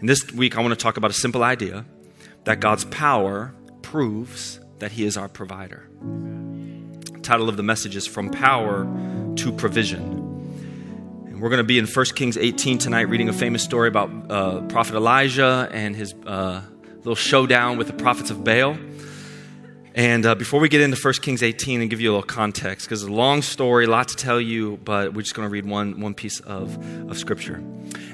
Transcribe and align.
And 0.00 0.08
this 0.08 0.32
week, 0.32 0.56
I 0.56 0.62
want 0.62 0.72
to 0.72 0.82
talk 0.82 0.96
about 0.96 1.10
a 1.10 1.14
simple 1.14 1.44
idea 1.44 1.84
that 2.44 2.58
God's 2.58 2.86
power 2.86 3.54
proves 3.82 4.58
that 4.78 4.92
He 4.92 5.04
is 5.04 5.18
our 5.18 5.28
provider. 5.28 5.90
The 7.12 7.20
title 7.20 7.50
of 7.50 7.58
the 7.58 7.62
message 7.62 7.96
is 7.96 8.06
From 8.06 8.30
Power 8.30 8.84
to 9.36 9.52
Provision. 9.52 10.02
And 11.26 11.42
we're 11.42 11.50
going 11.50 11.58
to 11.58 11.64
be 11.64 11.78
in 11.78 11.86
1 11.86 12.06
Kings 12.16 12.38
18 12.38 12.78
tonight, 12.78 13.10
reading 13.10 13.28
a 13.28 13.34
famous 13.34 13.62
story 13.62 13.88
about 13.88 14.10
uh, 14.30 14.62
Prophet 14.62 14.96
Elijah 14.96 15.68
and 15.70 15.94
his 15.94 16.14
uh, 16.26 16.62
little 16.96 17.14
showdown 17.14 17.76
with 17.76 17.86
the 17.86 17.92
prophets 17.92 18.30
of 18.30 18.42
Baal. 18.42 18.78
And 19.94 20.24
uh, 20.24 20.36
before 20.36 20.60
we 20.60 20.68
get 20.68 20.80
into 20.80 20.96
1 20.96 21.14
Kings 21.14 21.42
18 21.42 21.80
and 21.80 21.90
give 21.90 22.00
you 22.00 22.10
a 22.10 22.12
little 22.12 22.26
context, 22.26 22.86
because 22.86 23.02
it's 23.02 23.10
a 23.10 23.12
long 23.12 23.42
story, 23.42 23.86
a 23.86 23.90
lot 23.90 24.08
to 24.08 24.16
tell 24.16 24.40
you, 24.40 24.78
but 24.84 25.14
we're 25.14 25.22
just 25.22 25.34
going 25.34 25.46
to 25.46 25.52
read 25.52 25.66
one, 25.66 26.00
one 26.00 26.14
piece 26.14 26.38
of, 26.40 26.78
of 27.10 27.18
scripture. 27.18 27.62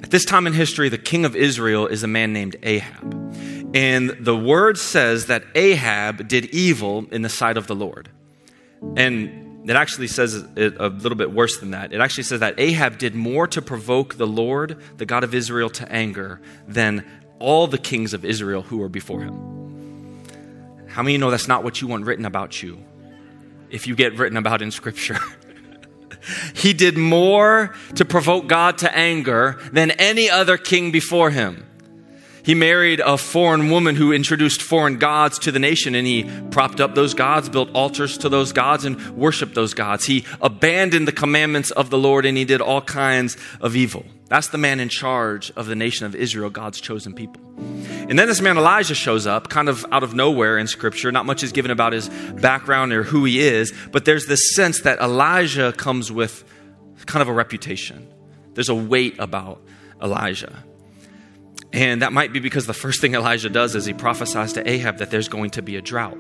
At 0.03 0.11
this 0.11 0.25
time 0.25 0.47
in 0.47 0.55
history, 0.55 0.89
the 0.89 0.99
king 0.99 1.25
of 1.25 1.37
Israel 1.37 1.87
is 1.87 2.03
a 2.03 2.09
man 2.09 2.33
named 2.33 2.57
Ahab. 2.63 3.13
And 3.75 4.11
the 4.21 4.37
word 4.37 4.79
says 4.79 5.27
that 5.27 5.45
Ahab 5.55 6.29
did 6.29 6.47
evil 6.47 7.07
in 7.11 7.23
the 7.23 7.29
sight 7.29 7.59
of 7.59 7.67
the 7.67 7.75
Lord. 7.75 8.09
And 8.97 9.69
it 9.69 9.77
actually 9.77 10.07
says 10.07 10.35
it 10.35 10.77
a 10.79 10.89
little 10.89 11.19
bit 11.19 11.33
worse 11.33 11.59
than 11.59 11.73
that. 11.73 11.93
It 11.93 12.01
actually 12.01 12.25
says 12.25 12.41
that 12.41 12.59
Ahab 12.59 12.97
did 12.97 13.15
more 13.15 13.47
to 13.49 13.61
provoke 13.61 14.15
the 14.15 14.27
Lord, 14.27 14.81
the 14.97 15.05
God 15.05 15.25
of 15.25 15.35
Israel, 15.35 15.69
to 15.71 15.91
anger 15.93 16.41
than 16.67 17.05
all 17.39 17.67
the 17.67 17.79
kings 17.79 18.15
of 18.15 18.25
Israel 18.25 18.63
who 18.63 18.79
were 18.79 18.89
before 18.89 19.21
him. 19.21 19.56
How 20.97 21.03
many 21.03 21.19
know 21.19 21.31
that's 21.31 21.47
not 21.47 21.63
what 21.63 21.83
you 21.83 21.89
want 21.89 22.07
written 22.07 22.25
about 22.25 22.63
you 22.63 22.83
if 23.69 23.87
you 23.87 23.95
get 23.95 24.17
written 24.17 24.39
about 24.39 24.63
in 24.63 24.71
Scripture? 24.71 25.19
he 26.55 26.73
did 26.73 26.97
more 26.97 27.75
to 27.97 28.07
provoke 28.07 28.47
God 28.47 28.79
to 28.79 28.97
anger 28.97 29.59
than 29.73 29.91
any 29.91 30.31
other 30.31 30.57
king 30.57 30.93
before 30.93 31.29
him. 31.29 31.67
He 32.47 32.55
married 32.55 33.01
a 33.01 33.19
foreign 33.19 33.69
woman 33.69 33.95
who 33.95 34.11
introduced 34.11 34.63
foreign 34.63 34.97
gods 34.97 35.39
to 35.41 35.53
the 35.53 35.59
nation, 35.59 35.95
and 35.95 36.07
he 36.07 36.25
propped 36.51 36.81
up 36.81 36.95
those 36.95 37.13
gods, 37.13 37.51
built 37.51 37.69
altars 37.75 38.17
to 38.17 38.31
those 38.31 38.55
gods, 38.55 38.87
and 38.87 38.99
worshiped 39.19 39.55
those 39.55 39.75
gods. 39.75 40.07
He 40.07 40.25
abandoned 40.41 41.07
the 41.07 41.13
commandments 41.13 41.73
of 41.73 41.91
the 41.91 41.99
Lord, 41.99 42.25
and 42.25 42.39
he 42.39 42.47
did 42.47 42.63
all 42.63 42.81
kinds 42.81 43.37
of 43.61 43.77
evil. 43.77 44.07
That's 44.29 44.49
the 44.49 44.59
man 44.59 44.81
in 44.81 44.89
charge 44.89 45.53
of 45.55 45.67
the 45.67 45.77
nation 45.77 46.07
of 46.07 46.15
Israel, 46.15 46.51
God's 46.51 46.81
chosen 46.81 47.15
people. 47.15 47.41
And 48.09 48.19
then 48.19 48.27
this 48.27 48.41
man 48.41 48.59
Elijah 48.59 48.95
shows 48.95 49.27
up, 49.27 49.49
kind 49.49 49.69
of 49.69 49.87
out 49.93 50.03
of 50.03 50.15
nowhere 50.15 50.59
in 50.59 50.67
Scripture. 50.67 51.13
Not 51.13 51.27
much 51.27 51.43
is 51.43 51.53
given 51.53 51.71
about 51.71 51.93
his 51.93 52.09
background 52.09 52.93
or 52.93 53.03
who 53.03 53.25
he 53.25 53.41
is, 53.41 53.73
but 53.93 54.05
there's 54.05 54.27
this 54.27 54.55
sense 54.55 54.81
that 54.83 54.99
Elijah 54.99 55.73
comes 55.73 56.11
with 56.11 56.45
kind 57.07 57.23
of 57.23 57.29
a 57.29 57.33
reputation. 57.33 58.07
There's 58.55 58.69
a 58.69 58.75
weight 58.75 59.17
about 59.19 59.61
Elijah. 60.03 60.65
And 61.73 62.03
that 62.03 62.13
might 62.13 62.33
be 62.33 62.41
because 62.41 62.67
the 62.67 62.75
first 62.75 63.01
thing 63.01 63.15
Elijah 63.15 63.51
does 63.51 63.75
is 63.75 63.85
he 63.85 63.93
prophesies 63.93 64.55
to 64.55 64.69
Ahab 64.69 64.99
that 64.99 65.11
there's 65.11 65.29
going 65.29 65.51
to 65.51 65.63
be 65.63 65.77
a 65.77 65.83
drought. 65.83 66.19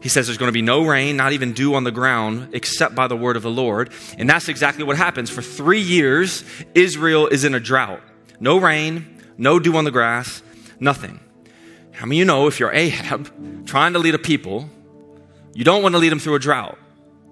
He 0.00 0.08
says 0.08 0.26
there's 0.26 0.38
going 0.38 0.48
to 0.48 0.52
be 0.52 0.62
no 0.62 0.86
rain, 0.86 1.16
not 1.16 1.32
even 1.32 1.52
dew 1.52 1.74
on 1.74 1.84
the 1.84 1.90
ground, 1.90 2.50
except 2.52 2.94
by 2.94 3.08
the 3.08 3.16
word 3.16 3.36
of 3.36 3.42
the 3.42 3.50
Lord. 3.50 3.90
And 4.16 4.30
that's 4.30 4.48
exactly 4.48 4.84
what 4.84 4.96
happens. 4.96 5.28
For 5.28 5.42
three 5.42 5.80
years, 5.80 6.44
Israel 6.74 7.26
is 7.26 7.44
in 7.44 7.54
a 7.54 7.60
drought. 7.60 8.00
No 8.38 8.58
rain, 8.58 9.22
no 9.36 9.58
dew 9.58 9.76
on 9.76 9.84
the 9.84 9.90
grass, 9.90 10.42
nothing. 10.78 11.20
How 11.92 12.06
many 12.06 12.16
of 12.16 12.18
you 12.20 12.24
know 12.26 12.46
if 12.46 12.60
you're 12.60 12.72
Ahab 12.72 13.66
trying 13.66 13.92
to 13.94 13.98
lead 13.98 14.14
a 14.14 14.18
people, 14.18 14.70
you 15.52 15.64
don't 15.64 15.82
want 15.82 15.94
to 15.94 15.98
lead 15.98 16.10
them 16.10 16.20
through 16.20 16.36
a 16.36 16.38
drought? 16.38 16.78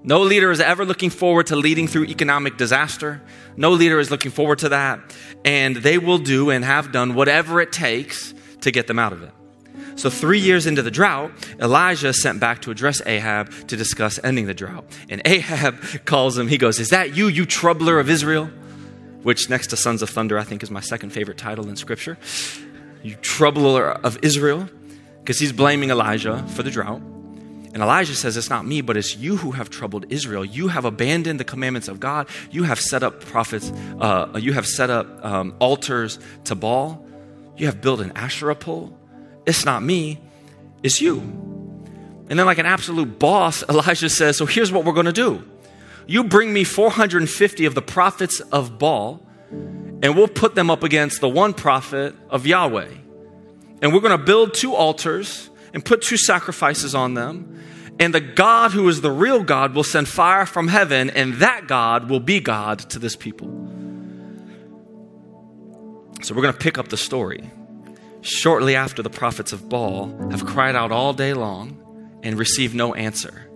No 0.03 0.23
leader 0.23 0.51
is 0.51 0.61
ever 0.61 0.84
looking 0.84 1.11
forward 1.11 1.48
to 1.48 1.56
leading 1.56 1.89
through 1.89 2.05
economic 2.05 2.56
disaster. 2.56 3.23
No 3.56 3.70
leader 3.70 3.98
is 3.98 4.11
looking 4.11 4.30
forward 4.30 4.61
to 4.61 4.69
that. 4.69 5.01
And 5.45 5.77
they 5.77 5.98
will 5.98 6.19
do 6.19 6.51
and 6.51 6.64
have 6.64 6.92
done 6.92 7.14
whatever 7.14 7.61
it 7.61 7.73
takes 7.73 8.33
to 8.61 8.70
get 8.70 8.86
them 8.86 8.98
out 8.98 9.12
of 9.12 9.23
it. 9.23 9.33
So, 9.97 10.11
three 10.11 10.41
years 10.41 10.66
into 10.66 10.83
the 10.83 10.91
drought, 10.91 11.33
Elijah 11.58 12.12
sent 12.12 12.39
back 12.39 12.61
to 12.62 12.70
address 12.70 13.00
Ahab 13.06 13.50
to 13.69 13.77
discuss 13.77 14.20
ending 14.22 14.47
the 14.47 14.52
drought. 14.52 14.84
And 15.08 15.22
Ahab 15.25 15.80
calls 16.05 16.36
him, 16.36 16.48
he 16.48 16.58
goes, 16.58 16.79
Is 16.79 16.90
that 16.90 17.17
you, 17.17 17.29
you 17.29 17.46
troubler 17.46 17.98
of 17.98 18.11
Israel? 18.11 18.51
Which, 19.23 19.48
next 19.48 19.68
to 19.68 19.77
Sons 19.77 20.02
of 20.02 20.11
Thunder, 20.11 20.39
I 20.39 20.45
think 20.45 20.62
is 20.62 20.70
my 20.70 20.80
second 20.80 21.11
favorite 21.11 21.39
title 21.39 21.68
in 21.68 21.77
Scripture. 21.77 22.18
You 23.02 23.14
troubler 23.23 23.90
of 23.90 24.18
Israel, 24.23 24.68
because 25.20 25.39
he's 25.39 25.52
blaming 25.52 25.90
Elijah 25.90 26.46
for 26.48 26.63
the 26.63 26.70
drought. 26.70 27.01
And 27.01 27.83
Elijah 27.83 28.14
says, 28.14 28.36
It's 28.36 28.51
not 28.51 28.67
me, 28.67 28.83
but 28.83 28.98
it's 28.98 29.17
you 29.17 29.39
who 29.39 29.52
have 29.52 29.70
troubled 29.70 30.07
Israel. 30.11 30.45
You 30.45 30.68
have 30.68 30.84
abandoned 30.84 31.40
the 31.40 31.45
commandments 31.45 31.89
of 31.89 32.01
God. 32.01 32.28
You 32.51 32.64
have 32.64 32.80
set 32.80 33.02
up 33.02 33.23
prophets, 33.23 33.73
uh, 33.98 34.39
you 34.40 34.52
have 34.52 34.67
set 34.67 34.90
up 34.90 35.24
um, 35.24 35.55
altars 35.58 36.18
to 36.45 36.55
Baal. 36.55 37.02
You 37.57 37.64
have 37.64 37.80
built 37.80 38.01
an 38.01 38.13
Asherah 38.14 38.55
pole. 38.55 38.98
It's 39.46 39.64
not 39.64 39.83
me, 39.83 40.20
it's 40.83 41.01
you. 41.01 41.20
And 42.29 42.39
then, 42.39 42.46
like 42.46 42.58
an 42.58 42.67
absolute 42.67 43.18
boss, 43.18 43.62
Elijah 43.68 44.11
says, 44.11 44.36
So 44.36 44.46
here's 44.46 44.73
what 44.73 44.84
we're 44.84 44.92
going 44.92 45.07
to 45.07 45.12
do. 45.12 45.45
You 46.07 46.24
bring 46.24 46.52
me 46.52 46.64
450 46.64 47.64
of 47.64 47.74
the 47.74 47.83
prophets 47.83 48.40
of 48.40 48.79
Baal, 48.79 49.20
and 49.51 50.17
we'll 50.17 50.29
put 50.29 50.55
them 50.55 50.70
up 50.70 50.83
against 50.83 51.20
the 51.20 51.29
one 51.29 51.52
prophet 51.52 52.14
of 52.30 52.46
Yahweh. 52.46 52.90
And 53.83 53.92
we're 53.92 54.01
going 54.01 54.18
to 54.18 54.24
build 54.24 54.55
two 54.55 54.74
altars 54.74 55.51
and 55.74 55.84
put 55.84 56.02
two 56.02 56.17
sacrifices 56.17 56.95
on 56.95 57.14
them. 57.14 57.61
And 57.98 58.14
the 58.14 58.20
God 58.20 58.73
who 58.73 58.89
is 58.89 59.01
the 59.01 59.11
real 59.11 59.42
God 59.42 59.74
will 59.74 59.84
send 59.84 60.07
fire 60.07 60.46
from 60.46 60.68
heaven, 60.68 61.11
and 61.11 61.34
that 61.34 61.67
God 61.67 62.11
will 62.11 62.20
be 62.20 62.40
God 62.40 62.78
to 62.90 62.98
this 62.98 63.17
people. 63.17 63.48
So 66.23 66.34
we're 66.34 66.42
going 66.42 66.55
to 66.55 66.61
pick 66.61 66.78
up 66.78 66.89
the 66.89 66.96
story 66.96 67.51
shortly 68.27 68.75
after 68.75 69.03
the 69.03 69.11
prophets 69.11 69.53
of 69.53 69.69
Baal 69.69 70.09
have 70.31 70.45
cried 70.45 70.75
out 70.75 70.91
all 70.91 71.13
day 71.13 71.33
long 71.33 72.20
and 72.23 72.39
received 72.39 72.75
no 72.75 72.95
answer. 72.95 73.48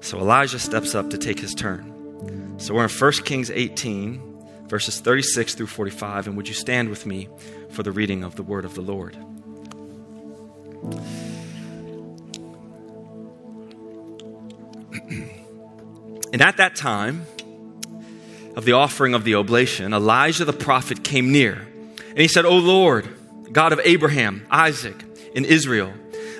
So 0.00 0.18
Elijah 0.18 0.60
steps 0.60 0.94
up 0.94 1.10
to 1.10 1.18
take 1.18 1.40
his 1.40 1.54
turn. 1.54 2.54
So 2.58 2.74
we're 2.74 2.84
in 2.84 2.90
1 2.90 3.12
Kings 3.24 3.50
18, 3.50 4.66
verses 4.68 5.00
36 5.00 5.54
through 5.54 5.66
45. 5.66 6.28
And 6.28 6.36
would 6.36 6.46
you 6.46 6.54
stand 6.54 6.88
with 6.88 7.04
me 7.04 7.28
for 7.70 7.82
the 7.82 7.90
reading 7.90 8.22
of 8.22 8.36
the 8.36 8.44
word 8.44 8.64
of 8.64 8.74
the 8.74 8.80
Lord? 8.80 9.14
and 16.32 16.40
at 16.40 16.58
that 16.58 16.76
time 16.76 17.26
of 18.54 18.64
the 18.64 18.72
offering 18.72 19.14
of 19.14 19.24
the 19.24 19.34
oblation, 19.34 19.92
Elijah 19.92 20.44
the 20.44 20.52
prophet 20.52 21.02
came 21.02 21.32
near. 21.32 21.66
And 22.08 22.18
he 22.18 22.28
said, 22.28 22.44
O 22.44 22.56
Lord, 22.56 23.17
God 23.52 23.72
of 23.72 23.80
Abraham, 23.84 24.46
Isaac, 24.50 24.96
and 25.34 25.46
Israel, 25.46 25.92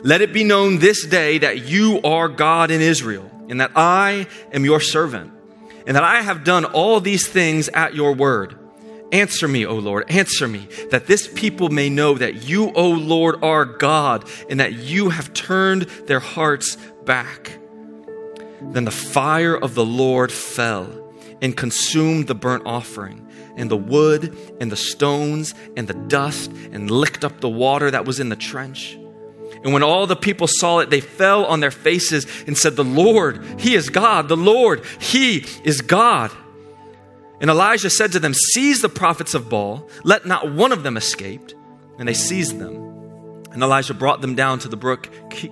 let 0.02 0.20
it 0.20 0.32
be 0.32 0.44
known 0.44 0.78
this 0.78 1.06
day 1.06 1.38
that 1.38 1.66
you 1.66 2.00
are 2.02 2.28
God 2.28 2.70
in 2.70 2.80
Israel, 2.80 3.30
and 3.48 3.60
that 3.60 3.72
I 3.74 4.26
am 4.52 4.64
your 4.64 4.80
servant, 4.80 5.32
and 5.86 5.96
that 5.96 6.04
I 6.04 6.22
have 6.22 6.44
done 6.44 6.64
all 6.64 7.00
these 7.00 7.26
things 7.26 7.68
at 7.68 7.94
your 7.94 8.14
word. 8.14 8.56
Answer 9.10 9.48
me, 9.48 9.64
O 9.64 9.74
Lord, 9.74 10.10
answer 10.10 10.46
me, 10.46 10.68
that 10.90 11.06
this 11.06 11.26
people 11.26 11.70
may 11.70 11.88
know 11.88 12.14
that 12.14 12.42
you, 12.48 12.70
O 12.72 12.90
Lord, 12.90 13.42
are 13.42 13.64
God, 13.64 14.28
and 14.50 14.60
that 14.60 14.74
you 14.74 15.08
have 15.08 15.32
turned 15.32 15.82
their 16.06 16.20
hearts 16.20 16.76
back. 17.04 17.58
Then 18.60 18.84
the 18.84 18.90
fire 18.90 19.56
of 19.56 19.74
the 19.74 19.84
Lord 19.84 20.30
fell 20.30 21.12
and 21.40 21.56
consumed 21.56 22.26
the 22.26 22.34
burnt 22.34 22.64
offering 22.66 23.27
and 23.58 23.70
the 23.70 23.76
wood 23.76 24.36
and 24.60 24.72
the 24.72 24.76
stones 24.76 25.54
and 25.76 25.86
the 25.86 25.94
dust 25.94 26.50
and 26.72 26.90
licked 26.90 27.24
up 27.24 27.40
the 27.40 27.48
water 27.48 27.90
that 27.90 28.06
was 28.06 28.20
in 28.20 28.28
the 28.28 28.36
trench. 28.36 28.98
And 29.64 29.72
when 29.72 29.82
all 29.82 30.06
the 30.06 30.16
people 30.16 30.46
saw 30.46 30.78
it, 30.78 30.90
they 30.90 31.00
fell 31.00 31.44
on 31.44 31.60
their 31.60 31.70
faces 31.70 32.26
and 32.46 32.56
said, 32.56 32.76
The 32.76 32.84
Lord, 32.84 33.44
He 33.60 33.74
is 33.74 33.90
God. 33.90 34.28
The 34.28 34.36
Lord, 34.36 34.84
He 35.00 35.44
is 35.64 35.80
God. 35.80 36.30
And 37.40 37.50
Elijah 37.50 37.90
said 37.90 38.12
to 38.12 38.20
them, 38.20 38.34
Seize 38.34 38.80
the 38.80 38.88
prophets 38.88 39.34
of 39.34 39.48
Baal, 39.48 39.88
let 40.04 40.26
not 40.26 40.52
one 40.52 40.72
of 40.72 40.82
them 40.82 40.96
escape. 40.96 41.52
And 41.98 42.08
they 42.08 42.14
seized 42.14 42.58
them. 42.58 42.76
And 43.50 43.62
Elijah 43.62 43.94
brought 43.94 44.20
them 44.20 44.34
down 44.34 44.60
to 44.60 44.68
the 44.68 44.76
brook 44.76 45.08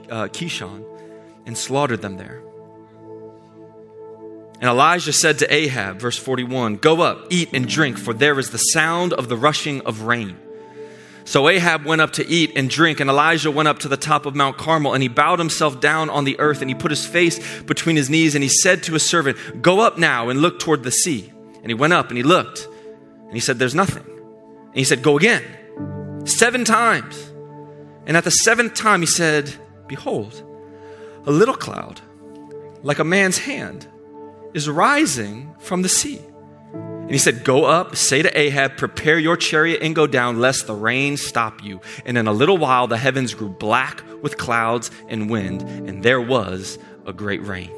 uh, 0.08 0.28
Kishon 0.28 0.84
and 1.44 1.58
slaughtered 1.58 2.02
them 2.02 2.16
there. 2.16 2.42
And 4.58 4.70
Elijah 4.70 5.12
said 5.12 5.38
to 5.40 5.54
Ahab, 5.54 6.00
verse 6.00 6.18
41, 6.18 6.76
Go 6.76 7.02
up, 7.02 7.26
eat 7.30 7.50
and 7.52 7.68
drink, 7.68 7.98
for 7.98 8.14
there 8.14 8.38
is 8.38 8.50
the 8.50 8.58
sound 8.58 9.12
of 9.12 9.28
the 9.28 9.36
rushing 9.36 9.82
of 9.82 10.02
rain. 10.02 10.38
So 11.26 11.48
Ahab 11.48 11.84
went 11.84 12.00
up 12.00 12.12
to 12.14 12.26
eat 12.26 12.52
and 12.56 12.70
drink, 12.70 13.00
and 13.00 13.10
Elijah 13.10 13.50
went 13.50 13.68
up 13.68 13.80
to 13.80 13.88
the 13.88 13.96
top 13.96 14.24
of 14.24 14.34
Mount 14.34 14.56
Carmel, 14.56 14.94
and 14.94 15.02
he 15.02 15.08
bowed 15.08 15.38
himself 15.38 15.80
down 15.80 16.08
on 16.08 16.24
the 16.24 16.38
earth, 16.40 16.62
and 16.62 16.70
he 16.70 16.74
put 16.74 16.90
his 16.90 17.04
face 17.04 17.62
between 17.64 17.96
his 17.96 18.08
knees, 18.08 18.34
and 18.34 18.42
he 18.42 18.48
said 18.48 18.82
to 18.84 18.94
his 18.94 19.06
servant, 19.06 19.36
Go 19.60 19.80
up 19.80 19.98
now 19.98 20.30
and 20.30 20.40
look 20.40 20.58
toward 20.58 20.84
the 20.84 20.90
sea. 20.90 21.32
And 21.56 21.66
he 21.66 21.74
went 21.74 21.92
up 21.92 22.08
and 22.08 22.16
he 22.16 22.22
looked, 22.22 22.68
and 23.24 23.34
he 23.34 23.40
said, 23.40 23.58
There's 23.58 23.74
nothing. 23.74 24.04
And 24.06 24.76
he 24.76 24.84
said, 24.84 25.02
Go 25.02 25.18
again, 25.18 25.42
seven 26.24 26.64
times. 26.64 27.32
And 28.06 28.16
at 28.16 28.24
the 28.24 28.30
seventh 28.30 28.74
time 28.74 29.00
he 29.00 29.06
said, 29.06 29.52
Behold, 29.88 30.42
a 31.26 31.32
little 31.32 31.56
cloud, 31.56 32.00
like 32.84 33.00
a 33.00 33.04
man's 33.04 33.38
hand 33.38 33.88
is 34.56 34.68
rising 34.68 35.54
from 35.58 35.82
the 35.82 35.88
sea. 35.88 36.18
And 36.72 37.10
he 37.10 37.18
said, 37.18 37.44
Go 37.44 37.66
up, 37.66 37.94
say 37.94 38.22
to 38.22 38.36
Ahab, 38.36 38.76
prepare 38.76 39.18
your 39.18 39.36
chariot 39.36 39.82
and 39.82 39.94
go 39.94 40.06
down, 40.08 40.40
lest 40.40 40.66
the 40.66 40.74
rain 40.74 41.18
stop 41.18 41.62
you. 41.62 41.80
And 42.04 42.16
in 42.16 42.26
a 42.26 42.32
little 42.32 42.56
while 42.56 42.88
the 42.88 42.96
heavens 42.96 43.34
grew 43.34 43.50
black 43.50 44.02
with 44.22 44.38
clouds 44.38 44.90
and 45.08 45.30
wind, 45.30 45.62
and 45.62 46.02
there 46.02 46.20
was 46.20 46.78
a 47.04 47.12
great 47.12 47.44
rain. 47.44 47.70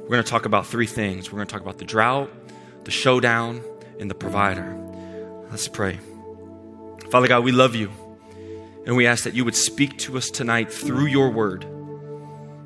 We're 0.00 0.08
going 0.08 0.24
to 0.24 0.30
talk 0.30 0.46
about 0.46 0.66
three 0.66 0.86
things. 0.86 1.32
We're 1.32 1.36
going 1.36 1.46
to 1.46 1.52
talk 1.52 1.62
about 1.62 1.78
the 1.78 1.84
drought, 1.84 2.30
the 2.84 2.90
showdown, 2.90 3.62
and 3.98 4.10
the 4.10 4.14
provider. 4.14 4.76
Let's 5.50 5.68
pray. 5.68 5.98
Father 7.10 7.28
God, 7.28 7.44
we 7.44 7.52
love 7.52 7.76
you. 7.76 7.90
And 8.84 8.96
we 8.96 9.06
ask 9.06 9.24
that 9.24 9.34
you 9.34 9.44
would 9.44 9.56
speak 9.56 9.96
to 9.98 10.16
us 10.16 10.28
tonight 10.28 10.72
through 10.72 11.06
your 11.06 11.30
word, 11.30 11.64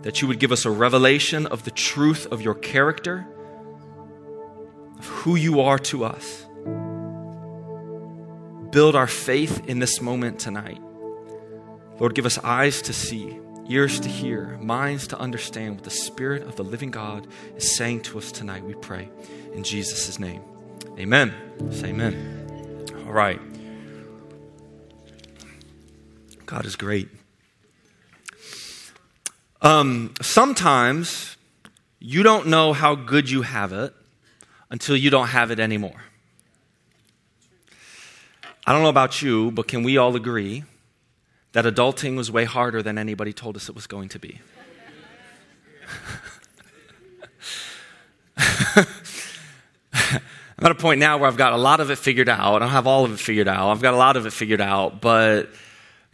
that 0.03 0.23
you 0.23 0.29
would 0.29 0.39
give 0.39 0.53
us 0.53 0.65
a 0.65 0.71
revelation 0.71 1.47
of 1.47 1.65
the 1.65 1.71
truth 1.71 2.27
of 2.31 2.41
your 2.41 2.55
character, 2.55 3.27
of 4.99 5.07
who 5.07 5.37
you 5.37 5.61
are 5.61 5.79
to 5.79 6.05
us. 6.05 6.47
Build 8.71 8.95
our 8.95 9.07
faith 9.07 9.67
in 9.67 9.79
this 9.79 10.01
moment 10.01 10.39
tonight. 10.39 10.81
Lord, 11.99 12.15
give 12.15 12.25
us 12.25 12.39
eyes 12.39 12.81
to 12.83 12.93
see, 12.93 13.39
ears 13.69 14.01
to 14.01 14.09
hear, 14.09 14.59
minds 14.59 15.07
to 15.09 15.19
understand 15.19 15.75
what 15.77 15.85
the 15.85 15.91
Spirit 15.91 16.45
of 16.45 16.57
the 16.57 16.65
living 16.65 16.91
God 16.91 17.27
is 17.57 17.77
saying 17.77 18.03
to 18.03 18.19
us 18.19 18.33
tonight, 18.33 18.65
we 18.65 18.75
pray. 18.75 19.11
In 19.53 19.65
Jesus' 19.65 20.19
name. 20.19 20.43
Amen. 20.99 21.35
Say 21.71 21.89
amen. 21.89 22.87
All 23.07 23.13
right. 23.13 23.41
God 26.47 26.65
is 26.65 26.77
great. 26.77 27.09
Um, 29.63 30.15
sometimes 30.23 31.37
you 31.99 32.23
don't 32.23 32.47
know 32.47 32.73
how 32.73 32.95
good 32.95 33.29
you 33.29 33.43
have 33.43 33.75
it 33.75 33.93
until 34.71 34.97
you 34.97 35.11
don't 35.11 35.29
have 35.29 35.51
it 35.51 35.61
anymore. 35.61 36.03
I 38.67 38.73
don't 38.73 38.83
know 38.83 38.89
about 38.89 39.21
you, 39.21 39.51
but 39.51 39.69
can 39.69 39.83
we 39.83 39.99
all 39.99 40.17
agree 40.17 40.65
that 41.53 41.67
adulting 41.67 42.17
was 42.17 42.31
way 42.31 42.45
harder 42.45 42.83
than 42.83 42.97
anybody 42.97 43.35
told 43.35 43.57
us 43.57 43.69
it 43.69 43.75
was 43.75 43.87
going 43.87 44.09
to 44.11 44.19
be? 44.19 44.41
I'm 49.93 50.67
at 50.67 50.71
a 50.71 50.75
point 50.75 51.01
now 51.01 51.19
where 51.19 51.29
I've 51.29 51.37
got 51.37 51.53
a 51.53 51.59
lot 51.59 51.81
of 51.81 51.91
it 51.91 51.97
figured 51.97 52.29
out. 52.29 52.57
I 52.57 52.59
don't 52.61 52.69
have 52.71 52.87
all 52.87 53.05
of 53.05 53.13
it 53.13 53.19
figured 53.19 53.49
out. 53.49 53.71
I've 53.71 53.83
got 53.83 53.93
a 53.93 53.99
lot 53.99 54.17
of 54.17 54.25
it 54.25 54.33
figured 54.33 54.61
out, 54.61 55.03
but 55.03 55.51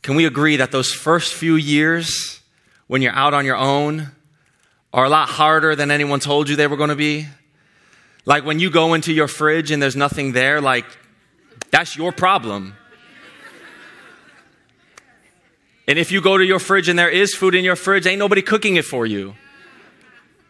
can 0.03 0.17
we 0.17 0.25
agree 0.25 0.57
that 0.57 0.73
those 0.73 0.93
first 0.93 1.35
few 1.35 1.55
years 1.57 2.41
when 2.87 3.03
you're 3.03 3.15
out 3.15 3.35
on 3.35 3.45
your 3.45 3.57
own 3.57 4.11
are 4.93 5.05
a 5.05 5.09
lot 5.09 5.29
harder 5.29 5.77
than 5.77 5.91
anyone 5.91 6.21
told 6.21 6.49
you 6.49 6.57
they 6.57 6.67
were 6.67 6.77
going 6.77 6.91
to 6.91 6.97
be? 6.97 7.27
Like 8.25 8.45
when 8.45 8.59
you 8.59 8.71
go 8.71 8.95
into 8.95 9.13
your 9.13 9.29
fridge 9.29 9.71
and 9.71 9.83
there's 9.83 9.97
nothing 9.97 10.33
there, 10.33 10.61
like 10.61 10.87
that's 11.71 11.97
your 11.97 12.13
problem. 12.13 12.75
And 15.89 15.99
if 15.99 16.11
you 16.11 16.21
go 16.21 16.37
to 16.37 16.45
your 16.45 16.59
fridge 16.59 16.89
and 16.89 16.99
there 16.99 17.09
is 17.09 17.35
food 17.35 17.55
in 17.55 17.65
your 17.65 17.77
fridge, 17.77 18.07
ain't 18.07 18.19
nobody 18.19 18.43
cooking 18.43 18.77
it 18.77 18.85
for 18.85 19.07
you. 19.07 19.35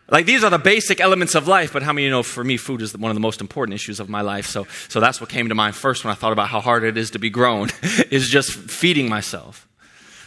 Like 0.09 0.25
these 0.25 0.45
are 0.45 0.51
the 0.51 0.59
basic 0.59 1.01
elements 1.01 1.35
of 1.35 1.49
life, 1.49 1.73
but 1.73 1.83
how 1.83 1.93
many 1.93 2.05
you 2.05 2.11
know 2.11 2.23
for 2.23 2.45
me 2.45 2.57
food 2.57 2.81
is 2.81 2.97
one 2.97 3.11
of 3.11 3.17
the 3.17 3.21
most 3.21 3.41
important 3.41 3.75
issues 3.75 3.99
of 3.99 4.09
my 4.09 4.21
life. 4.21 4.47
So 4.47 4.67
so 4.89 5.01
that's 5.01 5.21
what 5.21 5.29
came 5.29 5.49
to 5.49 5.55
mind 5.55 5.75
first 5.75 6.05
when 6.05 6.13
I 6.13 6.15
thought 6.15 6.33
about 6.33 6.49
how 6.49 6.61
hard 6.61 6.85
it 6.85 6.97
is 6.97 7.11
to 7.11 7.19
be 7.19 7.29
grown 7.29 7.71
is 8.11 8.29
just 8.29 8.53
feeding 8.53 9.09
myself. 9.09 9.67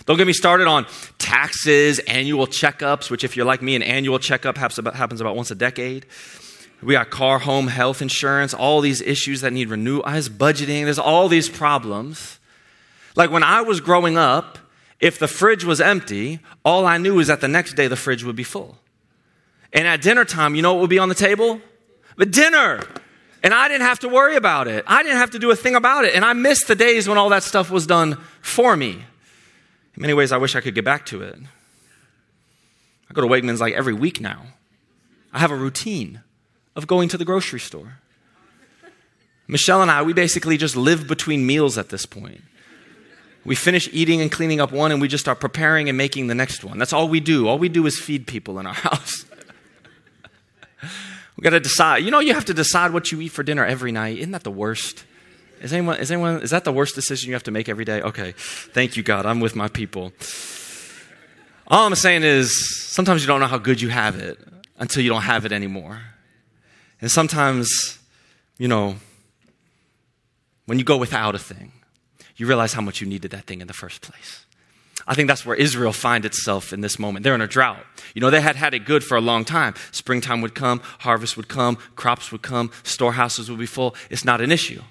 Don't 0.09 0.17
get 0.17 0.25
me 0.25 0.33
started 0.33 0.65
on 0.65 0.87
taxes, 1.19 1.99
annual 1.99 2.47
checkups, 2.47 3.11
which 3.11 3.23
if 3.23 3.37
you're 3.37 3.45
like 3.45 3.61
me 3.61 3.75
an 3.75 3.83
annual 3.83 4.17
checkup 4.17 4.57
happens 4.57 5.21
about 5.21 5.35
once 5.35 5.51
a 5.51 5.55
decade. 5.55 6.07
We 6.81 6.95
got 6.95 7.11
car, 7.11 7.37
home, 7.37 7.67
health 7.67 8.01
insurance, 8.01 8.55
all 8.55 8.81
these 8.81 9.03
issues 9.03 9.41
that 9.41 9.53
need 9.53 9.69
renewal, 9.69 10.01
budgeting, 10.01 10.85
there's 10.85 10.97
all 10.97 11.27
these 11.27 11.47
problems. 11.47 12.39
Like 13.15 13.29
when 13.29 13.43
I 13.43 13.61
was 13.61 13.81
growing 13.81 14.17
up, 14.17 14.57
if 14.99 15.19
the 15.19 15.27
fridge 15.27 15.63
was 15.63 15.79
empty, 15.79 16.39
all 16.65 16.87
I 16.87 16.97
knew 16.97 17.19
is 17.19 17.27
that 17.27 17.39
the 17.39 17.47
next 17.47 17.75
day 17.75 17.87
the 17.87 17.95
fridge 17.95 18.23
would 18.23 18.35
be 18.35 18.43
full. 18.43 18.79
And 19.73 19.87
at 19.87 20.01
dinner 20.01 20.25
time, 20.25 20.55
you 20.55 20.63
know 20.63 20.73
what 20.73 20.81
would 20.81 20.89
be 20.89 20.97
on 20.97 21.09
the 21.09 21.13
table? 21.13 21.61
The 22.17 22.25
dinner. 22.25 22.81
And 23.43 23.53
I 23.53 23.67
didn't 23.67 23.85
have 23.85 23.99
to 23.99 24.09
worry 24.09 24.37
about 24.37 24.67
it. 24.67 24.83
I 24.87 25.03
didn't 25.03 25.19
have 25.19 25.29
to 25.31 25.39
do 25.39 25.51
a 25.51 25.55
thing 25.55 25.75
about 25.75 26.05
it. 26.05 26.15
And 26.15 26.25
I 26.25 26.33
missed 26.33 26.67
the 26.67 26.73
days 26.73 27.07
when 27.07 27.19
all 27.19 27.29
that 27.29 27.43
stuff 27.43 27.69
was 27.69 27.85
done 27.85 28.17
for 28.41 28.75
me. 28.75 29.03
In 29.99 30.03
many 30.03 30.13
ways, 30.13 30.31
I 30.31 30.37
wish 30.37 30.55
I 30.55 30.61
could 30.61 30.75
get 30.75 30.85
back 30.85 31.05
to 31.07 31.21
it. 31.21 31.35
I 33.09 33.13
go 33.13 33.19
to 33.19 33.27
Wegmans 33.27 33.59
like 33.59 33.73
every 33.73 33.93
week 33.93 34.21
now. 34.21 34.43
I 35.33 35.39
have 35.39 35.51
a 35.51 35.57
routine 35.57 36.21
of 36.73 36.87
going 36.87 37.09
to 37.09 37.17
the 37.17 37.25
grocery 37.25 37.59
store. 37.59 37.97
Michelle 39.45 39.81
and 39.81 39.91
I, 39.91 40.01
we 40.01 40.13
basically 40.13 40.55
just 40.55 40.77
live 40.77 41.05
between 41.05 41.45
meals 41.45 41.77
at 41.77 41.89
this 41.89 42.05
point. 42.05 42.41
We 43.43 43.55
finish 43.55 43.89
eating 43.91 44.21
and 44.21 44.31
cleaning 44.31 44.61
up 44.61 44.71
one, 44.71 44.93
and 44.93 45.01
we 45.01 45.09
just 45.09 45.25
start 45.25 45.41
preparing 45.41 45.89
and 45.89 45.97
making 45.97 46.27
the 46.27 46.35
next 46.35 46.63
one. 46.63 46.77
That's 46.77 46.93
all 46.93 47.09
we 47.09 47.19
do. 47.19 47.49
All 47.49 47.59
we 47.59 47.67
do 47.67 47.85
is 47.85 47.99
feed 47.99 48.25
people 48.25 48.57
in 48.57 48.67
our 48.67 48.73
house. 48.87 49.25
We 51.35 51.41
got 51.41 51.49
to 51.49 51.59
decide. 51.59 52.05
You 52.05 52.11
know, 52.11 52.21
you 52.21 52.33
have 52.35 52.45
to 52.45 52.53
decide 52.53 52.93
what 52.93 53.11
you 53.11 53.19
eat 53.19 53.33
for 53.33 53.43
dinner 53.43 53.65
every 53.65 53.91
night. 53.91 54.19
Isn't 54.19 54.31
that 54.31 54.43
the 54.43 54.51
worst? 54.51 55.03
Is 55.61 55.73
anyone, 55.73 55.97
is 55.97 56.11
anyone, 56.11 56.41
is 56.41 56.51
that 56.51 56.63
the 56.63 56.71
worst 56.71 56.95
decision 56.95 57.27
you 57.27 57.33
have 57.33 57.43
to 57.43 57.51
make 57.51 57.69
every 57.69 57.85
day? 57.85 58.01
Okay. 58.01 58.33
Thank 58.37 58.97
you, 58.97 59.03
God. 59.03 59.25
I'm 59.25 59.39
with 59.39 59.55
my 59.55 59.67
people. 59.67 60.13
All 61.67 61.85
I'm 61.85 61.95
saying 61.95 62.23
is 62.23 62.87
sometimes 62.87 63.21
you 63.21 63.27
don't 63.27 63.39
know 63.39 63.47
how 63.47 63.57
good 63.57 63.81
you 63.81 63.89
have 63.89 64.17
it 64.17 64.39
until 64.77 65.03
you 65.03 65.09
don't 65.09 65.21
have 65.21 65.45
it 65.45 65.51
anymore. 65.51 66.01
And 67.01 67.11
sometimes, 67.11 67.99
you 68.57 68.67
know, 68.67 68.95
when 70.65 70.79
you 70.79 70.85
go 70.85 70.97
without 70.97 71.35
a 71.35 71.39
thing, 71.39 71.71
you 72.37 72.47
realize 72.47 72.73
how 72.73 72.81
much 72.81 73.01
you 73.01 73.07
needed 73.07 73.31
that 73.31 73.45
thing 73.45 73.61
in 73.61 73.67
the 73.67 73.73
first 73.73 74.01
place. 74.01 74.45
I 75.07 75.15
think 75.15 75.27
that's 75.27 75.45
where 75.45 75.55
Israel 75.55 75.93
finds 75.93 76.25
itself 76.25 76.71
in 76.71 76.81
this 76.81 76.99
moment. 76.99 77.23
They're 77.23 77.35
in 77.35 77.41
a 77.41 77.47
drought. 77.47 77.83
You 78.13 78.21
know, 78.21 78.29
they 78.29 78.41
had 78.41 78.55
had 78.55 78.73
it 78.73 78.85
good 78.85 79.03
for 79.03 79.17
a 79.17 79.21
long 79.21 79.45
time. 79.45 79.73
Springtime 79.91 80.41
would 80.41 80.55
come, 80.55 80.81
harvest 80.99 81.35
would 81.35 81.47
come, 81.47 81.77
crops 81.95 82.31
would 82.31 82.41
come, 82.41 82.71
storehouses 82.83 83.49
would 83.49 83.59
be 83.59 83.65
full. 83.65 83.95
It's 84.09 84.23
not 84.23 84.41
an 84.41 84.51
issue. 84.51 84.81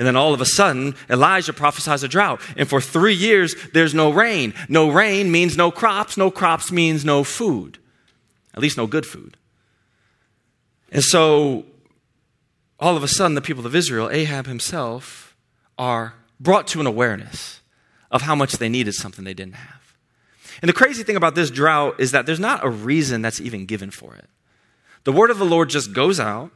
And 0.00 0.06
then 0.06 0.16
all 0.16 0.32
of 0.32 0.40
a 0.40 0.46
sudden, 0.46 0.94
Elijah 1.10 1.52
prophesies 1.52 2.02
a 2.02 2.08
drought. 2.08 2.40
And 2.56 2.66
for 2.66 2.80
three 2.80 3.12
years, 3.12 3.54
there's 3.74 3.92
no 3.92 4.10
rain. 4.10 4.54
No 4.66 4.88
rain 4.88 5.30
means 5.30 5.58
no 5.58 5.70
crops. 5.70 6.16
No 6.16 6.30
crops 6.30 6.72
means 6.72 7.04
no 7.04 7.22
food. 7.22 7.76
At 8.54 8.62
least 8.62 8.78
no 8.78 8.86
good 8.86 9.04
food. 9.04 9.36
And 10.90 11.04
so, 11.04 11.66
all 12.78 12.96
of 12.96 13.02
a 13.02 13.08
sudden, 13.08 13.34
the 13.34 13.42
people 13.42 13.66
of 13.66 13.74
Israel, 13.74 14.08
Ahab 14.08 14.46
himself, 14.46 15.36
are 15.76 16.14
brought 16.40 16.66
to 16.68 16.80
an 16.80 16.86
awareness 16.86 17.60
of 18.10 18.22
how 18.22 18.34
much 18.34 18.54
they 18.54 18.70
needed 18.70 18.94
something 18.94 19.26
they 19.26 19.34
didn't 19.34 19.56
have. 19.56 19.96
And 20.62 20.70
the 20.70 20.72
crazy 20.72 21.02
thing 21.02 21.16
about 21.16 21.34
this 21.34 21.50
drought 21.50 22.00
is 22.00 22.12
that 22.12 22.24
there's 22.24 22.40
not 22.40 22.64
a 22.64 22.70
reason 22.70 23.20
that's 23.20 23.38
even 23.38 23.66
given 23.66 23.90
for 23.90 24.14
it. 24.14 24.30
The 25.04 25.12
word 25.12 25.28
of 25.28 25.38
the 25.38 25.44
Lord 25.44 25.68
just 25.68 25.92
goes 25.92 26.18
out, 26.18 26.52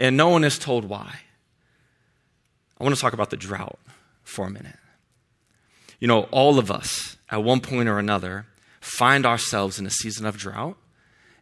and 0.00 0.16
no 0.16 0.28
one 0.28 0.42
is 0.42 0.58
told 0.58 0.86
why. 0.86 1.20
I 2.78 2.84
want 2.84 2.94
to 2.94 3.00
talk 3.00 3.12
about 3.12 3.30
the 3.30 3.36
drought 3.36 3.78
for 4.22 4.46
a 4.46 4.50
minute. 4.50 4.76
You 6.00 6.08
know, 6.08 6.22
all 6.30 6.58
of 6.58 6.70
us, 6.70 7.16
at 7.30 7.42
one 7.42 7.60
point 7.60 7.88
or 7.88 7.98
another, 7.98 8.46
find 8.80 9.24
ourselves 9.24 9.78
in 9.78 9.86
a 9.86 9.90
season 9.90 10.26
of 10.26 10.36
drought, 10.36 10.76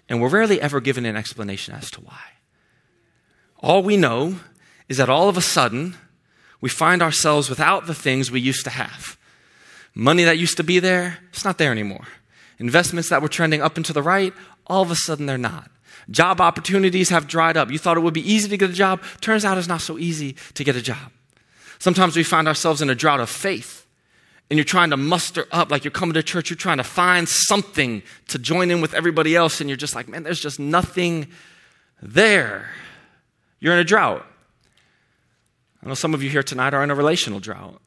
and 0.09 0.21
we're 0.21 0.29
rarely 0.29 0.61
ever 0.61 0.81
given 0.81 1.07
an 1.07 1.17
explanation 1.17 1.75
as 1.75 1.91
to 1.93 2.01
why. 2.01 2.21
All 3.59 3.83
we 3.83 3.97
know 3.97 4.37
is 4.89 4.99
that 4.99 5.09
all 5.09 5.29
of 5.29 5.37
a 5.37 5.43
sudden, 5.43 5.97
we 6.61 6.69
find 6.69 7.03
ourselves 7.03 7.49
without 7.49 7.87
the 7.87 7.95
things 7.95 8.31
we 8.31 8.41
used 8.41 8.65
to 8.65 8.71
have. 8.71 9.17
Money 9.95 10.25
that 10.25 10.39
used 10.39 10.57
to 10.57 10.65
be 10.65 10.79
there, 10.79 11.19
it's 11.31 11.45
not 11.45 11.59
there 11.59 11.73
anymore. 11.73 12.07
Investments 12.59 13.09
that 13.09 13.23
were 13.23 13.29
trending 13.29 13.63
up 13.63 13.77
and 13.77 13.85
to 13.87 13.93
the 13.93 14.03
right, 14.03 14.33
all 14.67 14.83
of 14.83 14.91
a 14.91 14.97
sudden 14.97 15.27
they're 15.27 15.39
not. 15.39 15.71
Job 16.11 16.41
opportunities 16.41 17.11
have 17.11 17.27
dried 17.27 17.57
up. 17.57 17.71
You 17.71 17.79
thought 17.79 17.97
it 17.97 18.01
would 18.01 18.15
be 18.15 18.33
easy 18.33 18.49
to 18.49 18.57
get 18.57 18.71
a 18.71 18.75
job. 18.75 19.03
Turns 19.21 19.45
out 19.45 19.59
it's 19.59 19.69
not 19.69 19.81
so 19.81 19.99
easy 19.99 20.37
to 20.55 20.65
get 20.65 20.77
a 20.77 20.83
job. 20.83 21.13
Sometimes 21.83 22.15
we 22.15 22.23
find 22.23 22.47
ourselves 22.47 22.81
in 22.81 22.91
a 22.91 22.95
drought 22.95 23.19
of 23.19 23.29
faith 23.29 23.89
and 24.49 24.57
you're 24.57 24.65
trying 24.65 24.91
to 24.91 24.97
muster 24.97 25.49
up, 25.51 25.69
like 25.73 25.83
you're 25.83 25.91
coming 25.91 26.15
to 26.15 26.23
church, 26.23 26.49
you're 26.49 26.57
trying 26.57 26.77
to 26.77 26.85
find 26.85 27.29
something 27.29 28.05
to 28.29 28.39
join 28.39 28.71
in 28.71 28.81
with 28.81 28.95
everybody 28.95 29.35
else, 29.35 29.61
and 29.61 29.69
you're 29.69 29.77
just 29.77 29.97
like, 29.97 30.07
man, 30.07 30.23
there's 30.23 30.39
just 30.39 30.61
nothing 30.61 31.27
there. 32.01 32.71
You're 33.59 33.73
in 33.73 33.81
a 33.81 33.85
drought. 33.85 34.25
I 35.83 35.89
know 35.89 35.95
some 35.95 36.15
of 36.15 36.23
you 36.23 36.31
here 36.31 36.45
tonight 36.45 36.73
are 36.73 36.85
in 36.85 36.93
a 36.93 36.95
relational 36.95 37.41
drought. 37.41 37.83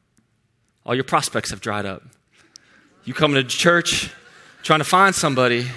All 0.84 0.94
your 0.94 1.04
prospects 1.04 1.48
have 1.48 1.62
dried 1.62 1.86
up. 1.86 2.02
You 3.04 3.14
come 3.14 3.32
to 3.32 3.44
church 3.44 4.12
trying 4.62 4.80
to 4.80 4.84
find 4.84 5.14
somebody, 5.14 5.68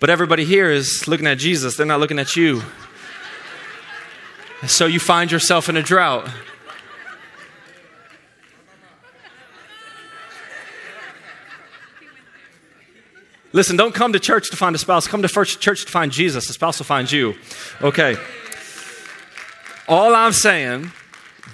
but 0.00 0.10
everybody 0.10 0.44
here 0.44 0.70
is 0.70 1.08
looking 1.08 1.26
at 1.26 1.38
Jesus. 1.38 1.78
They're 1.78 1.86
not 1.86 1.98
looking 1.98 2.18
at 2.18 2.36
you. 2.36 2.62
So 4.66 4.84
you 4.84 5.00
find 5.00 5.32
yourself 5.32 5.70
in 5.70 5.78
a 5.78 5.82
drought. 5.82 6.28
Listen, 13.52 13.76
don't 13.76 13.94
come 13.94 14.12
to 14.12 14.20
church 14.20 14.50
to 14.50 14.56
find 14.56 14.74
a 14.74 14.78
spouse. 14.78 15.06
Come 15.06 15.22
to 15.22 15.28
church 15.28 15.84
to 15.84 15.90
find 15.90 16.12
Jesus. 16.12 16.46
The 16.46 16.52
spouse 16.52 16.78
will 16.78 16.86
find 16.86 17.10
you. 17.10 17.34
Okay. 17.80 18.16
All 19.88 20.14
I'm 20.14 20.32
saying, 20.32 20.90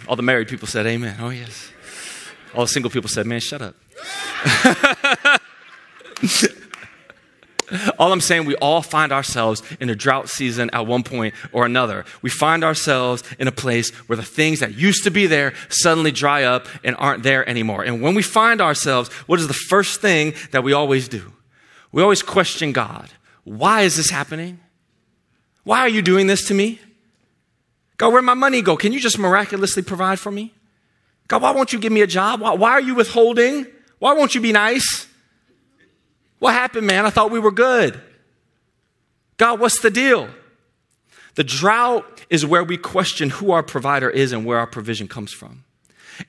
all 0.09 0.17
the 0.17 0.23
married 0.23 0.49
people 0.49 0.67
said 0.67 0.87
amen. 0.87 1.17
Oh, 1.21 1.31
yes. 1.31 1.71
All 2.55 2.63
the 2.63 2.69
single 2.69 2.91
people 2.91 3.09
said, 3.09 3.27
man, 3.27 3.41
shut 3.41 3.63
up. 3.63 3.75
all 7.99 8.13
I'm 8.13 8.21
saying, 8.21 8.47
we 8.47 8.57
all 8.57 8.83
find 8.83 9.13
ourselves 9.13 9.63
in 9.81 9.91
a 9.91 9.95
drought 9.95 10.29
season 10.29 10.71
at 10.73 10.87
one 10.87 11.03
point 11.03 11.35
or 11.53 11.67
another. 11.67 12.05
We 12.21 12.31
find 12.31 12.65
ourselves 12.65 13.23
in 13.39 13.49
a 13.49 13.53
place 13.53 13.91
where 14.09 14.17
the 14.17 14.23
things 14.23 14.61
that 14.61 14.75
used 14.75 15.05
to 15.05 15.11
be 15.11 15.27
there 15.27 15.55
suddenly 15.69 16.11
dry 16.11 16.45
up 16.45 16.67
and 16.83 16.97
aren't 16.97 17.23
there 17.23 17.49
anymore. 17.49 17.85
And 17.85 18.03
when 18.03 18.15
we 18.15 18.23
find 18.23 18.61
ourselves, 18.61 19.11
what 19.27 19.41
is 19.41 19.49
the 19.49 19.55
first 19.55 20.01
thing 20.01 20.35
that 20.51 20.65
we 20.65 20.73
always 20.73 21.09
do? 21.09 21.33
We 21.93 22.03
always 22.03 22.23
question 22.23 22.73
God. 22.73 23.11
Why 23.45 23.83
is 23.83 23.97
this 23.97 24.11
happening? 24.11 24.61
Why 25.65 25.81
are 25.81 25.89
you 25.89 26.03
doing 26.03 26.27
this 26.27 26.49
to 26.49 26.55
me? 26.55 26.81
God, 27.99 28.13
where'd 28.13 28.25
my 28.25 28.35
money 28.35 28.63
go? 28.63 28.77
Can 28.77 28.93
you 28.93 29.01
just 29.01 29.19
miraculously 29.19 29.83
provide 29.83 30.19
for 30.19 30.33
me? 30.33 30.53
God, 31.29 31.43
why 31.43 31.53
won't 31.53 31.73
you 31.73 31.79
give 31.79 31.93
me 31.93 32.01
a 32.01 32.07
job? 32.07 32.41
Why, 32.41 32.55
why 32.55 32.71
are 32.73 32.81
you 32.81 32.95
withholding? 32.95 33.67
Why 33.99 34.15
won't 34.15 34.35
you 34.35 34.41
be 34.41 34.53
nice? 34.53 35.07
What 36.39 36.55
happened, 36.55 36.87
man? 36.87 37.07
I 37.07 37.11
thought 37.11 37.31
we 37.31 37.39
were 37.39 37.53
good. 37.53 38.01
God, 39.37 39.61
what's 39.61 39.81
the 39.81 39.91
deal? 39.91 40.29
The 41.37 41.45
drought 41.45 42.27
is 42.29 42.45
where 42.45 42.65
we 42.65 42.77
question 42.77 43.31
who 43.31 43.53
our 43.53 43.63
provider 43.63 44.11
is 44.11 44.33
and 44.33 44.45
where 44.45 44.59
our 44.59 44.67
provision 44.67 45.09
comes 45.09 45.33
from. 45.33 45.65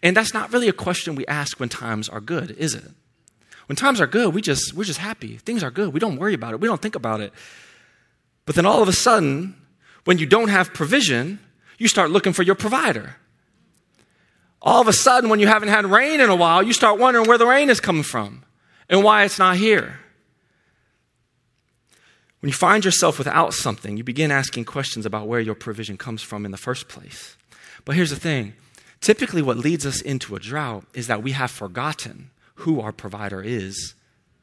And 0.01 0.15
that's 0.15 0.33
not 0.33 0.53
really 0.53 0.69
a 0.69 0.73
question 0.73 1.15
we 1.15 1.25
ask 1.25 1.59
when 1.59 1.69
times 1.69 2.07
are 2.09 2.21
good, 2.21 2.51
is 2.51 2.73
it? 2.75 2.85
When 3.67 3.75
times 3.75 4.01
are 4.01 4.07
good, 4.07 4.33
we 4.33 4.41
just 4.41 4.73
we're 4.73 4.83
just 4.83 4.99
happy. 4.99 5.37
Things 5.37 5.63
are 5.63 5.71
good. 5.71 5.93
We 5.93 5.99
don't 5.99 6.17
worry 6.17 6.33
about 6.33 6.53
it. 6.53 6.59
We 6.59 6.67
don't 6.67 6.81
think 6.81 6.95
about 6.95 7.21
it. 7.21 7.33
But 8.45 8.55
then 8.55 8.65
all 8.65 8.81
of 8.81 8.89
a 8.89 8.93
sudden, 8.93 9.55
when 10.03 10.17
you 10.17 10.25
don't 10.25 10.49
have 10.49 10.73
provision, 10.73 11.39
you 11.77 11.87
start 11.87 12.11
looking 12.11 12.33
for 12.33 12.43
your 12.43 12.55
provider. 12.55 13.15
All 14.61 14.81
of 14.81 14.87
a 14.87 14.93
sudden, 14.93 15.29
when 15.29 15.39
you 15.39 15.47
haven't 15.47 15.69
had 15.69 15.85
rain 15.85 16.21
in 16.21 16.29
a 16.29 16.35
while, 16.35 16.63
you 16.63 16.73
start 16.73 16.99
wondering 16.99 17.27
where 17.27 17.37
the 17.37 17.47
rain 17.47 17.69
is 17.69 17.79
coming 17.79 18.03
from 18.03 18.43
and 18.89 19.03
why 19.03 19.23
it's 19.23 19.39
not 19.39 19.57
here. 19.57 19.99
When 22.39 22.49
you 22.49 22.53
find 22.53 22.83
yourself 22.83 23.17
without 23.17 23.53
something, 23.53 23.95
you 23.95 24.03
begin 24.03 24.31
asking 24.31 24.65
questions 24.65 25.05
about 25.05 25.27
where 25.27 25.39
your 25.39 25.55
provision 25.55 25.97
comes 25.97 26.21
from 26.21 26.45
in 26.45 26.51
the 26.51 26.57
first 26.57 26.89
place. 26.89 27.37
But 27.85 27.95
here's 27.95 28.09
the 28.09 28.17
thing 28.17 28.53
typically, 28.99 29.41
what 29.41 29.57
leads 29.57 29.85
us 29.85 30.01
into 30.01 30.35
a 30.35 30.39
drought 30.39 30.85
is 30.93 31.07
that 31.07 31.23
we 31.23 31.31
have 31.31 31.51
forgotten 31.51 32.31
who 32.55 32.81
our 32.81 32.91
provider 32.91 33.41
is 33.41 33.95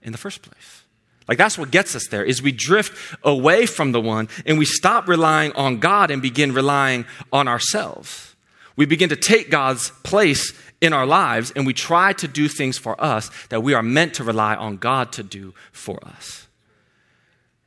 in 0.02 0.12
the 0.12 0.18
first 0.18 0.42
place. 0.42 0.84
Like 1.28 1.38
that's 1.38 1.56
what 1.56 1.70
gets 1.70 1.94
us 1.94 2.08
there 2.08 2.24
is 2.24 2.42
we 2.42 2.52
drift 2.52 3.16
away 3.22 3.66
from 3.66 3.92
the 3.92 4.00
one 4.00 4.28
and 4.46 4.58
we 4.58 4.64
stop 4.64 5.06
relying 5.06 5.52
on 5.52 5.78
God 5.78 6.10
and 6.10 6.20
begin 6.20 6.52
relying 6.52 7.04
on 7.32 7.46
ourselves. 7.46 8.34
We 8.76 8.86
begin 8.86 9.10
to 9.10 9.16
take 9.16 9.50
God's 9.50 9.90
place 10.02 10.52
in 10.80 10.92
our 10.92 11.06
lives 11.06 11.52
and 11.54 11.66
we 11.66 11.74
try 11.74 12.14
to 12.14 12.26
do 12.26 12.48
things 12.48 12.78
for 12.78 13.00
us 13.00 13.30
that 13.50 13.62
we 13.62 13.74
are 13.74 13.82
meant 13.82 14.14
to 14.14 14.24
rely 14.24 14.56
on 14.56 14.78
God 14.78 15.12
to 15.12 15.22
do 15.22 15.54
for 15.70 15.98
us. 16.04 16.48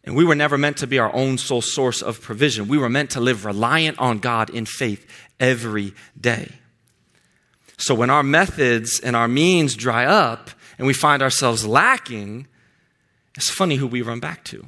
And 0.03 0.15
we 0.15 0.25
were 0.25 0.35
never 0.35 0.57
meant 0.57 0.77
to 0.77 0.87
be 0.87 0.99
our 0.99 1.13
own 1.15 1.37
sole 1.37 1.61
source 1.61 2.01
of 2.01 2.19
provision. 2.19 2.67
We 2.67 2.77
were 2.77 2.89
meant 2.89 3.11
to 3.11 3.21
live 3.21 3.45
reliant 3.45 3.97
on 3.99 4.19
God 4.19 4.49
in 4.49 4.65
faith 4.65 5.07
every 5.39 5.93
day. 6.19 6.51
So 7.83 7.93
when 7.93 8.09
our 8.09 8.23
methods 8.23 9.01
and 9.01 9.13
our 9.13 9.27
means 9.27 9.75
dry 9.75 10.05
up 10.05 10.49
and 10.77 10.87
we 10.87 10.93
find 10.93 11.21
ourselves 11.21 11.67
lacking, 11.67 12.47
it's 13.35 13.49
funny 13.49 13.75
who 13.75 13.87
we 13.87 14.01
run 14.01 14.21
back 14.21 14.45
to. 14.45 14.67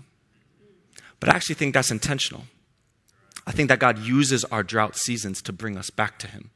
But 1.22 1.30
I 1.30 1.36
actually 1.38 1.56
think 1.56 1.74
that's 1.74 1.92
intentional. 1.92 2.44
I 3.48 3.54
think 3.54 3.70
that 3.70 3.80
God 3.80 4.00
uses 4.00 4.44
our 4.44 4.64
drought 4.64 4.98
seasons 4.98 5.42
to 5.44 5.54
bring 5.54 5.78
us 5.78 5.90
back 5.90 6.20
to 6.20 6.28
Him. 6.28 6.50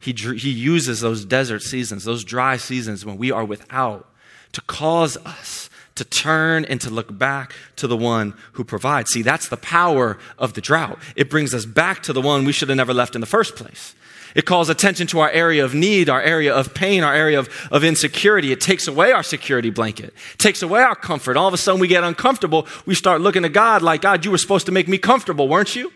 He, 0.00 0.12
he 0.12 0.50
uses 0.50 1.00
those 1.00 1.26
desert 1.26 1.60
seasons, 1.60 2.04
those 2.04 2.24
dry 2.24 2.56
seasons 2.56 3.04
when 3.04 3.18
we 3.18 3.30
are 3.30 3.44
without, 3.44 4.08
to 4.52 4.62
cause 4.62 5.18
us 5.18 5.68
to 5.96 6.06
turn 6.06 6.64
and 6.64 6.80
to 6.80 6.88
look 6.88 7.18
back 7.18 7.52
to 7.76 7.86
the 7.86 7.98
one 7.98 8.32
who 8.52 8.64
provides. 8.64 9.10
See, 9.10 9.20
that's 9.20 9.50
the 9.50 9.58
power 9.58 10.16
of 10.38 10.54
the 10.54 10.62
drought. 10.62 10.98
It 11.16 11.28
brings 11.28 11.52
us 11.52 11.66
back 11.66 12.02
to 12.04 12.14
the 12.14 12.22
one 12.22 12.46
we 12.46 12.52
should 12.52 12.70
have 12.70 12.76
never 12.76 12.94
left 12.94 13.14
in 13.14 13.20
the 13.20 13.26
first 13.26 13.56
place. 13.56 13.94
It 14.34 14.46
calls 14.46 14.68
attention 14.68 15.06
to 15.08 15.20
our 15.20 15.30
area 15.30 15.64
of 15.64 15.74
need, 15.74 16.08
our 16.08 16.22
area 16.22 16.54
of 16.54 16.74
pain, 16.74 17.02
our 17.02 17.14
area 17.14 17.38
of, 17.38 17.48
of 17.70 17.84
insecurity. 17.84 18.52
It 18.52 18.60
takes 18.60 18.88
away 18.88 19.12
our 19.12 19.22
security 19.22 19.70
blanket, 19.70 20.14
it 20.34 20.38
takes 20.38 20.62
away 20.62 20.82
our 20.82 20.94
comfort. 20.94 21.36
All 21.36 21.48
of 21.48 21.54
a 21.54 21.58
sudden, 21.58 21.80
we 21.80 21.88
get 21.88 22.04
uncomfortable. 22.04 22.66
We 22.86 22.94
start 22.94 23.20
looking 23.20 23.42
to 23.42 23.48
God 23.48 23.82
like, 23.82 24.02
God, 24.02 24.24
you 24.24 24.30
were 24.30 24.38
supposed 24.38 24.66
to 24.66 24.72
make 24.72 24.88
me 24.88 24.98
comfortable, 24.98 25.48
weren't 25.48 25.76
you? 25.76 25.92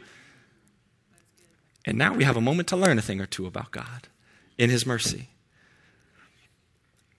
And 1.85 1.97
now 1.97 2.15
we 2.15 2.25
have 2.25 2.37
a 2.37 2.41
moment 2.41 2.69
to 2.69 2.77
learn 2.77 2.99
a 2.99 3.03
thing 3.03 3.21
or 3.21 3.27
two 3.27 3.47
about 3.47 3.71
God 3.71 4.09
in 4.59 4.71
His 4.71 4.85
mercy. 4.85 5.29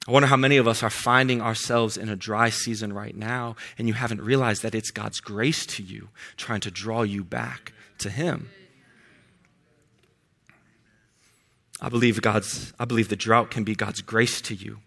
I 0.08 0.12
wonder 0.12 0.28
how 0.28 0.38
many 0.38 0.56
of 0.56 0.68
us 0.68 0.84
are 0.84 0.90
finding 0.90 1.42
ourselves 1.42 1.98
in 1.98 2.08
a 2.08 2.16
dry 2.16 2.50
season 2.50 2.94
right 2.94 3.16
now, 3.16 3.58
and 3.78 3.90
you 3.90 3.94
haven't 3.94 4.22
realized 4.22 4.62
that 4.62 4.74
it's 4.74 4.90
God's 4.90 5.20
grace 5.20 5.66
to 5.66 5.84
you 5.84 6.10
trying 6.38 6.62
to 6.62 6.72
draw 6.72 7.02
you 7.02 7.26
back 7.26 7.74
to 8.00 8.10
Him. 8.10 8.50
I 11.80 11.90
believe 11.90 12.22
God's 12.22 12.74
I 12.80 12.86
believe 12.86 13.10
the 13.10 13.16
drought 13.16 13.52
can 13.52 13.64
be 13.64 13.76
God's 13.76 14.02
grace 14.02 14.42
to 14.42 14.56
you. 14.56 14.80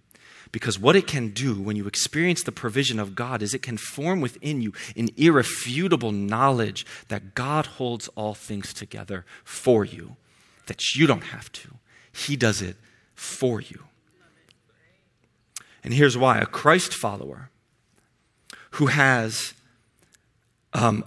Because 0.53 0.79
what 0.79 0.97
it 0.97 1.07
can 1.07 1.29
do 1.29 1.55
when 1.61 1.77
you 1.77 1.87
experience 1.87 2.43
the 2.43 2.51
provision 2.51 2.99
of 2.99 3.15
God 3.15 3.41
is 3.41 3.55
it 3.55 3.63
can 3.63 3.77
form 3.77 4.21
within 4.21 4.61
you 4.61 4.73
an 4.97 5.09
irrefutable 5.17 6.11
knowledge 6.11 6.85
that 7.07 7.35
God 7.37 7.67
holds 7.67 8.09
all 8.09 8.35
things 8.35 8.75
together 8.75 9.25
for 9.45 9.85
you, 9.85 10.17
that 10.67 10.95
you 10.97 11.07
don't 11.07 11.23
have 11.23 11.53
to. 11.53 11.69
He 12.11 12.35
does 12.35 12.63
it 12.63 12.77
for 13.15 13.61
you. 13.61 13.85
And 15.85 15.95
here's 15.95 16.19
why 16.19 16.39
a 16.39 16.47
Christ 16.47 16.93
follower 16.93 17.51
who 18.73 18.87
has 18.87 19.55
um, 20.73 21.05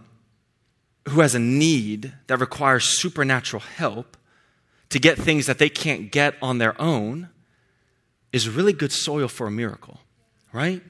who 1.10 1.20
has 1.20 1.36
a 1.36 1.40
need 1.40 2.14
that 2.28 2.40
requires 2.40 3.00
supernatural 3.00 3.62
help 3.62 4.16
to 4.94 5.00
get 5.00 5.18
things 5.18 5.48
that 5.48 5.58
they 5.58 5.70
can't 5.70 6.12
get 6.12 6.36
on 6.40 6.60
their 6.60 6.80
own 6.80 7.30
is 8.32 8.48
really 8.48 8.74
good 8.74 8.92
soil 8.92 9.28
for 9.28 9.48
a 9.48 9.52
miracle, 9.52 10.00
right? 10.52 10.84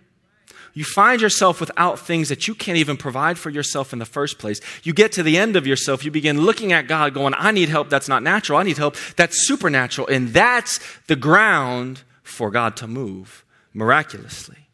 You 0.74 0.84
find 0.84 1.22
yourself 1.22 1.62
without 1.62 2.00
things 2.00 2.28
that 2.28 2.46
you 2.46 2.54
can't 2.54 2.78
even 2.78 2.98
provide 2.98 3.38
for 3.38 3.50
yourself 3.50 3.94
in 3.94 4.00
the 4.00 4.06
first 4.06 4.40
place. 4.40 4.60
You 4.84 4.92
get 4.92 5.14
to 5.14 5.24
the 5.24 5.38
end 5.38 5.56
of 5.56 5.66
yourself, 5.66 6.04
you 6.04 6.12
begin 6.12 6.42
looking 6.42 6.74
at 6.74 6.86
God, 6.86 7.14
going, 7.14 7.34
I 7.38 7.52
need 7.52 7.70
help 7.70 7.90
that's 7.90 8.10
not 8.10 8.24
natural. 8.24 8.60
I 8.60 8.64
need 8.64 8.78
help 8.78 8.98
that's 9.16 9.48
supernatural. 9.48 10.08
And 10.08 10.34
that's 10.34 10.82
the 11.08 11.16
ground 11.16 12.02
for 12.24 12.52
God 12.52 12.76
to 12.78 12.88
move 12.88 13.46
miraculously. 13.74 14.68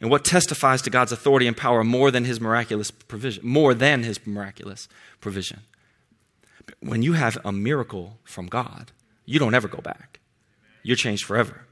And 0.00 0.08
what 0.08 0.24
testifies 0.24 0.80
to 0.82 0.90
God's 0.90 1.12
authority 1.12 1.46
and 1.46 1.54
power 1.54 1.84
more 1.84 2.10
than 2.10 2.24
his 2.24 2.40
miraculous 2.40 2.90
provision, 2.90 3.46
more 3.46 3.74
than 3.74 4.04
his 4.04 4.26
miraculous 4.26 4.88
provision 5.20 5.60
when 6.80 7.02
you 7.02 7.14
have 7.14 7.38
a 7.44 7.52
miracle 7.52 8.18
from 8.24 8.46
God, 8.46 8.92
you 9.24 9.38
don't 9.38 9.54
ever 9.54 9.68
go 9.68 9.80
back. 9.80 10.20
You're 10.82 10.96
changed 10.96 11.24
forever. 11.24 11.66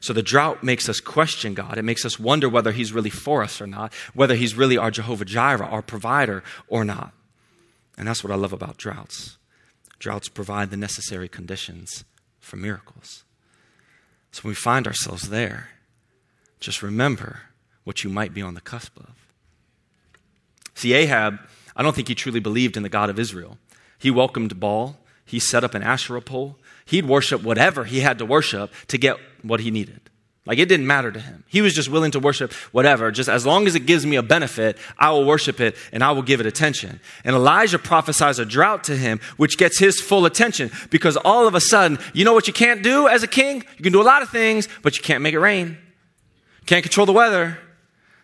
So 0.00 0.12
the 0.12 0.22
drought 0.22 0.62
makes 0.62 0.88
us 0.88 1.00
question 1.00 1.54
God. 1.54 1.76
It 1.76 1.82
makes 1.82 2.04
us 2.04 2.20
wonder 2.20 2.48
whether 2.48 2.72
He's 2.72 2.92
really 2.92 3.10
for 3.10 3.42
us 3.42 3.60
or 3.60 3.66
not, 3.66 3.92
whether 4.14 4.34
He's 4.34 4.54
really 4.54 4.78
our 4.78 4.90
Jehovah 4.90 5.24
Jireh, 5.24 5.66
our 5.66 5.82
provider 5.82 6.42
or 6.68 6.84
not. 6.84 7.12
And 7.96 8.06
that's 8.06 8.22
what 8.22 8.32
I 8.32 8.36
love 8.36 8.52
about 8.52 8.76
droughts. 8.76 9.38
Droughts 9.98 10.28
provide 10.28 10.70
the 10.70 10.76
necessary 10.76 11.28
conditions 11.28 12.04
for 12.38 12.56
miracles. 12.56 13.24
So 14.30 14.42
when 14.42 14.50
we 14.52 14.54
find 14.54 14.86
ourselves 14.86 15.30
there, 15.30 15.70
just 16.60 16.82
remember 16.82 17.40
what 17.84 18.04
you 18.04 18.10
might 18.10 18.34
be 18.34 18.42
on 18.42 18.54
the 18.54 18.60
cusp 18.60 18.96
of. 18.98 19.14
See, 20.74 20.92
Ahab, 20.92 21.40
I 21.74 21.82
don't 21.82 21.96
think 21.96 22.06
he 22.06 22.14
truly 22.14 22.38
believed 22.38 22.76
in 22.76 22.84
the 22.84 22.88
God 22.88 23.10
of 23.10 23.18
Israel. 23.18 23.58
He 23.98 24.10
welcomed 24.10 24.58
Baal. 24.60 24.96
He 25.24 25.38
set 25.38 25.64
up 25.64 25.74
an 25.74 25.82
Asherah 25.82 26.22
pole. 26.22 26.56
He'd 26.86 27.06
worship 27.06 27.42
whatever 27.42 27.84
he 27.84 28.00
had 28.00 28.18
to 28.18 28.24
worship 28.24 28.72
to 28.88 28.96
get 28.96 29.16
what 29.42 29.60
he 29.60 29.70
needed. 29.70 30.00
Like 30.48 30.58
it 30.58 30.66
didn't 30.70 30.86
matter 30.86 31.12
to 31.12 31.20
him. 31.20 31.44
He 31.46 31.60
was 31.60 31.74
just 31.74 31.90
willing 31.90 32.10
to 32.12 32.18
worship 32.18 32.54
whatever. 32.72 33.10
Just 33.10 33.28
as 33.28 33.44
long 33.44 33.66
as 33.66 33.74
it 33.74 33.84
gives 33.84 34.06
me 34.06 34.16
a 34.16 34.22
benefit, 34.22 34.78
I 34.98 35.10
will 35.10 35.26
worship 35.26 35.60
it 35.60 35.76
and 35.92 36.02
I 36.02 36.12
will 36.12 36.22
give 36.22 36.40
it 36.40 36.46
attention. 36.46 37.00
And 37.22 37.36
Elijah 37.36 37.78
prophesies 37.78 38.38
a 38.38 38.46
drought 38.46 38.84
to 38.84 38.96
him, 38.96 39.20
which 39.36 39.58
gets 39.58 39.78
his 39.78 40.00
full 40.00 40.24
attention 40.24 40.70
because 40.88 41.18
all 41.18 41.46
of 41.46 41.54
a 41.54 41.60
sudden, 41.60 41.98
you 42.14 42.24
know 42.24 42.32
what 42.32 42.46
you 42.46 42.54
can't 42.54 42.82
do 42.82 43.08
as 43.08 43.22
a 43.22 43.26
king? 43.26 43.62
You 43.76 43.82
can 43.82 43.92
do 43.92 44.00
a 44.00 44.02
lot 44.02 44.22
of 44.22 44.30
things, 44.30 44.70
but 44.80 44.96
you 44.96 45.02
can't 45.02 45.22
make 45.22 45.34
it 45.34 45.38
rain. 45.38 45.76
Can't 46.64 46.82
control 46.82 47.04
the 47.04 47.12
weather. 47.12 47.58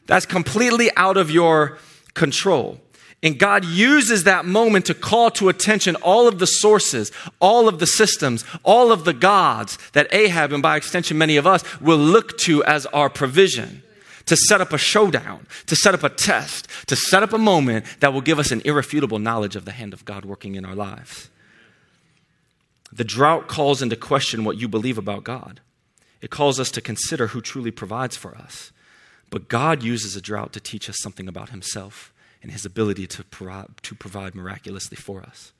That's 0.06 0.24
completely 0.24 0.90
out 0.96 1.18
of 1.18 1.30
your 1.30 1.76
control. 2.14 2.80
And 3.24 3.38
God 3.38 3.64
uses 3.64 4.24
that 4.24 4.44
moment 4.44 4.84
to 4.84 4.94
call 4.94 5.30
to 5.32 5.48
attention 5.48 5.96
all 5.96 6.28
of 6.28 6.38
the 6.38 6.46
sources, 6.46 7.10
all 7.40 7.68
of 7.68 7.78
the 7.78 7.86
systems, 7.86 8.44
all 8.62 8.92
of 8.92 9.06
the 9.06 9.14
gods 9.14 9.78
that 9.92 10.12
Ahab, 10.12 10.52
and 10.52 10.62
by 10.62 10.76
extension 10.76 11.16
many 11.16 11.38
of 11.38 11.46
us, 11.46 11.64
will 11.80 11.96
look 11.96 12.36
to 12.40 12.62
as 12.64 12.84
our 12.86 13.08
provision 13.08 13.82
to 14.26 14.36
set 14.36 14.60
up 14.60 14.74
a 14.74 14.78
showdown, 14.78 15.46
to 15.66 15.74
set 15.74 15.94
up 15.94 16.02
a 16.02 16.10
test, 16.10 16.68
to 16.86 16.96
set 16.96 17.22
up 17.22 17.32
a 17.32 17.38
moment 17.38 17.86
that 18.00 18.12
will 18.12 18.20
give 18.20 18.38
us 18.38 18.50
an 18.50 18.60
irrefutable 18.66 19.18
knowledge 19.18 19.56
of 19.56 19.64
the 19.64 19.72
hand 19.72 19.94
of 19.94 20.04
God 20.04 20.26
working 20.26 20.54
in 20.54 20.66
our 20.66 20.74
lives. 20.74 21.30
The 22.92 23.04
drought 23.04 23.48
calls 23.48 23.80
into 23.80 23.96
question 23.96 24.44
what 24.44 24.58
you 24.58 24.68
believe 24.68 24.98
about 24.98 25.24
God. 25.24 25.60
It 26.20 26.30
calls 26.30 26.60
us 26.60 26.70
to 26.72 26.82
consider 26.82 27.28
who 27.28 27.40
truly 27.40 27.70
provides 27.70 28.18
for 28.18 28.36
us. 28.36 28.70
But 29.30 29.48
God 29.48 29.82
uses 29.82 30.14
a 30.14 30.20
drought 30.20 30.52
to 30.52 30.60
teach 30.60 30.90
us 30.90 31.00
something 31.00 31.26
about 31.26 31.48
Himself 31.48 32.12
and 32.44 32.52
His 32.52 32.66
ability 32.66 33.06
to, 33.08 33.24
pro- 33.24 33.66
to 33.82 33.94
provide 33.94 34.34
miraculously 34.34 34.96
for 34.96 35.22
us. 35.22 35.52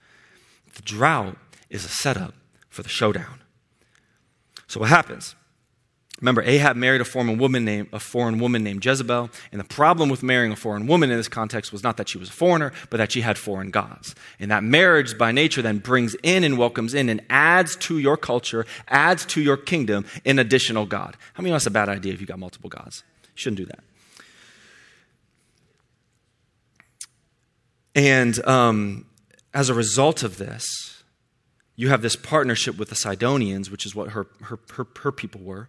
The 0.76 0.82
drought 0.82 1.38
is 1.70 1.84
a 1.84 1.88
setup 1.88 2.34
for 2.68 2.82
the 2.82 2.90
showdown. 2.90 3.40
So, 4.66 4.80
what 4.80 4.90
happens? 4.90 5.34
Remember, 6.20 6.42
Ahab 6.42 6.76
married 6.76 7.00
a 7.00 7.04
foreign 7.04 7.38
woman 7.38 7.64
named 7.64 7.88
a 7.92 7.98
foreign 7.98 8.38
woman 8.38 8.62
named 8.62 8.84
Jezebel, 8.84 9.30
and 9.50 9.60
the 9.60 9.64
problem 9.64 10.10
with 10.10 10.22
marrying 10.22 10.52
a 10.52 10.56
foreign 10.56 10.86
woman 10.86 11.10
in 11.10 11.16
this 11.16 11.26
context 11.26 11.72
was 11.72 11.82
not 11.82 11.96
that 11.96 12.08
she 12.08 12.18
was 12.18 12.28
a 12.28 12.32
foreigner, 12.32 12.72
but 12.90 12.98
that 12.98 13.12
she 13.12 13.22
had 13.22 13.38
foreign 13.38 13.70
gods. 13.70 14.14
And 14.38 14.50
that 14.50 14.62
marriage 14.62 15.16
by 15.16 15.32
nature 15.32 15.62
then 15.62 15.78
brings 15.78 16.14
in 16.22 16.44
and 16.44 16.58
welcomes 16.58 16.92
in 16.92 17.08
and 17.08 17.22
adds 17.30 17.76
to 17.76 17.98
your 17.98 18.16
culture, 18.16 18.66
adds 18.88 19.24
to 19.26 19.40
your 19.40 19.56
kingdom 19.56 20.04
an 20.24 20.38
additional 20.38 20.86
god. 20.86 21.16
How 21.32 21.42
many 21.42 21.50
of 21.50 21.56
us 21.56 21.66
a 21.66 21.70
bad 21.70 21.88
idea 21.88 22.12
if 22.12 22.20
you 22.20 22.26
got 22.26 22.38
multiple 22.38 22.70
gods? 22.70 23.02
You 23.22 23.30
shouldn't 23.34 23.58
do 23.58 23.66
that. 23.66 23.80
And 27.94 28.44
um, 28.46 29.06
as 29.52 29.68
a 29.68 29.74
result 29.74 30.22
of 30.22 30.38
this, 30.38 30.66
you 31.76 31.88
have 31.88 32.02
this 32.02 32.16
partnership 32.16 32.76
with 32.78 32.88
the 32.88 32.94
Sidonians, 32.94 33.70
which 33.70 33.86
is 33.86 33.94
what 33.94 34.10
her, 34.10 34.26
her, 34.42 34.58
her, 34.74 34.86
her 35.02 35.12
people 35.12 35.40
were 35.40 35.68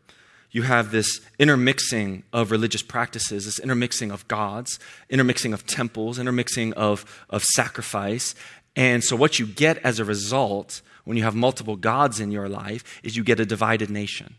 you 0.55 0.62
have 0.62 0.91
this 0.91 1.20
intermixing 1.38 2.24
of 2.32 2.50
religious 2.50 2.82
practices, 2.82 3.44
this 3.44 3.60
intermixing 3.60 4.10
of 4.10 4.25
gods, 4.29 4.79
intermixing 5.10 5.53
of 5.53 5.67
temples, 5.67 6.17
intermixing 6.17 6.72
of, 6.75 7.03
of 7.29 7.44
sacrifice. 7.44 8.34
And 8.74 9.03
so, 9.03 9.17
what 9.17 9.38
you 9.38 9.48
get 9.48 9.79
as 9.79 10.00
a 10.00 10.05
result 10.05 10.82
when 11.03 11.17
you 11.17 11.24
have 11.24 11.36
multiple 11.36 11.75
gods 11.75 12.22
in 12.22 12.32
your 12.32 12.48
life 12.48 13.01
is 13.03 13.17
you 13.17 13.24
get 13.25 13.41
a 13.41 13.46
divided 13.46 13.89
nation. 13.89 14.36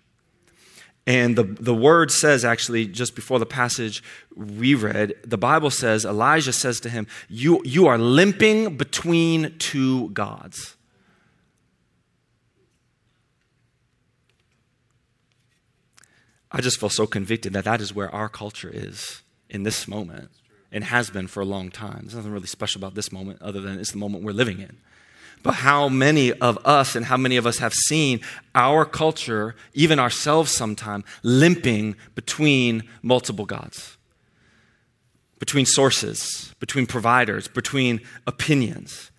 And 1.07 1.37
the, 1.37 1.45
the 1.45 1.75
word 1.75 2.11
says, 2.11 2.45
actually, 2.45 2.87
just 2.87 3.15
before 3.15 3.39
the 3.39 3.47
passage 3.47 4.03
we 4.35 4.75
read, 4.75 5.15
the 5.23 5.39
Bible 5.39 5.71
says, 5.71 6.05
Elijah 6.05 6.53
says 6.53 6.81
to 6.81 6.91
him, 6.91 7.07
You, 7.29 7.63
you 7.65 7.87
are 7.87 7.97
limping 7.97 8.77
between 8.77 9.57
two 9.59 10.11
gods. 10.11 10.77
I 16.51 16.61
just 16.61 16.81
feel 16.81 16.89
so 16.89 17.07
convicted 17.07 17.53
that 17.53 17.65
that 17.65 17.81
is 17.81 17.95
where 17.95 18.13
our 18.13 18.29
culture 18.29 18.71
is 18.73 19.23
in 19.49 19.63
this 19.63 19.87
moment 19.87 20.31
and 20.73 20.85
has 20.85 21.11
been 21.11 21.27
for 21.29 21.41
a 21.41 21.45
long 21.45 21.71
time. 21.71 22.01
There's 22.03 22.15
nothing 22.15 22.33
really 22.33 22.47
special 22.47 22.81
about 22.81 22.95
this 22.95 23.13
moment 23.13 23.43
other 23.43 23.61
than 23.61 23.79
it's 23.79 23.93
the 23.93 23.99
moment 23.99 24.25
we're 24.25 24.33
living 24.33 24.61
in. 24.61 24.79
But 25.43 25.53
how 25.53 25.89
many 25.89 26.33
of 26.33 26.59
us 26.65 26.97
and 26.97 27.07
how 27.07 27.17
many 27.17 27.37
of 27.37 27.47
us 27.47 27.59
have 27.59 27.73
seen 27.73 28.21
our 28.55 28.85
culture, 28.85 29.55
even 29.75 29.99
ourselves 29.99 30.51
sometime, 30.51 31.05
limping 31.23 31.97
between 32.15 32.83
multiple 33.03 33.47
gods, 33.47 33.97
between 35.39 35.67
sources, 35.67 36.55
between 36.59 36.87
providers, 36.87 37.49
between 37.49 38.01
opinions? 38.27 39.11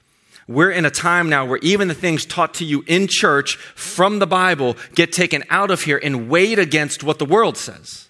We're 0.47 0.71
in 0.71 0.85
a 0.85 0.89
time 0.89 1.29
now 1.29 1.45
where 1.45 1.59
even 1.61 1.89
the 1.89 1.93
things 1.93 2.25
taught 2.25 2.53
to 2.55 2.65
you 2.65 2.83
in 2.87 3.07
church 3.09 3.57
from 3.75 4.19
the 4.19 4.27
Bible 4.27 4.77
get 4.95 5.11
taken 5.11 5.43
out 5.49 5.71
of 5.71 5.81
here 5.81 5.99
and 6.01 6.29
weighed 6.29 6.57
against 6.57 7.03
what 7.03 7.19
the 7.19 7.25
world 7.25 7.57
says. 7.57 8.07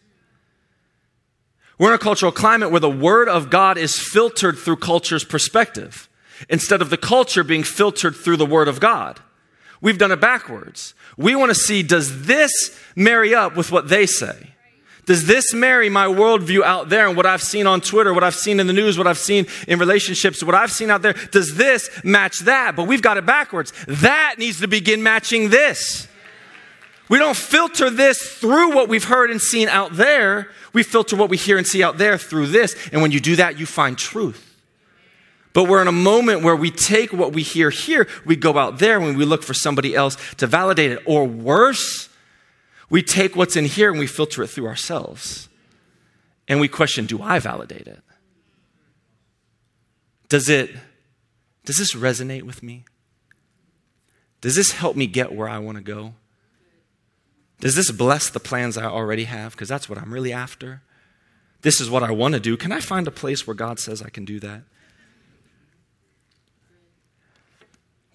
We're 1.79 1.89
in 1.89 1.95
a 1.95 1.99
cultural 1.99 2.31
climate 2.31 2.71
where 2.71 2.79
the 2.79 2.89
Word 2.89 3.27
of 3.27 3.49
God 3.49 3.77
is 3.77 3.99
filtered 3.99 4.57
through 4.57 4.77
culture's 4.77 5.23
perspective 5.23 6.06
instead 6.49 6.81
of 6.81 6.89
the 6.89 6.97
culture 6.97 7.43
being 7.43 7.63
filtered 7.63 8.15
through 8.15 8.37
the 8.37 8.45
Word 8.45 8.67
of 8.67 8.79
God. 8.79 9.19
We've 9.81 9.97
done 9.97 10.11
it 10.11 10.21
backwards. 10.21 10.93
We 11.17 11.35
want 11.35 11.49
to 11.49 11.55
see 11.55 11.83
does 11.83 12.25
this 12.25 12.77
marry 12.95 13.35
up 13.35 13.55
with 13.55 13.71
what 13.71 13.89
they 13.89 14.05
say? 14.05 14.53
Does 15.05 15.25
this 15.25 15.53
marry 15.53 15.87
my 15.89 16.05
worldview 16.05 16.63
out 16.63 16.89
there 16.89 17.07
and 17.07 17.15
what 17.15 17.25
I've 17.25 17.41
seen 17.41 17.65
on 17.65 17.79
Twitter, 17.79 18.13
what 18.13 18.25
I've 18.25 18.35
seen 18.35 18.59
in 18.59 18.67
the 18.67 18.73
news, 18.73 18.97
what 18.97 19.07
I've 19.07 19.17
seen 19.17 19.47
in 19.65 19.79
relationships, 19.79 20.43
what 20.43 20.53
I've 20.53 20.71
seen 20.71 20.89
out 20.89 21.01
there? 21.01 21.13
Does 21.13 21.55
this 21.55 21.89
match 22.03 22.39
that? 22.39 22.75
But 22.75 22.87
we've 22.87 23.01
got 23.01 23.15
it 23.15 23.25
backwards. 23.25 23.71
That 23.87 24.35
needs 24.37 24.59
to 24.59 24.67
begin 24.67 25.01
matching 25.01 25.49
this. 25.49 26.09
We 27.07 27.19
don't 27.19 27.37
filter 27.37 27.89
this 27.89 28.19
through 28.21 28.75
what 28.75 28.89
we've 28.89 29.05
heard 29.05 29.31
and 29.31 29.41
seen 29.41 29.69
out 29.69 29.95
there. 29.95 30.49
We 30.73 30.83
filter 30.83 31.15
what 31.15 31.29
we 31.29 31.37
hear 31.37 31.57
and 31.57 31.65
see 31.65 31.81
out 31.81 31.97
there 31.97 32.17
through 32.17 32.47
this. 32.47 32.75
And 32.91 33.01
when 33.01 33.11
you 33.11 33.21
do 33.21 33.37
that, 33.37 33.57
you 33.57 33.65
find 33.65 33.97
truth. 33.97 34.46
But 35.57 35.67
we're 35.67 35.81
in 35.81 35.87
a 35.87 35.91
moment 35.91 36.43
where 36.43 36.55
we 36.55 36.69
take 36.69 37.11
what 37.11 37.33
we 37.33 37.41
hear 37.41 37.71
here, 37.71 38.07
we 38.27 38.35
go 38.35 38.59
out 38.59 38.77
there 38.77 38.99
when 38.99 39.17
we 39.17 39.25
look 39.25 39.41
for 39.41 39.55
somebody 39.55 39.95
else 39.95 40.15
to 40.35 40.45
validate 40.45 40.91
it. 40.91 40.99
Or 41.07 41.25
worse, 41.25 42.09
we 42.91 43.01
take 43.01 43.35
what's 43.35 43.55
in 43.55 43.65
here 43.65 43.89
and 43.89 43.97
we 43.97 44.05
filter 44.05 44.43
it 44.43 44.49
through 44.49 44.67
ourselves. 44.67 45.49
And 46.47 46.59
we 46.59 46.67
question, 46.67 47.07
do 47.07 47.23
I 47.23 47.39
validate 47.39 47.87
it? 47.87 48.01
Does 50.29 50.47
it 50.47 50.69
does 51.65 51.77
this 51.77 51.95
resonate 51.95 52.43
with 52.43 52.61
me? 52.61 52.85
Does 54.41 54.55
this 54.55 54.73
help 54.73 54.95
me 54.95 55.07
get 55.07 55.33
where 55.33 55.49
I 55.49 55.57
want 55.57 55.79
to 55.79 55.83
go? 55.83 56.13
Does 57.61 57.75
this 57.75 57.89
bless 57.89 58.29
the 58.29 58.39
plans 58.39 58.77
I 58.77 58.85
already 58.85 59.23
have? 59.23 59.53
Because 59.53 59.69
that's 59.69 59.89
what 59.89 59.97
I'm 59.97 60.13
really 60.13 60.31
after. 60.31 60.83
This 61.63 61.81
is 61.81 61.89
what 61.89 62.03
I 62.03 62.11
want 62.11 62.35
to 62.35 62.39
do. 62.39 62.57
Can 62.57 62.71
I 62.71 62.79
find 62.79 63.07
a 63.07 63.11
place 63.11 63.47
where 63.47 63.55
God 63.55 63.79
says 63.79 64.03
I 64.03 64.09
can 64.09 64.23
do 64.23 64.39
that? 64.41 64.61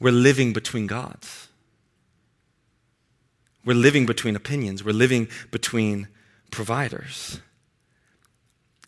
We're 0.02 0.10
living 0.10 0.52
between 0.52 0.88
gods. 0.88 1.46
We're 3.64 3.74
living 3.74 4.04
between 4.04 4.34
opinions, 4.34 4.82
we're 4.82 4.90
living 4.90 5.28
between 5.52 6.08
providers. 6.50 7.40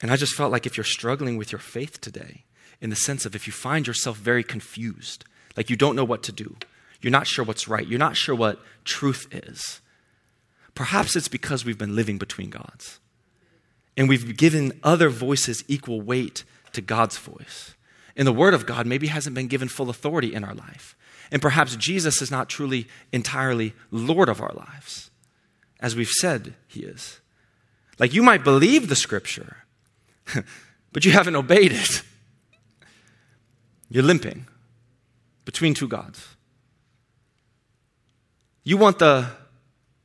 And 0.02 0.10
I 0.10 0.16
just 0.16 0.34
felt 0.34 0.50
like 0.50 0.66
if 0.66 0.76
you're 0.76 0.82
struggling 0.82 1.36
with 1.36 1.52
your 1.52 1.60
faith 1.60 2.00
today, 2.00 2.42
in 2.80 2.90
the 2.90 2.96
sense 2.96 3.24
of 3.24 3.36
if 3.36 3.46
you 3.46 3.52
find 3.52 3.86
yourself 3.86 4.16
very 4.16 4.42
confused, 4.42 5.24
like 5.56 5.70
you 5.70 5.76
don't 5.76 5.94
know 5.94 6.04
what 6.04 6.24
to 6.24 6.32
do, 6.32 6.56
you're 7.00 7.12
not 7.12 7.28
sure 7.28 7.44
what's 7.44 7.68
right, 7.68 7.86
you're 7.86 7.96
not 7.96 8.16
sure 8.16 8.34
what 8.34 8.60
truth 8.82 9.28
is, 9.32 9.80
perhaps 10.74 11.14
it's 11.14 11.28
because 11.28 11.64
we've 11.64 11.78
been 11.78 11.94
living 11.94 12.18
between 12.18 12.50
gods. 12.50 12.98
And 13.96 14.08
we've 14.08 14.36
given 14.36 14.80
other 14.82 15.10
voices 15.10 15.62
equal 15.68 16.00
weight 16.00 16.42
to 16.72 16.80
God's 16.80 17.18
voice. 17.18 17.76
And 18.16 18.26
the 18.26 18.32
Word 18.32 18.52
of 18.52 18.66
God 18.66 18.84
maybe 18.84 19.06
hasn't 19.06 19.36
been 19.36 19.46
given 19.46 19.68
full 19.68 19.90
authority 19.90 20.34
in 20.34 20.42
our 20.42 20.54
life. 20.54 20.96
And 21.30 21.40
perhaps 21.40 21.76
Jesus 21.76 22.22
is 22.22 22.30
not 22.30 22.48
truly 22.48 22.86
entirely 23.12 23.74
Lord 23.90 24.28
of 24.28 24.40
our 24.40 24.52
lives, 24.52 25.10
as 25.80 25.96
we've 25.96 26.08
said 26.08 26.54
he 26.66 26.80
is. 26.80 27.20
Like 27.98 28.12
you 28.12 28.22
might 28.22 28.44
believe 28.44 28.88
the 28.88 28.96
scripture, 28.96 29.58
but 30.92 31.04
you 31.04 31.12
haven't 31.12 31.36
obeyed 31.36 31.72
it. 31.72 32.02
You're 33.88 34.02
limping 34.02 34.46
between 35.44 35.74
two 35.74 35.88
gods. 35.88 36.36
You 38.64 38.76
want 38.76 38.98
the 38.98 39.28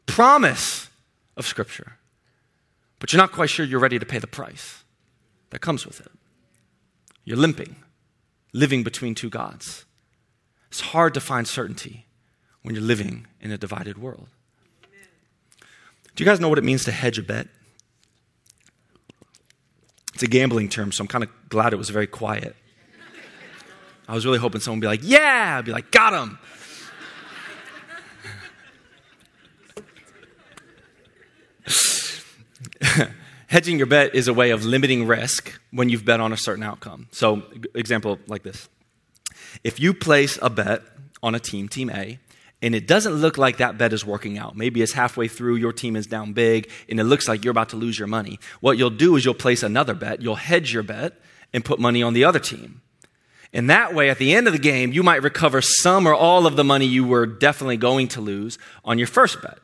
promise 0.05 0.89
of 1.37 1.47
scripture, 1.47 1.93
but 2.99 3.13
you're 3.13 3.21
not 3.21 3.31
quite 3.31 3.49
sure 3.49 3.65
you're 3.65 3.79
ready 3.79 3.97
to 3.97 4.05
pay 4.05 4.19
the 4.19 4.27
price 4.27 4.83
that 5.49 5.59
comes 5.59 5.85
with 5.85 6.01
it. 6.01 6.11
You're 7.23 7.37
limping, 7.37 7.77
living 8.53 8.83
between 8.83 9.15
two 9.15 9.29
gods. 9.29 9.85
It's 10.69 10.81
hard 10.81 11.13
to 11.15 11.21
find 11.21 11.47
certainty 11.47 12.05
when 12.61 12.75
you're 12.75 12.83
living 12.83 13.27
in 13.41 13.51
a 13.51 13.57
divided 13.57 13.97
world. 13.97 14.27
Do 16.15 16.23
you 16.23 16.29
guys 16.29 16.39
know 16.39 16.49
what 16.49 16.57
it 16.57 16.63
means 16.63 16.83
to 16.85 16.91
hedge 16.91 17.17
a 17.17 17.23
bet? 17.23 17.47
It's 20.13 20.23
a 20.23 20.27
gambling 20.27 20.69
term, 20.69 20.91
so 20.91 21.01
I'm 21.01 21.07
kind 21.07 21.23
of 21.23 21.29
glad 21.47 21.73
it 21.73 21.77
was 21.77 21.89
very 21.89 22.07
quiet. 22.07 22.55
I 24.07 24.13
was 24.15 24.25
really 24.25 24.39
hoping 24.39 24.59
someone 24.59 24.79
would 24.79 24.81
be 24.81 24.87
like, 24.87 25.01
Yeah! 25.03 25.57
I'd 25.57 25.65
be 25.65 25.71
like, 25.71 25.91
Got 25.91 26.13
him! 26.13 26.39
Hedging 33.47 33.77
your 33.77 33.87
bet 33.87 34.13
is 34.13 34.27
a 34.27 34.33
way 34.33 34.49
of 34.51 34.65
limiting 34.65 35.07
risk 35.07 35.59
when 35.71 35.89
you've 35.89 36.05
bet 36.05 36.19
on 36.19 36.33
a 36.33 36.37
certain 36.37 36.63
outcome. 36.63 37.07
So, 37.11 37.43
example 37.73 38.19
like 38.27 38.43
this 38.43 38.67
if 39.63 39.79
you 39.79 39.93
place 39.93 40.37
a 40.41 40.49
bet 40.49 40.81
on 41.21 41.35
a 41.35 41.39
team, 41.39 41.67
Team 41.67 41.89
A, 41.89 42.19
and 42.61 42.75
it 42.75 42.87
doesn't 42.87 43.13
look 43.13 43.37
like 43.37 43.57
that 43.57 43.77
bet 43.77 43.93
is 43.93 44.05
working 44.05 44.37
out. 44.37 44.55
Maybe 44.55 44.81
it's 44.81 44.91
halfway 44.91 45.27
through, 45.27 45.55
your 45.55 45.71
team 45.71 45.95
is 45.95 46.07
down 46.07 46.33
big, 46.33 46.69
and 46.89 46.99
it 46.99 47.05
looks 47.05 47.27
like 47.27 47.43
you're 47.43 47.51
about 47.51 47.69
to 47.69 47.77
lose 47.77 47.97
your 47.97 48.07
money. 48.07 48.39
What 48.59 48.77
you'll 48.77 48.89
do 48.89 49.15
is 49.15 49.23
you'll 49.23 49.33
place 49.33 49.63
another 49.63 49.93
bet, 49.93 50.21
you'll 50.21 50.35
hedge 50.35 50.73
your 50.73 50.83
bet, 50.83 51.13
and 51.53 51.63
put 51.63 51.79
money 51.79 52.03
on 52.03 52.13
the 52.13 52.25
other 52.25 52.39
team. 52.39 52.81
And 53.53 53.69
that 53.69 53.95
way, 53.95 54.09
at 54.09 54.19
the 54.19 54.35
end 54.35 54.45
of 54.45 54.53
the 54.53 54.59
game, 54.59 54.91
you 54.91 55.01
might 55.01 55.23
recover 55.23 55.61
some 55.61 56.05
or 56.05 56.13
all 56.13 56.45
of 56.45 56.55
the 56.55 56.63
money 56.63 56.85
you 56.85 57.03
were 57.05 57.25
definitely 57.25 57.77
going 57.77 58.07
to 58.09 58.21
lose 58.21 58.59
on 58.85 58.97
your 58.97 59.07
first 59.07 59.41
bet. 59.41 59.57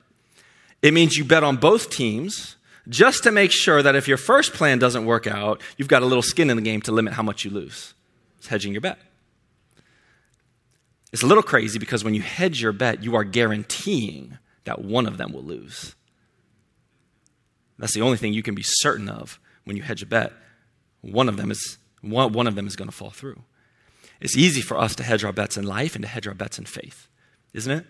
It 0.82 0.94
means 0.94 1.18
you 1.18 1.26
bet 1.26 1.44
on 1.44 1.58
both 1.58 1.90
teams 1.90 2.56
just 2.88 3.24
to 3.24 3.32
make 3.32 3.52
sure 3.52 3.84
that 3.84 3.96
if 3.96 4.08
your 4.08 4.18
first 4.18 4.54
plan 4.54 4.80
doesn't 4.80 5.06
work 5.06 5.28
out, 5.28 5.62
you've 5.78 5.88
got 5.88 6.02
a 6.02 6.06
little 6.06 6.24
skin 6.24 6.50
in 6.50 6.56
the 6.56 6.64
game 6.64 6.82
to 6.82 6.92
limit 6.92 7.14
how 7.14 7.24
much 7.24 7.46
you 7.46 7.52
lose. 7.52 7.94
It's 8.38 8.48
hedging 8.48 8.72
your 8.72 8.82
bet. 8.82 9.00
It's 11.16 11.24
a 11.24 11.28
little 11.28 11.44
crazy 11.44 11.80
because 11.80 12.04
when 12.04 12.14
you 12.14 12.22
hedge 12.22 12.62
your 12.62 12.74
bet, 12.74 13.02
you 13.02 13.16
are 13.16 13.24
guaranteeing 13.24 14.38
that 14.66 14.82
one 14.82 15.06
of 15.06 15.16
them 15.18 15.32
will 15.32 15.46
lose. 15.46 15.96
That's 17.80 17.94
the 17.94 18.02
only 18.02 18.18
thing 18.18 18.34
you 18.34 18.44
can 18.44 18.54
be 18.54 18.64
certain 18.66 19.08
of 19.08 19.40
when 19.64 19.78
you 19.78 19.84
hedge 19.84 20.04
a 20.04 20.06
bet. 20.06 20.34
One 21.00 21.30
of 21.30 21.38
them 21.38 21.52
is, 21.52 21.78
one, 22.02 22.34
one 22.34 22.48
of 22.48 22.56
them 22.56 22.68
is 22.68 22.76
going 22.76 22.90
to 22.90 22.96
fall 22.96 23.12
through. 23.12 23.42
It's 24.20 24.36
easy 24.36 24.60
for 24.60 24.78
us 24.78 24.94
to 24.96 25.04
hedge 25.04 25.24
our 25.24 25.32
bets 25.32 25.56
in 25.56 25.64
life 25.64 25.96
and 25.96 26.04
to 26.04 26.10
hedge 26.10 26.28
our 26.28 26.34
bets 26.34 26.60
in 26.60 26.66
faith, 26.66 27.08
isn't 27.54 27.72
it? 27.72 27.86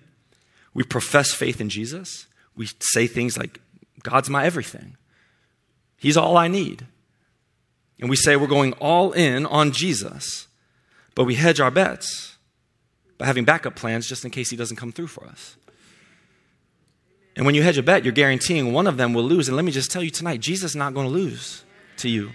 We 0.75 0.83
profess 0.83 1.33
faith 1.33 1.59
in 1.59 1.69
Jesus. 1.69 2.27
We 2.55 2.69
say 2.79 3.07
things 3.07 3.39
like, 3.39 3.59
God's 4.03 4.29
my 4.29 4.45
everything. 4.45 4.97
He's 5.97 6.15
all 6.15 6.37
I 6.37 6.47
need. 6.47 6.85
And 7.99 8.07
we 8.07 8.17
say 8.17 8.35
we're 8.35 8.45
going 8.45 8.73
all 8.73 9.13
in 9.13 9.47
on 9.47 9.71
Jesus, 9.71 10.45
but 11.15 11.23
we 11.23 11.33
hedge 11.33 11.59
our 11.59 11.71
bets 11.71 12.34
by 13.17 13.25
having 13.25 13.45
backup 13.45 13.75
plans 13.75 14.07
just 14.07 14.25
in 14.25 14.31
case 14.31 14.49
he 14.49 14.57
doesn't 14.57 14.77
come 14.77 14.91
through 14.91 15.07
for 15.07 15.25
us. 15.25 15.55
And 17.35 17.45
when 17.45 17.55
you 17.55 17.63
hedge 17.63 17.77
a 17.77 17.83
bet, 17.83 18.03
you're 18.03 18.13
guaranteeing 18.13 18.71
one 18.71 18.87
of 18.87 18.97
them 18.97 19.13
will 19.13 19.23
lose. 19.23 19.47
And 19.47 19.57
let 19.57 19.65
me 19.65 19.71
just 19.71 19.91
tell 19.91 20.03
you 20.03 20.09
tonight, 20.09 20.39
Jesus 20.39 20.71
is 20.71 20.75
not 20.75 20.93
going 20.93 21.07
to 21.07 21.13
lose 21.13 21.63
to 21.97 22.09
you. 22.09 22.31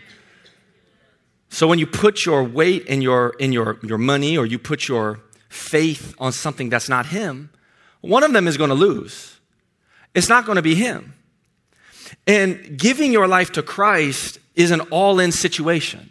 So 1.48 1.66
when 1.66 1.78
you 1.78 1.86
put 1.86 2.24
your 2.24 2.44
weight 2.44 2.86
in 2.86 3.02
your, 3.02 3.30
in 3.38 3.52
your, 3.52 3.78
your 3.82 3.98
money 3.98 4.36
or 4.38 4.46
you 4.46 4.58
put 4.58 4.88
your 4.88 5.20
faith 5.48 6.14
on 6.18 6.32
something 6.32 6.68
that's 6.68 6.88
not 6.88 7.06
Him, 7.06 7.50
one 8.02 8.22
of 8.22 8.32
them 8.32 8.46
is 8.46 8.56
going 8.56 8.70
to 8.70 8.74
lose. 8.74 9.40
It's 10.14 10.28
not 10.28 10.46
going 10.46 10.56
to 10.56 10.62
be 10.62 10.74
Him. 10.74 11.14
And 12.26 12.78
giving 12.78 13.12
your 13.12 13.26
life 13.26 13.52
to 13.52 13.62
Christ 13.62 14.38
is 14.54 14.70
an 14.70 14.80
all 14.92 15.18
in 15.18 15.32
situation. 15.32 16.10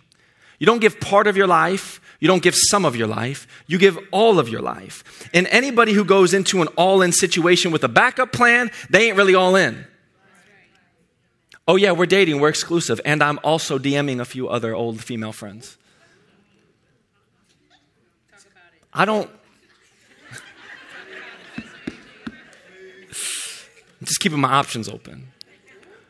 You 0.58 0.66
don't 0.66 0.80
give 0.80 1.00
part 1.00 1.28
of 1.28 1.38
your 1.38 1.48
life, 1.48 2.02
you 2.20 2.28
don't 2.28 2.44
give 2.44 2.56
some 2.56 2.86
of 2.86 2.96
your 2.96 3.08
life, 3.08 3.48
you 3.68 3.78
give 3.78 3.98
all 4.12 4.40
of 4.40 4.50
your 4.50 4.62
life. 4.62 5.30
And 5.34 5.48
anybody 5.48 5.94
who 5.94 6.04
goes 6.04 6.34
into 6.34 6.62
an 6.62 6.68
all 6.70 7.02
in 7.02 7.12
situation 7.12 7.72
with 7.72 7.84
a 7.84 7.88
backup 7.88 8.34
plan, 8.34 8.72
they 8.90 9.08
ain't 9.08 9.18
really 9.18 9.36
all 9.36 9.56
in. 9.56 9.86
Oh, 11.68 11.76
yeah, 11.76 11.92
we're 11.92 12.08
dating, 12.08 12.40
we're 12.40 12.50
exclusive, 12.50 13.00
and 13.06 13.22
I'm 13.22 13.40
also 13.44 13.78
DMing 13.78 14.20
a 14.20 14.26
few 14.26 14.50
other 14.50 14.74
old 14.74 15.04
female 15.04 15.32
friends. 15.32 15.78
I 18.92 19.06
don't. 19.06 19.30
I'm 24.02 24.04
just 24.04 24.20
keeping 24.20 24.40
my 24.40 24.52
options 24.52 24.90
open. 24.90 25.28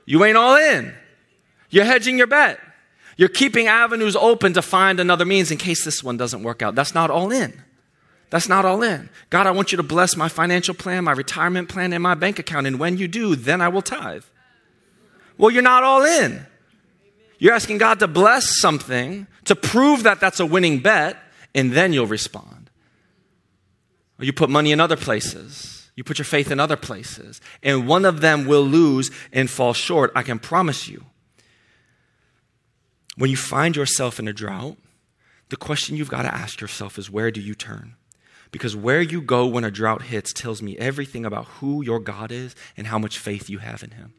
You 0.05 0.23
ain't 0.23 0.37
all 0.37 0.55
in. 0.55 0.93
You're 1.69 1.85
hedging 1.85 2.17
your 2.17 2.27
bet. 2.27 2.59
You're 3.19 3.27
keeping 3.27 3.67
avenues 3.67 4.15
open 4.15 4.53
to 4.53 4.61
find 4.61 4.97
another 4.97 5.25
means 5.25 5.51
in 5.51 5.57
case 5.57 5.83
this 5.83 6.01
one 6.01 6.15
doesn't 6.15 6.41
work 6.41 6.61
out. 6.61 6.73
That's 6.73 6.95
not 6.95 7.11
all 7.11 7.33
in. 7.33 7.51
That's 8.29 8.47
not 8.47 8.63
all 8.63 8.81
in. 8.81 9.09
God, 9.29 9.45
I 9.45 9.51
want 9.51 9.73
you 9.73 9.75
to 9.75 9.83
bless 9.83 10.15
my 10.15 10.29
financial 10.29 10.73
plan, 10.73 11.03
my 11.03 11.11
retirement 11.11 11.67
plan, 11.67 11.91
and 11.91 12.01
my 12.01 12.13
bank 12.13 12.39
account. 12.39 12.65
And 12.65 12.79
when 12.79 12.97
you 12.97 13.09
do, 13.09 13.35
then 13.35 13.59
I 13.59 13.67
will 13.67 13.81
tithe. 13.81 14.23
Well, 15.37 15.51
you're 15.51 15.61
not 15.61 15.83
all 15.83 16.05
in. 16.05 16.45
You're 17.39 17.51
asking 17.51 17.79
God 17.79 17.99
to 17.99 18.07
bless 18.07 18.61
something 18.61 19.27
to 19.43 19.53
prove 19.53 20.03
that 20.03 20.21
that's 20.21 20.39
a 20.39 20.45
winning 20.45 20.79
bet, 20.79 21.17
and 21.53 21.73
then 21.73 21.91
you'll 21.91 22.07
respond. 22.07 22.69
Or 24.17 24.23
you 24.23 24.31
put 24.31 24.49
money 24.49 24.71
in 24.71 24.79
other 24.79 24.95
places. 24.95 25.91
You 25.97 26.05
put 26.05 26.19
your 26.19 26.25
faith 26.25 26.51
in 26.51 26.59
other 26.61 26.77
places. 26.77 27.41
And 27.63 27.85
one 27.85 28.05
of 28.05 28.21
them 28.21 28.45
will 28.45 28.63
lose 28.63 29.11
and 29.33 29.49
fall 29.49 29.73
short. 29.73 30.13
I 30.15 30.23
can 30.23 30.39
promise 30.39 30.87
you. 30.87 31.03
When 33.19 33.29
you 33.29 33.35
find 33.35 33.75
yourself 33.75 34.17
in 34.17 34.29
a 34.29 34.33
drought, 34.33 34.77
the 35.49 35.57
question 35.57 35.97
you've 35.97 36.09
got 36.09 36.21
to 36.21 36.33
ask 36.33 36.61
yourself 36.61 36.97
is 36.97 37.11
where 37.11 37.31
do 37.31 37.41
you 37.41 37.53
turn? 37.53 37.95
Because 38.49 38.77
where 38.77 39.01
you 39.01 39.21
go 39.21 39.45
when 39.45 39.65
a 39.65 39.69
drought 39.69 40.03
hits 40.03 40.31
tells 40.31 40.61
me 40.61 40.77
everything 40.77 41.25
about 41.25 41.45
who 41.59 41.83
your 41.83 41.99
God 41.99 42.31
is 42.31 42.55
and 42.77 42.87
how 42.87 42.97
much 42.97 43.19
faith 43.19 43.49
you 43.49 43.57
have 43.57 43.83
in 43.83 43.91
Him. 43.91 44.13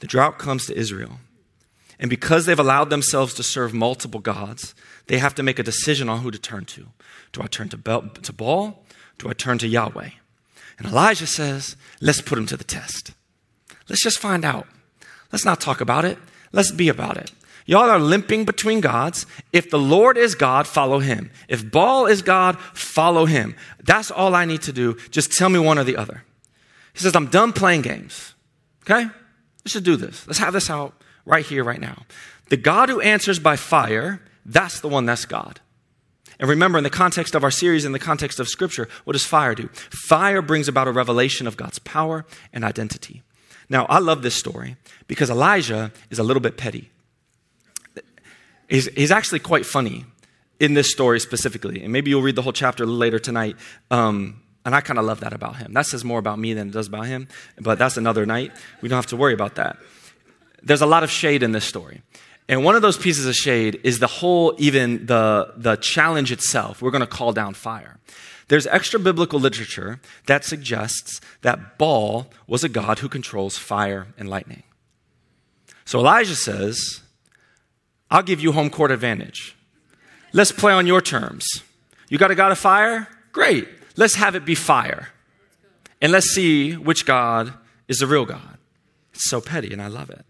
The 0.00 0.08
drought 0.08 0.40
comes 0.40 0.66
to 0.66 0.76
Israel. 0.76 1.20
And 2.00 2.10
because 2.10 2.46
they've 2.46 2.58
allowed 2.58 2.90
themselves 2.90 3.32
to 3.34 3.44
serve 3.44 3.72
multiple 3.72 4.18
gods, 4.18 4.74
they 5.06 5.18
have 5.18 5.36
to 5.36 5.44
make 5.44 5.60
a 5.60 5.62
decision 5.62 6.08
on 6.08 6.22
who 6.22 6.32
to 6.32 6.38
turn 6.38 6.64
to. 6.64 6.88
Do 7.30 7.42
I 7.42 7.46
turn 7.46 7.68
to, 7.68 8.10
to 8.22 8.32
Baal? 8.32 8.84
Do 9.18 9.28
I 9.28 9.34
turn 9.34 9.58
to 9.58 9.68
Yahweh? 9.68 10.10
And 10.78 10.86
Elijah 10.88 11.28
says, 11.28 11.76
let's 12.00 12.20
put 12.20 12.38
him 12.38 12.46
to 12.46 12.56
the 12.56 12.64
test. 12.64 13.12
Let's 13.88 14.02
just 14.02 14.18
find 14.18 14.44
out. 14.44 14.66
Let's 15.30 15.44
not 15.44 15.60
talk 15.60 15.80
about 15.80 16.04
it. 16.04 16.18
Let's 16.52 16.70
be 16.70 16.88
about 16.88 17.16
it. 17.16 17.32
Y'all 17.64 17.90
are 17.90 17.98
limping 17.98 18.44
between 18.44 18.80
gods. 18.80 19.26
If 19.52 19.70
the 19.70 19.78
Lord 19.78 20.16
is 20.18 20.34
God, 20.34 20.66
follow 20.66 20.98
him. 20.98 21.30
If 21.48 21.70
Baal 21.70 22.06
is 22.06 22.22
God, 22.22 22.58
follow 22.74 23.26
him. 23.26 23.54
That's 23.82 24.10
all 24.10 24.34
I 24.34 24.44
need 24.44 24.62
to 24.62 24.72
do. 24.72 24.96
Just 25.10 25.32
tell 25.32 25.48
me 25.48 25.58
one 25.58 25.78
or 25.78 25.84
the 25.84 25.96
other. 25.96 26.24
He 26.92 27.00
says, 27.00 27.14
I'm 27.14 27.28
done 27.28 27.52
playing 27.52 27.82
games. 27.82 28.34
Okay? 28.82 29.04
Let's 29.04 29.74
just 29.74 29.84
do 29.84 29.96
this. 29.96 30.26
Let's 30.26 30.40
have 30.40 30.52
this 30.52 30.68
out 30.68 30.94
right 31.24 31.46
here, 31.46 31.62
right 31.62 31.80
now. 31.80 32.02
The 32.48 32.56
God 32.56 32.88
who 32.88 33.00
answers 33.00 33.38
by 33.38 33.56
fire, 33.56 34.20
that's 34.44 34.80
the 34.80 34.88
one 34.88 35.06
that's 35.06 35.24
God. 35.24 35.60
And 36.40 36.48
remember, 36.48 36.76
in 36.76 36.84
the 36.84 36.90
context 36.90 37.36
of 37.36 37.44
our 37.44 37.50
series, 37.52 37.84
in 37.84 37.92
the 37.92 38.00
context 38.00 38.40
of 38.40 38.48
Scripture, 38.48 38.88
what 39.04 39.12
does 39.12 39.24
fire 39.24 39.54
do? 39.54 39.68
Fire 39.72 40.42
brings 40.42 40.66
about 40.66 40.88
a 40.88 40.92
revelation 40.92 41.46
of 41.46 41.56
God's 41.56 41.78
power 41.78 42.26
and 42.52 42.64
identity. 42.64 43.22
Now, 43.72 43.86
I 43.88 44.00
love 44.00 44.20
this 44.20 44.34
story 44.34 44.76
because 45.08 45.30
Elijah 45.30 45.92
is 46.10 46.18
a 46.18 46.22
little 46.22 46.42
bit 46.42 46.58
petty. 46.58 46.90
He's, 48.68 48.86
he's 48.88 49.10
actually 49.10 49.38
quite 49.38 49.64
funny 49.64 50.04
in 50.60 50.74
this 50.74 50.92
story 50.92 51.18
specifically. 51.18 51.82
And 51.82 51.90
maybe 51.90 52.10
you'll 52.10 52.20
read 52.20 52.36
the 52.36 52.42
whole 52.42 52.52
chapter 52.52 52.84
later 52.84 53.18
tonight. 53.18 53.56
Um, 53.90 54.42
and 54.66 54.74
I 54.74 54.82
kind 54.82 54.98
of 54.98 55.06
love 55.06 55.20
that 55.20 55.32
about 55.32 55.56
him. 55.56 55.72
That 55.72 55.86
says 55.86 56.04
more 56.04 56.18
about 56.18 56.38
me 56.38 56.52
than 56.52 56.68
it 56.68 56.72
does 56.72 56.88
about 56.88 57.06
him, 57.06 57.28
but 57.58 57.78
that's 57.78 57.96
another 57.96 58.26
night. 58.26 58.52
We 58.82 58.90
don't 58.90 58.98
have 58.98 59.06
to 59.06 59.16
worry 59.16 59.32
about 59.32 59.54
that. 59.54 59.78
There's 60.62 60.82
a 60.82 60.86
lot 60.86 61.02
of 61.02 61.10
shade 61.10 61.42
in 61.42 61.52
this 61.52 61.64
story. 61.64 62.02
And 62.50 62.64
one 62.64 62.76
of 62.76 62.82
those 62.82 62.98
pieces 62.98 63.24
of 63.24 63.34
shade 63.34 63.80
is 63.84 64.00
the 64.00 64.06
whole, 64.06 64.54
even 64.58 65.06
the, 65.06 65.54
the 65.56 65.76
challenge 65.76 66.30
itself. 66.30 66.82
We're 66.82 66.90
going 66.90 67.00
to 67.00 67.06
call 67.06 67.32
down 67.32 67.54
fire. 67.54 67.98
There's 68.52 68.66
extra 68.66 69.00
biblical 69.00 69.40
literature 69.40 69.98
that 70.26 70.44
suggests 70.44 71.22
that 71.40 71.78
Baal 71.78 72.30
was 72.46 72.62
a 72.62 72.68
god 72.68 72.98
who 72.98 73.08
controls 73.08 73.56
fire 73.56 74.08
and 74.18 74.28
lightning. 74.28 74.62
So 75.86 76.00
Elijah 76.00 76.36
says, 76.36 77.00
I'll 78.10 78.22
give 78.22 78.42
you 78.42 78.52
home 78.52 78.68
court 78.68 78.90
advantage. 78.90 79.56
Let's 80.34 80.52
play 80.52 80.74
on 80.74 80.86
your 80.86 81.00
terms. 81.00 81.46
You 82.10 82.18
got 82.18 82.30
a 82.30 82.34
god 82.34 82.52
of 82.52 82.58
fire? 82.58 83.08
Great 83.32 83.68
let's 83.96 84.16
have 84.16 84.34
it 84.34 84.44
be 84.44 84.54
fire. 84.54 85.08
And 86.00 86.12
let's 86.12 86.30
see 86.30 86.72
which 86.74 87.06
God 87.06 87.54
is 87.88 87.98
the 87.98 88.06
real 88.06 88.24
God. 88.24 88.58
It's 89.14 89.28
so 89.28 89.40
petty, 89.40 89.72
and 89.72 89.80
I 89.80 89.88
love 89.88 90.10
it. 90.10 90.24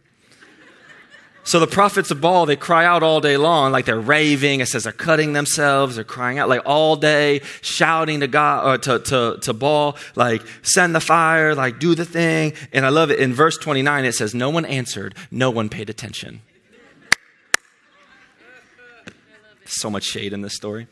So 1.45 1.59
the 1.59 1.67
prophets 1.67 2.13
of 2.13 2.21
Baal, 2.21 2.47
they 2.47 2.55
cry 2.55 2.85
out 2.85 3.03
all 3.03 3.21
day 3.21 3.37
long, 3.37 3.73
like 3.73 3.85
they're 3.85 4.01
raving. 4.01 4.61
It 4.61 4.67
says 4.67 4.85
they're 4.85 4.93
cutting 4.93 5.33
themselves, 5.33 5.97
they're 5.97 6.05
crying 6.05 6.39
out 6.39 6.49
like 6.49 6.63
all 6.65 6.95
day, 6.95 7.41
shouting 7.63 8.21
to 8.21 8.29
God, 8.29 8.67
or 8.67 8.79
to, 8.79 8.99
to, 9.01 9.39
to 9.41 9.53
Baal, 9.53 9.97
like, 10.15 10.43
send 10.63 10.95
the 10.95 11.01
fire, 11.01 11.55
like, 11.55 11.81
do 11.81 11.97
the 11.97 12.05
thing. 12.05 12.53
And 12.73 12.87
I 12.87 12.91
love 12.91 13.11
it. 13.11 13.19
In 13.19 13.35
verse 13.35 13.59
29, 13.59 14.05
it 14.05 14.13
says, 14.13 14.35
No 14.35 14.51
one 14.51 14.65
answered, 14.65 15.17
no 15.31 15.51
one 15.51 15.69
paid 15.69 15.91
attention. 15.91 16.43
So 19.67 19.91
much 19.91 20.05
shade 20.05 20.33
in 20.33 20.43
this 20.43 20.55
story. 20.55 20.87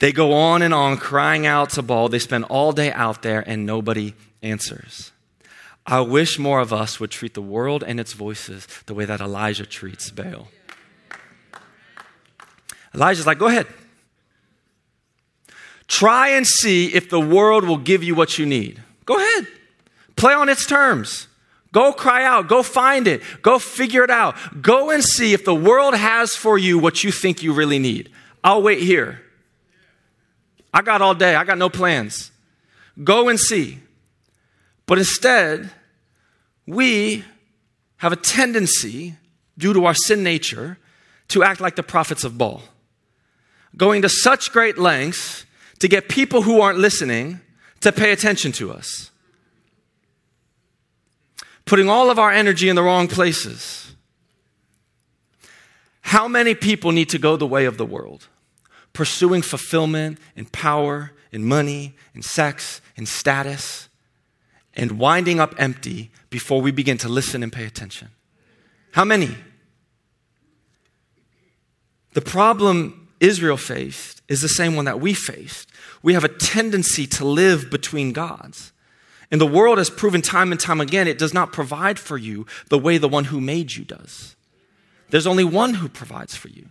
They 0.00 0.12
go 0.12 0.32
on 0.32 0.60
and 0.60 0.74
on 0.74 0.96
crying 0.96 1.46
out 1.46 1.70
to 1.70 1.82
Baal. 1.82 2.08
They 2.08 2.18
spend 2.18 2.44
all 2.44 2.72
day 2.72 2.92
out 2.92 3.22
there 3.22 3.42
and 3.46 3.64
nobody 3.64 4.14
answers. 4.42 5.12
I 5.86 6.00
wish 6.00 6.38
more 6.38 6.60
of 6.60 6.72
us 6.72 7.00
would 7.00 7.10
treat 7.10 7.34
the 7.34 7.42
world 7.42 7.82
and 7.82 7.98
its 7.98 8.12
voices 8.12 8.66
the 8.86 8.94
way 8.94 9.04
that 9.04 9.20
Elijah 9.20 9.66
treats 9.66 10.10
Baal. 10.10 10.48
Elijah's 12.94 13.26
like, 13.26 13.38
go 13.38 13.46
ahead. 13.46 13.66
Try 15.86 16.28
and 16.30 16.46
see 16.46 16.94
if 16.94 17.10
the 17.10 17.20
world 17.20 17.64
will 17.64 17.78
give 17.78 18.04
you 18.04 18.14
what 18.14 18.38
you 18.38 18.46
need. 18.46 18.82
Go 19.06 19.16
ahead. 19.16 19.46
Play 20.16 20.34
on 20.34 20.48
its 20.48 20.66
terms. 20.66 21.26
Go 21.72 21.92
cry 21.92 22.24
out. 22.24 22.48
Go 22.48 22.62
find 22.62 23.06
it. 23.06 23.22
Go 23.42 23.58
figure 23.58 24.04
it 24.04 24.10
out. 24.10 24.36
Go 24.62 24.90
and 24.90 25.02
see 25.02 25.32
if 25.32 25.44
the 25.44 25.54
world 25.54 25.94
has 25.94 26.36
for 26.36 26.58
you 26.58 26.78
what 26.78 27.02
you 27.02 27.10
think 27.10 27.42
you 27.42 27.52
really 27.52 27.78
need. 27.78 28.10
I'll 28.42 28.62
wait 28.62 28.80
here. 28.80 29.22
I 30.72 30.82
got 30.82 31.02
all 31.02 31.14
day. 31.14 31.34
I 31.34 31.44
got 31.44 31.58
no 31.58 31.68
plans. 31.68 32.30
Go 33.02 33.28
and 33.28 33.38
see. 33.38 33.80
But 34.90 34.98
instead, 34.98 35.70
we 36.66 37.24
have 37.98 38.10
a 38.12 38.16
tendency, 38.16 39.14
due 39.56 39.72
to 39.72 39.84
our 39.84 39.94
sin 39.94 40.24
nature, 40.24 40.78
to 41.28 41.44
act 41.44 41.60
like 41.60 41.76
the 41.76 41.84
prophets 41.84 42.24
of 42.24 42.36
Baal, 42.36 42.64
going 43.76 44.02
to 44.02 44.08
such 44.08 44.50
great 44.50 44.78
lengths 44.78 45.46
to 45.78 45.86
get 45.86 46.08
people 46.08 46.42
who 46.42 46.60
aren't 46.60 46.80
listening 46.80 47.38
to 47.82 47.92
pay 47.92 48.10
attention 48.10 48.50
to 48.50 48.72
us, 48.72 49.12
putting 51.66 51.88
all 51.88 52.10
of 52.10 52.18
our 52.18 52.32
energy 52.32 52.68
in 52.68 52.74
the 52.74 52.82
wrong 52.82 53.06
places. 53.06 53.94
How 56.00 56.26
many 56.26 56.56
people 56.56 56.90
need 56.90 57.10
to 57.10 57.18
go 57.18 57.36
the 57.36 57.46
way 57.46 57.66
of 57.66 57.76
the 57.76 57.86
world? 57.86 58.26
pursuing 58.92 59.40
fulfillment 59.40 60.18
in 60.34 60.44
power, 60.46 61.12
in 61.30 61.44
money, 61.44 61.94
in 62.12 62.22
sex, 62.22 62.80
in 62.96 63.06
status, 63.06 63.88
and 64.74 64.92
winding 64.92 65.40
up 65.40 65.54
empty 65.58 66.10
before 66.30 66.60
we 66.60 66.70
begin 66.70 66.98
to 66.98 67.08
listen 67.08 67.42
and 67.42 67.52
pay 67.52 67.64
attention? 67.64 68.08
How 68.92 69.04
many? 69.04 69.36
The 72.12 72.20
problem 72.20 73.08
Israel 73.20 73.56
faced 73.56 74.22
is 74.28 74.40
the 74.40 74.48
same 74.48 74.76
one 74.76 74.86
that 74.86 75.00
we 75.00 75.14
faced. 75.14 75.70
We 76.02 76.14
have 76.14 76.24
a 76.24 76.28
tendency 76.28 77.06
to 77.08 77.24
live 77.24 77.70
between 77.70 78.12
gods. 78.12 78.72
And 79.30 79.40
the 79.40 79.46
world 79.46 79.78
has 79.78 79.90
proven 79.90 80.22
time 80.22 80.50
and 80.50 80.60
time 80.60 80.80
again 80.80 81.06
it 81.06 81.18
does 81.18 81.34
not 81.34 81.52
provide 81.52 81.98
for 81.98 82.18
you 82.18 82.46
the 82.68 82.78
way 82.78 82.98
the 82.98 83.08
one 83.08 83.24
who 83.24 83.40
made 83.40 83.74
you 83.74 83.84
does. 83.84 84.34
There's 85.10 85.26
only 85.26 85.44
one 85.44 85.74
who 85.74 85.88
provides 85.88 86.34
for 86.34 86.48
you. 86.48 86.68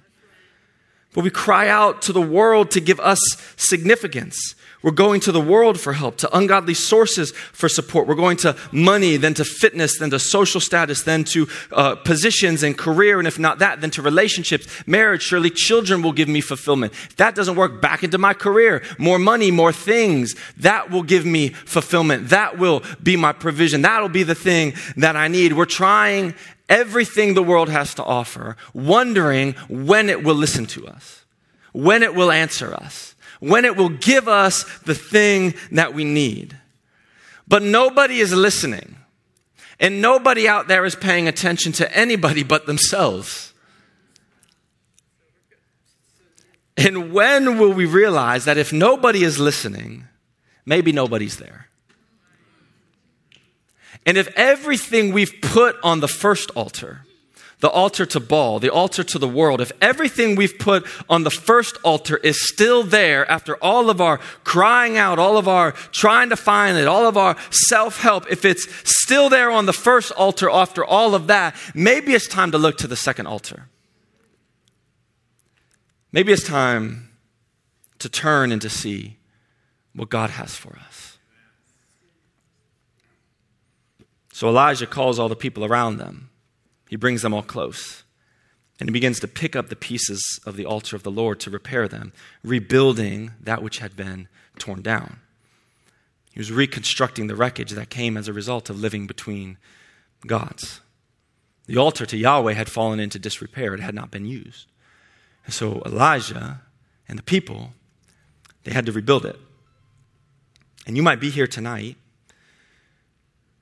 But 1.13 1.23
we 1.23 1.29
cry 1.29 1.67
out 1.67 2.01
to 2.03 2.13
the 2.13 2.21
world 2.21 2.71
to 2.71 2.79
give 2.79 2.99
us 2.99 3.19
significance. 3.55 4.55
We're 4.81 4.91
going 4.91 5.19
to 5.21 5.33
the 5.33 5.41
world 5.41 5.77
for 5.77 5.91
help, 5.91 6.15
to 6.17 6.37
ungodly 6.37 6.73
sources 6.73 7.31
for 7.31 7.67
support. 7.67 8.07
We're 8.07 8.15
going 8.15 8.37
to 8.37 8.55
money, 8.71 9.17
then 9.17 9.33
to 9.33 9.43
fitness, 9.43 9.99
then 9.99 10.09
to 10.11 10.19
social 10.19 10.61
status, 10.61 11.03
then 11.03 11.25
to 11.25 11.49
uh, 11.73 11.95
positions 11.95 12.63
and 12.63 12.77
career. 12.77 13.19
And 13.19 13.27
if 13.27 13.37
not 13.37 13.59
that, 13.59 13.81
then 13.81 13.91
to 13.91 14.01
relationships, 14.01 14.67
marriage. 14.87 15.21
Surely 15.21 15.49
children 15.49 16.01
will 16.01 16.13
give 16.13 16.29
me 16.29 16.39
fulfillment. 16.39 16.93
If 16.93 17.17
that 17.17 17.35
doesn't 17.35 17.57
work, 17.57 17.81
back 17.81 18.05
into 18.05 18.17
my 18.17 18.33
career. 18.33 18.81
More 18.97 19.19
money, 19.19 19.51
more 19.51 19.73
things. 19.73 20.33
That 20.55 20.89
will 20.89 21.03
give 21.03 21.25
me 21.25 21.49
fulfillment. 21.49 22.29
That 22.29 22.57
will 22.57 22.81
be 23.03 23.17
my 23.17 23.33
provision. 23.33 23.81
That'll 23.81 24.07
be 24.07 24.23
the 24.23 24.35
thing 24.35 24.75
that 24.95 25.17
I 25.17 25.27
need. 25.27 25.53
We're 25.53 25.65
trying 25.65 26.35
everything 26.69 27.33
the 27.33 27.43
world 27.43 27.67
has 27.67 27.95
to 27.95 28.03
offer, 28.05 28.55
wondering 28.73 29.55
when 29.67 30.07
it 30.07 30.23
will 30.23 30.35
listen 30.35 30.67
to 30.67 30.87
us, 30.87 31.25
when 31.73 32.01
it 32.01 32.15
will 32.15 32.31
answer 32.31 32.73
us 32.73 33.08
when 33.39 33.65
it 33.65 33.75
will 33.77 33.89
give 33.89 34.27
us 34.27 34.63
the 34.79 34.95
thing 34.95 35.53
that 35.71 35.93
we 35.93 36.03
need. 36.03 36.57
But 37.47 37.63
nobody 37.63 38.19
is 38.19 38.33
listening. 38.33 38.95
And 39.79 40.01
nobody 40.01 40.47
out 40.47 40.67
there 40.67 40.85
is 40.85 40.95
paying 40.95 41.27
attention 41.27 41.71
to 41.73 41.97
anybody 41.97 42.43
but 42.43 42.65
themselves. 42.65 43.53
And 46.75 47.13
when 47.13 47.57
will 47.57 47.73
we 47.73 47.85
realize 47.85 48.45
that 48.45 48.57
if 48.57 48.71
nobody 48.71 49.23
is 49.23 49.39
listening, 49.39 50.07
maybe 50.65 50.91
nobody's 50.91 51.37
there? 51.37 51.67
And 54.05 54.17
if 54.17 54.27
everything 54.35 55.13
we've 55.13 55.33
put 55.41 55.75
on 55.83 55.99
the 55.99 56.07
first 56.07 56.51
altar, 56.51 57.05
the 57.59 57.69
altar 57.69 58.05
to 58.05 58.19
Baal, 58.19 58.59
the 58.59 58.71
altar 58.71 59.03
to 59.03 59.19
the 59.19 59.27
world, 59.27 59.59
if 59.59 59.71
everything 59.81 60.35
we've 60.35 60.57
put 60.57 60.85
on 61.09 61.23
the 61.23 61.29
first 61.31 61.77
altar 61.83 62.17
is 62.17 62.47
still 62.47 62.83
there 62.83 63.29
after 63.29 63.57
all 63.57 63.89
of 63.89 63.99
our 63.99 64.17
crying 64.45 64.97
out, 64.97 65.19
all 65.19 65.37
of 65.37 65.47
our 65.47 65.73
trying 65.91 66.29
to 66.29 66.37
find 66.37 66.77
it, 66.77 66.87
all 66.87 67.05
of 67.05 67.17
our 67.17 67.35
self 67.51 67.99
help, 67.99 68.31
if 68.31 68.45
it's 68.45 68.67
still 68.89 69.27
there 69.27 69.51
on 69.51 69.65
the 69.65 69.73
first 69.73 70.11
altar 70.13 70.49
after 70.49 70.85
all 70.85 71.13
of 71.13 71.27
that, 71.27 71.53
maybe 71.73 72.13
it's 72.13 72.27
time 72.27 72.51
to 72.51 72.57
look 72.57 72.77
to 72.77 72.87
the 72.87 72.95
second 72.95 73.27
altar. 73.27 73.67
Maybe 76.11 76.31
it's 76.31 76.47
time 76.47 77.09
to 77.99 78.09
turn 78.09 78.53
and 78.53 78.61
to 78.61 78.69
see 78.69 79.17
what 79.93 80.09
God 80.09 80.29
has 80.29 80.55
for 80.55 80.77
us. 80.87 81.17
So 84.31 84.47
Elijah 84.47 84.87
calls 84.87 85.19
all 85.19 85.27
the 85.27 85.35
people 85.35 85.65
around 85.65 85.97
them 85.97 86.28
he 86.89 86.95
brings 86.95 87.21
them 87.21 87.35
all 87.35 87.43
close. 87.43 88.03
And 88.79 88.89
he 88.89 88.93
begins 88.93 89.19
to 89.19 89.27
pick 89.27 89.55
up 89.55 89.69
the 89.69 89.75
pieces 89.75 90.39
of 90.43 90.55
the 90.55 90.65
altar 90.65 90.95
of 90.95 91.03
the 91.03 91.11
Lord 91.11 91.39
to 91.41 91.51
repair 91.51 91.87
them, 91.87 92.13
rebuilding 92.43 93.31
that 93.39 93.61
which 93.61 93.77
had 93.77 93.95
been 93.95 94.27
torn 94.57 94.81
down. 94.81 95.19
He 96.31 96.39
was 96.39 96.51
reconstructing 96.51 97.27
the 97.27 97.35
wreckage 97.35 97.71
that 97.71 97.91
came 97.91 98.17
as 98.17 98.27
a 98.27 98.33
result 98.33 98.71
of 98.71 98.79
living 98.79 99.05
between 99.05 99.59
gods. 100.25 100.81
The 101.67 101.77
altar 101.77 102.07
to 102.07 102.17
Yahweh 102.17 102.53
had 102.53 102.69
fallen 102.69 102.99
into 102.99 103.19
disrepair, 103.19 103.75
it 103.75 103.81
had 103.81 103.93
not 103.93 104.09
been 104.09 104.25
used. 104.25 104.65
And 105.45 105.53
so 105.53 105.83
Elijah 105.85 106.61
and 107.07 107.19
the 107.19 107.23
people, 107.23 107.73
they 108.63 108.71
had 108.71 108.87
to 108.87 108.91
rebuild 108.91 109.27
it. 109.27 109.39
And 110.87 110.97
you 110.97 111.03
might 111.03 111.19
be 111.19 111.29
here 111.29 111.45
tonight 111.45 111.97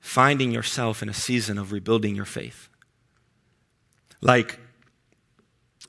finding 0.00 0.50
yourself 0.50 1.02
in 1.02 1.10
a 1.10 1.14
season 1.14 1.58
of 1.58 1.72
rebuilding 1.72 2.16
your 2.16 2.24
faith. 2.24 2.67
Like, 4.20 4.58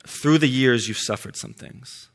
through 0.08 0.38
the 0.38 0.48
years, 0.48 0.88
you've 0.88 0.98
suffered 0.98 1.36
some 1.36 1.54
things 1.54 2.10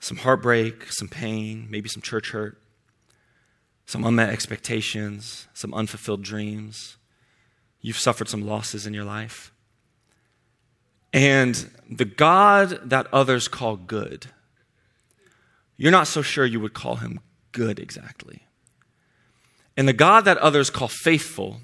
some 0.00 0.18
heartbreak, 0.18 0.92
some 0.92 1.08
pain, 1.08 1.66
maybe 1.68 1.88
some 1.88 2.00
church 2.00 2.30
hurt, 2.30 2.56
some 3.84 4.04
unmet 4.04 4.30
expectations, 4.30 5.48
some 5.54 5.74
unfulfilled 5.74 6.22
dreams. 6.22 6.96
You've 7.80 7.98
suffered 7.98 8.28
some 8.28 8.46
losses 8.46 8.86
in 8.86 8.94
your 8.94 9.04
life. 9.04 9.52
And 11.12 11.70
the 11.90 12.04
God 12.04 12.90
that 12.90 13.06
others 13.12 13.48
call 13.48 13.76
good, 13.76 14.26
you're 15.76 15.92
not 15.92 16.06
so 16.06 16.22
sure 16.22 16.44
you 16.44 16.60
would 16.60 16.74
call 16.74 16.96
him 16.96 17.20
good 17.52 17.78
exactly. 17.78 18.42
And 19.76 19.88
the 19.88 19.92
God 19.92 20.24
that 20.24 20.38
others 20.38 20.70
call 20.70 20.88
faithful, 20.88 21.60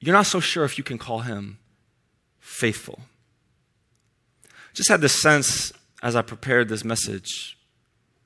you're 0.00 0.14
not 0.14 0.26
so 0.26 0.40
sure 0.40 0.64
if 0.64 0.78
you 0.78 0.84
can 0.84 0.98
call 0.98 1.20
him 1.20 1.58
faithful. 2.38 3.00
Just 4.72 4.88
had 4.88 5.00
this 5.00 5.20
sense 5.20 5.72
as 6.02 6.16
I 6.16 6.22
prepared 6.22 6.68
this 6.68 6.84
message 6.84 7.58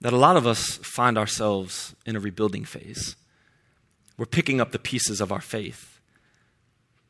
that 0.00 0.12
a 0.12 0.18
lot 0.18 0.37
of 0.37 0.46
us 0.46 0.76
find 0.76 1.18
ourselves 1.18 1.94
in 2.06 2.14
a 2.14 2.20
rebuilding 2.20 2.64
phase. 2.64 3.16
We're 4.16 4.26
picking 4.26 4.60
up 4.60 4.70
the 4.70 4.78
pieces 4.78 5.20
of 5.20 5.32
our 5.32 5.40
faith 5.40 5.98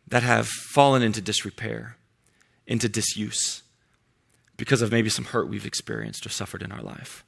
that 0.09 0.23
have 0.23 0.47
fallen 0.47 1.03
into 1.03 1.21
disrepair, 1.21 1.97
into 2.67 2.89
disuse, 2.89 3.63
because 4.57 4.81
of 4.81 4.93
maybe 4.93 5.09
some 5.09 5.27
hurt 5.27 5.49
we've 5.49 5.67
experienced 5.67 6.25
or 6.25 6.29
suffered 6.29 6.63
in 6.63 6.73
our 6.73 6.83
life. 6.83 7.25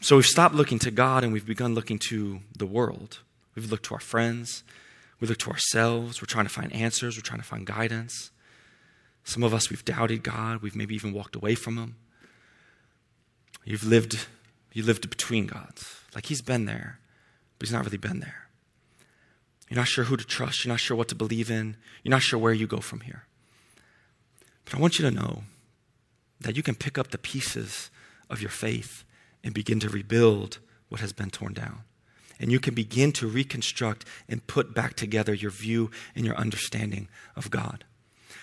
So 0.00 0.16
we've 0.16 0.26
stopped 0.26 0.54
looking 0.54 0.78
to 0.80 0.90
God 0.90 1.22
and 1.22 1.32
we've 1.32 1.46
begun 1.46 1.74
looking 1.74 1.98
to 2.08 2.40
the 2.56 2.66
world. 2.66 3.18
We've 3.54 3.70
looked 3.70 3.86
to 3.86 3.94
our 3.94 4.00
friends. 4.00 4.64
We 5.20 5.28
look 5.28 5.38
to 5.38 5.50
ourselves. 5.50 6.20
We're 6.20 6.26
trying 6.26 6.46
to 6.46 6.52
find 6.52 6.72
answers. 6.72 7.16
We're 7.16 7.22
trying 7.22 7.40
to 7.40 7.46
find 7.46 7.66
guidance. 7.66 8.30
Some 9.24 9.42
of 9.42 9.52
us, 9.52 9.70
we've 9.70 9.84
doubted 9.84 10.22
God. 10.22 10.62
We've 10.62 10.76
maybe 10.76 10.94
even 10.94 11.12
walked 11.12 11.36
away 11.36 11.54
from 11.54 11.76
Him. 11.76 11.96
You've 13.64 13.84
lived, 13.84 14.26
you 14.72 14.82
lived 14.82 15.10
between 15.10 15.46
gods. 15.46 16.00
Like 16.14 16.26
He's 16.26 16.42
been 16.42 16.64
there, 16.64 17.00
but 17.58 17.68
He's 17.68 17.74
not 17.74 17.84
really 17.84 17.98
been 17.98 18.20
there. 18.20 18.48
You're 19.68 19.78
not 19.78 19.88
sure 19.88 20.04
who 20.04 20.16
to 20.16 20.24
trust. 20.24 20.64
You're 20.64 20.72
not 20.72 20.80
sure 20.80 20.96
what 20.96 21.08
to 21.08 21.14
believe 21.14 21.50
in. 21.50 21.76
You're 22.02 22.10
not 22.10 22.22
sure 22.22 22.38
where 22.38 22.52
you 22.52 22.66
go 22.66 22.80
from 22.80 23.00
here. 23.00 23.24
But 24.64 24.74
I 24.74 24.80
want 24.80 24.98
you 24.98 25.04
to 25.04 25.14
know 25.14 25.44
that 26.40 26.56
you 26.56 26.62
can 26.62 26.74
pick 26.74 26.98
up 26.98 27.10
the 27.10 27.18
pieces 27.18 27.90
of 28.28 28.40
your 28.40 28.50
faith 28.50 29.04
and 29.44 29.54
begin 29.54 29.78
to 29.80 29.88
rebuild 29.88 30.58
what 30.88 31.00
has 31.00 31.12
been 31.12 31.30
torn 31.30 31.52
down 31.52 31.82
and 32.40 32.50
you 32.50 32.58
can 32.58 32.74
begin 32.74 33.12
to 33.12 33.28
reconstruct 33.28 34.04
and 34.28 34.46
put 34.46 34.74
back 34.74 34.94
together 34.94 35.34
your 35.34 35.50
view 35.50 35.90
and 36.16 36.24
your 36.24 36.36
understanding 36.36 37.08
of 37.36 37.50
God. 37.50 37.84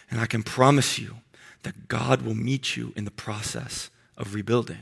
And 0.09 0.21
I 0.21 0.27
can 0.27 0.43
promise 0.43 0.99
you 0.99 1.15
that 1.63 1.87
God 1.87 2.21
will 2.21 2.35
meet 2.35 2.77
you 2.77 2.93
in 2.95 3.03
the 3.03 3.11
process 3.11 3.89
of 4.15 4.35
rebuilding. 4.35 4.77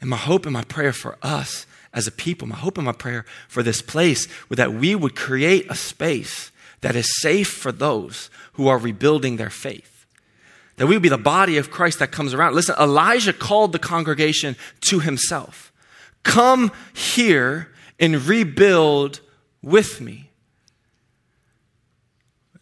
And 0.00 0.10
my 0.10 0.16
hope 0.16 0.44
and 0.44 0.52
my 0.52 0.64
prayer 0.64 0.92
for 0.92 1.16
us 1.22 1.66
as 1.94 2.06
a 2.06 2.12
people, 2.12 2.46
my 2.46 2.56
hope 2.56 2.76
and 2.76 2.84
my 2.84 2.92
prayer 2.92 3.24
for 3.48 3.62
this 3.62 3.80
place, 3.80 4.28
was 4.48 4.58
that 4.58 4.74
we 4.74 4.94
would 4.94 5.16
create 5.16 5.66
a 5.70 5.74
space 5.74 6.50
that 6.82 6.94
is 6.94 7.20
safe 7.22 7.48
for 7.48 7.72
those 7.72 8.28
who 8.52 8.68
are 8.68 8.76
rebuilding 8.76 9.36
their 9.36 9.50
faith. 9.50 10.04
That 10.76 10.86
we 10.86 10.94
would 10.94 11.02
be 11.02 11.08
the 11.08 11.16
body 11.16 11.56
of 11.56 11.70
Christ 11.70 12.00
that 12.00 12.12
comes 12.12 12.34
around. 12.34 12.54
Listen, 12.54 12.74
Elijah 12.78 13.32
called 13.32 13.72
the 13.72 13.78
congregation 13.78 14.56
to 14.82 14.98
himself. 14.98 15.72
Come 16.24 16.72
here 16.92 17.70
and 18.04 18.26
rebuild 18.26 19.20
with 19.62 20.00
me. 20.00 20.30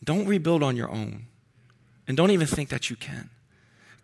Don't 0.04 0.26
rebuild 0.26 0.62
on 0.62 0.76
your 0.76 0.90
own. 0.90 1.26
And 2.06 2.16
don't 2.16 2.30
even 2.30 2.46
think 2.46 2.68
that 2.70 2.90
you 2.90 2.96
can. 2.96 3.30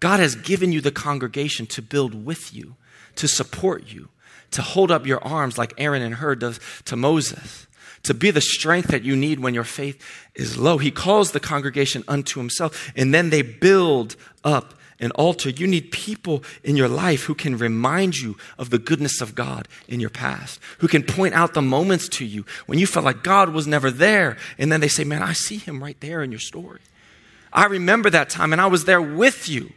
God 0.00 0.20
has 0.20 0.34
given 0.34 0.72
you 0.72 0.80
the 0.80 0.92
congregation 0.92 1.66
to 1.66 1.82
build 1.82 2.24
with 2.24 2.54
you, 2.54 2.76
to 3.16 3.26
support 3.26 3.92
you, 3.92 4.08
to 4.52 4.62
hold 4.62 4.90
up 4.90 5.06
your 5.06 5.22
arms 5.24 5.58
like 5.58 5.74
Aaron 5.76 6.02
and 6.02 6.16
Hur 6.16 6.36
does 6.36 6.60
to 6.84 6.96
Moses, 6.96 7.66
to 8.04 8.14
be 8.14 8.30
the 8.30 8.40
strength 8.40 8.88
that 8.88 9.02
you 9.02 9.16
need 9.16 9.40
when 9.40 9.54
your 9.54 9.64
faith 9.64 10.00
is 10.34 10.56
low. 10.56 10.78
He 10.78 10.90
calls 10.90 11.32
the 11.32 11.40
congregation 11.40 12.04
unto 12.06 12.38
himself, 12.38 12.92
and 12.94 13.12
then 13.12 13.30
they 13.30 13.42
build 13.42 14.14
up 14.44 14.74
an 15.00 15.10
altar, 15.12 15.50
you 15.50 15.66
need 15.66 15.92
people 15.92 16.42
in 16.64 16.76
your 16.76 16.88
life 16.88 17.24
who 17.24 17.34
can 17.34 17.56
remind 17.56 18.16
you 18.16 18.36
of 18.58 18.70
the 18.70 18.78
goodness 18.78 19.20
of 19.20 19.34
God 19.34 19.68
in 19.86 20.00
your 20.00 20.10
past, 20.10 20.60
who 20.78 20.88
can 20.88 21.02
point 21.02 21.34
out 21.34 21.54
the 21.54 21.62
moments 21.62 22.08
to 22.10 22.24
you 22.24 22.44
when 22.66 22.78
you 22.78 22.86
felt 22.86 23.04
like 23.04 23.22
God 23.22 23.50
was 23.50 23.66
never 23.66 23.90
there. 23.90 24.36
And 24.58 24.72
then 24.72 24.80
they 24.80 24.88
say, 24.88 25.04
Man, 25.04 25.22
I 25.22 25.32
see 25.32 25.58
him 25.58 25.82
right 25.82 25.98
there 26.00 26.22
in 26.22 26.32
your 26.32 26.40
story. 26.40 26.80
I 27.52 27.66
remember 27.66 28.10
that 28.10 28.28
time 28.28 28.52
and 28.52 28.60
I 28.60 28.66
was 28.66 28.84
there 28.84 29.00
with 29.00 29.48
you. 29.48 29.72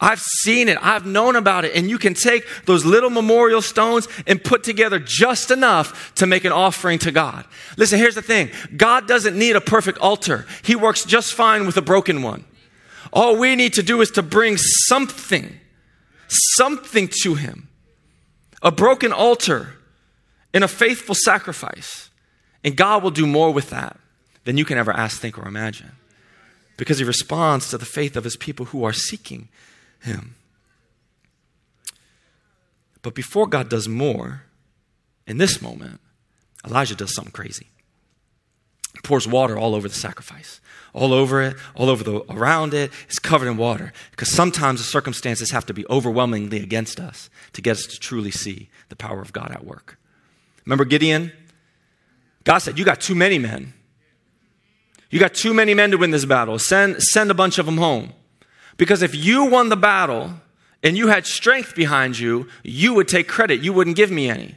I've 0.00 0.20
seen 0.20 0.68
it. 0.68 0.78
I've 0.82 1.06
known 1.06 1.36
about 1.36 1.64
it. 1.64 1.76
And 1.76 1.88
you 1.88 1.96
can 1.96 2.14
take 2.14 2.44
those 2.64 2.84
little 2.84 3.08
memorial 3.08 3.62
stones 3.62 4.08
and 4.26 4.42
put 4.42 4.64
together 4.64 4.98
just 4.98 5.52
enough 5.52 6.12
to 6.16 6.26
make 6.26 6.44
an 6.44 6.50
offering 6.50 6.98
to 7.00 7.12
God. 7.12 7.44
Listen, 7.76 8.00
here's 8.00 8.16
the 8.16 8.22
thing 8.22 8.50
God 8.76 9.06
doesn't 9.06 9.38
need 9.38 9.54
a 9.54 9.60
perfect 9.60 9.98
altar, 9.98 10.46
He 10.62 10.74
works 10.74 11.04
just 11.04 11.34
fine 11.34 11.66
with 11.66 11.76
a 11.76 11.82
broken 11.82 12.22
one. 12.22 12.44
All 13.12 13.36
we 13.36 13.56
need 13.56 13.74
to 13.74 13.82
do 13.82 14.00
is 14.00 14.10
to 14.12 14.22
bring 14.22 14.56
something, 14.56 15.58
something 16.28 17.10
to 17.22 17.34
Him. 17.34 17.68
A 18.62 18.70
broken 18.70 19.12
altar 19.12 19.74
and 20.54 20.62
a 20.62 20.68
faithful 20.68 21.14
sacrifice. 21.14 22.10
And 22.64 22.76
God 22.76 23.02
will 23.02 23.10
do 23.10 23.26
more 23.26 23.52
with 23.52 23.70
that 23.70 23.98
than 24.44 24.56
you 24.56 24.64
can 24.64 24.78
ever 24.78 24.92
ask, 24.92 25.20
think, 25.20 25.36
or 25.36 25.46
imagine. 25.46 25.92
Because 26.76 26.98
He 26.98 27.04
responds 27.04 27.68
to 27.70 27.78
the 27.78 27.84
faith 27.84 28.16
of 28.16 28.24
His 28.24 28.36
people 28.36 28.66
who 28.66 28.84
are 28.84 28.92
seeking 28.92 29.48
him. 30.02 30.34
But 33.02 33.14
before 33.14 33.46
God 33.46 33.68
does 33.68 33.88
more, 33.88 34.42
in 35.26 35.38
this 35.38 35.62
moment, 35.62 36.00
Elijah 36.64 36.94
does 36.94 37.14
something 37.14 37.32
crazy. 37.32 37.66
Pours 39.02 39.26
water 39.26 39.58
all 39.58 39.74
over 39.74 39.88
the 39.88 39.94
sacrifice, 39.94 40.60
all 40.92 41.12
over 41.12 41.42
it, 41.42 41.56
all 41.74 41.90
over 41.90 42.04
the 42.04 42.22
around 42.30 42.72
it. 42.72 42.92
It's 43.06 43.18
covered 43.18 43.48
in 43.48 43.56
water 43.56 43.92
because 44.12 44.30
sometimes 44.30 44.80
the 44.80 44.86
circumstances 44.86 45.50
have 45.50 45.66
to 45.66 45.74
be 45.74 45.84
overwhelmingly 45.88 46.62
against 46.62 47.00
us 47.00 47.28
to 47.52 47.60
get 47.60 47.78
us 47.78 47.86
to 47.86 47.98
truly 47.98 48.30
see 48.30 48.68
the 48.88 48.96
power 48.96 49.20
of 49.20 49.32
God 49.32 49.50
at 49.50 49.64
work. 49.64 49.98
Remember 50.64 50.84
Gideon? 50.84 51.32
God 52.44 52.58
said, 52.58 52.78
"You 52.78 52.84
got 52.84 53.00
too 53.00 53.14
many 53.14 53.38
men. 53.38 53.72
You 55.10 55.18
got 55.18 55.34
too 55.34 55.52
many 55.52 55.74
men 55.74 55.90
to 55.90 55.98
win 55.98 56.10
this 56.10 56.24
battle. 56.24 56.58
Send 56.58 57.02
send 57.02 57.30
a 57.30 57.34
bunch 57.34 57.58
of 57.58 57.66
them 57.66 57.78
home." 57.78 58.12
Because 58.76 59.02
if 59.02 59.14
you 59.14 59.44
won 59.44 59.68
the 59.68 59.76
battle 59.76 60.40
and 60.82 60.96
you 60.96 61.08
had 61.08 61.26
strength 61.26 61.74
behind 61.74 62.18
you, 62.18 62.48
you 62.62 62.94
would 62.94 63.08
take 63.08 63.28
credit. 63.28 63.60
You 63.60 63.72
wouldn't 63.72 63.96
give 63.96 64.10
me 64.10 64.30
any. 64.30 64.56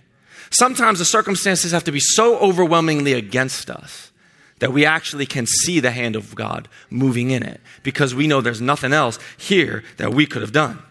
Sometimes 0.52 1.00
the 1.00 1.06
circumstances 1.06 1.72
have 1.72 1.84
to 1.84 1.92
be 1.92 2.00
so 2.00 2.38
overwhelmingly 2.38 3.14
against 3.14 3.70
us 3.70 4.12
that 4.60 4.72
we 4.72 4.86
actually 4.86 5.26
can 5.26 5.46
see 5.46 5.80
the 5.80 5.92
hand 5.92 6.16
of 6.16 6.36
God 6.36 6.68
moving 6.90 7.32
in 7.32 7.44
it 7.44 7.62
because 7.84 8.16
we 8.16 8.28
know 8.28 8.42
there's 8.42 8.62
nothing 8.62 8.94
else 8.94 9.20
here 9.38 9.84
that 9.98 10.14
we 10.14 10.26
could 10.26 10.42
have 10.42 10.54
done. 10.54 10.82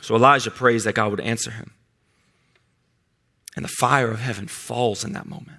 So 0.00 0.16
Elijah 0.16 0.50
prays 0.50 0.84
that 0.84 0.94
God 0.94 1.10
would 1.10 1.20
answer 1.20 1.50
him. 1.50 1.72
And 3.54 3.64
the 3.64 3.74
fire 3.78 4.10
of 4.10 4.20
heaven 4.20 4.48
falls 4.48 5.04
in 5.04 5.12
that 5.12 5.26
moment 5.26 5.58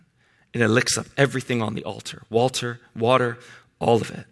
and 0.53 0.61
it 0.61 0.67
licks 0.67 0.97
up 0.97 1.07
everything 1.17 1.61
on 1.61 1.73
the 1.73 1.83
altar 1.83 2.23
water, 2.29 2.79
water, 2.95 3.37
all 3.79 4.01
of 4.01 4.11
it. 4.11 4.25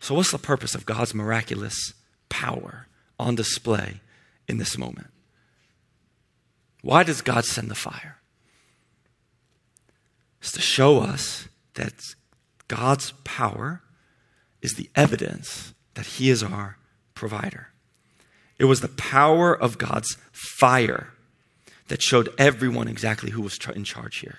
So, 0.00 0.14
what's 0.14 0.30
the 0.30 0.38
purpose 0.38 0.74
of 0.74 0.86
God's 0.86 1.14
miraculous 1.14 1.94
power 2.28 2.86
on 3.18 3.34
display 3.34 4.00
in 4.46 4.58
this 4.58 4.78
moment? 4.78 5.08
Why 6.86 7.02
does 7.02 7.20
God 7.20 7.44
send 7.44 7.68
the 7.68 7.74
fire? 7.74 8.18
It's 10.40 10.52
to 10.52 10.60
show 10.60 11.00
us 11.00 11.48
that 11.74 11.94
God's 12.68 13.12
power 13.24 13.82
is 14.62 14.74
the 14.74 14.88
evidence 14.94 15.74
that 15.94 16.06
He 16.06 16.30
is 16.30 16.44
our 16.44 16.78
provider. 17.12 17.72
It 18.60 18.66
was 18.66 18.82
the 18.82 18.88
power 18.88 19.52
of 19.52 19.78
God's 19.78 20.16
fire 20.30 21.12
that 21.88 22.02
showed 22.02 22.28
everyone 22.38 22.86
exactly 22.86 23.30
who 23.32 23.42
was 23.42 23.58
in 23.74 23.82
charge 23.82 24.18
here. 24.18 24.38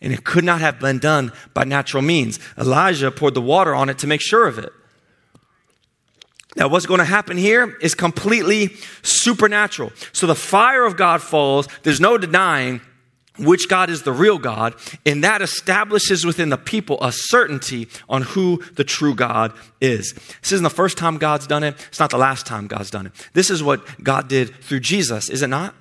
And 0.00 0.12
it 0.12 0.22
could 0.22 0.44
not 0.44 0.60
have 0.60 0.78
been 0.78 1.00
done 1.00 1.32
by 1.54 1.64
natural 1.64 2.04
means. 2.04 2.38
Elijah 2.56 3.10
poured 3.10 3.34
the 3.34 3.42
water 3.42 3.74
on 3.74 3.88
it 3.88 3.98
to 3.98 4.06
make 4.06 4.22
sure 4.22 4.46
of 4.46 4.60
it. 4.60 4.72
Now, 6.56 6.68
what's 6.68 6.86
going 6.86 6.98
to 6.98 7.04
happen 7.04 7.36
here 7.36 7.76
is 7.80 7.94
completely 7.94 8.70
supernatural. 9.02 9.92
So 10.12 10.26
the 10.26 10.34
fire 10.34 10.84
of 10.84 10.96
God 10.96 11.22
falls. 11.22 11.68
There's 11.82 12.00
no 12.00 12.18
denying 12.18 12.80
which 13.38 13.68
God 13.68 13.90
is 13.90 14.02
the 14.02 14.12
real 14.12 14.38
God, 14.38 14.74
and 15.06 15.24
that 15.24 15.40
establishes 15.40 16.24
within 16.24 16.50
the 16.50 16.58
people 16.58 17.02
a 17.02 17.12
certainty 17.12 17.88
on 18.08 18.22
who 18.22 18.62
the 18.74 18.84
true 18.84 19.14
God 19.14 19.52
is. 19.80 20.12
This 20.42 20.52
isn't 20.52 20.64
the 20.64 20.70
first 20.70 20.98
time 20.98 21.16
God's 21.16 21.46
done 21.46 21.62
it, 21.62 21.74
it's 21.88 22.00
not 22.00 22.10
the 22.10 22.18
last 22.18 22.46
time 22.46 22.66
God's 22.66 22.90
done 22.90 23.06
it. 23.06 23.12
This 23.32 23.48
is 23.48 23.62
what 23.62 24.02
God 24.02 24.28
did 24.28 24.54
through 24.56 24.80
Jesus, 24.80 25.30
is 25.30 25.42
it 25.42 25.48
not? 25.48 25.74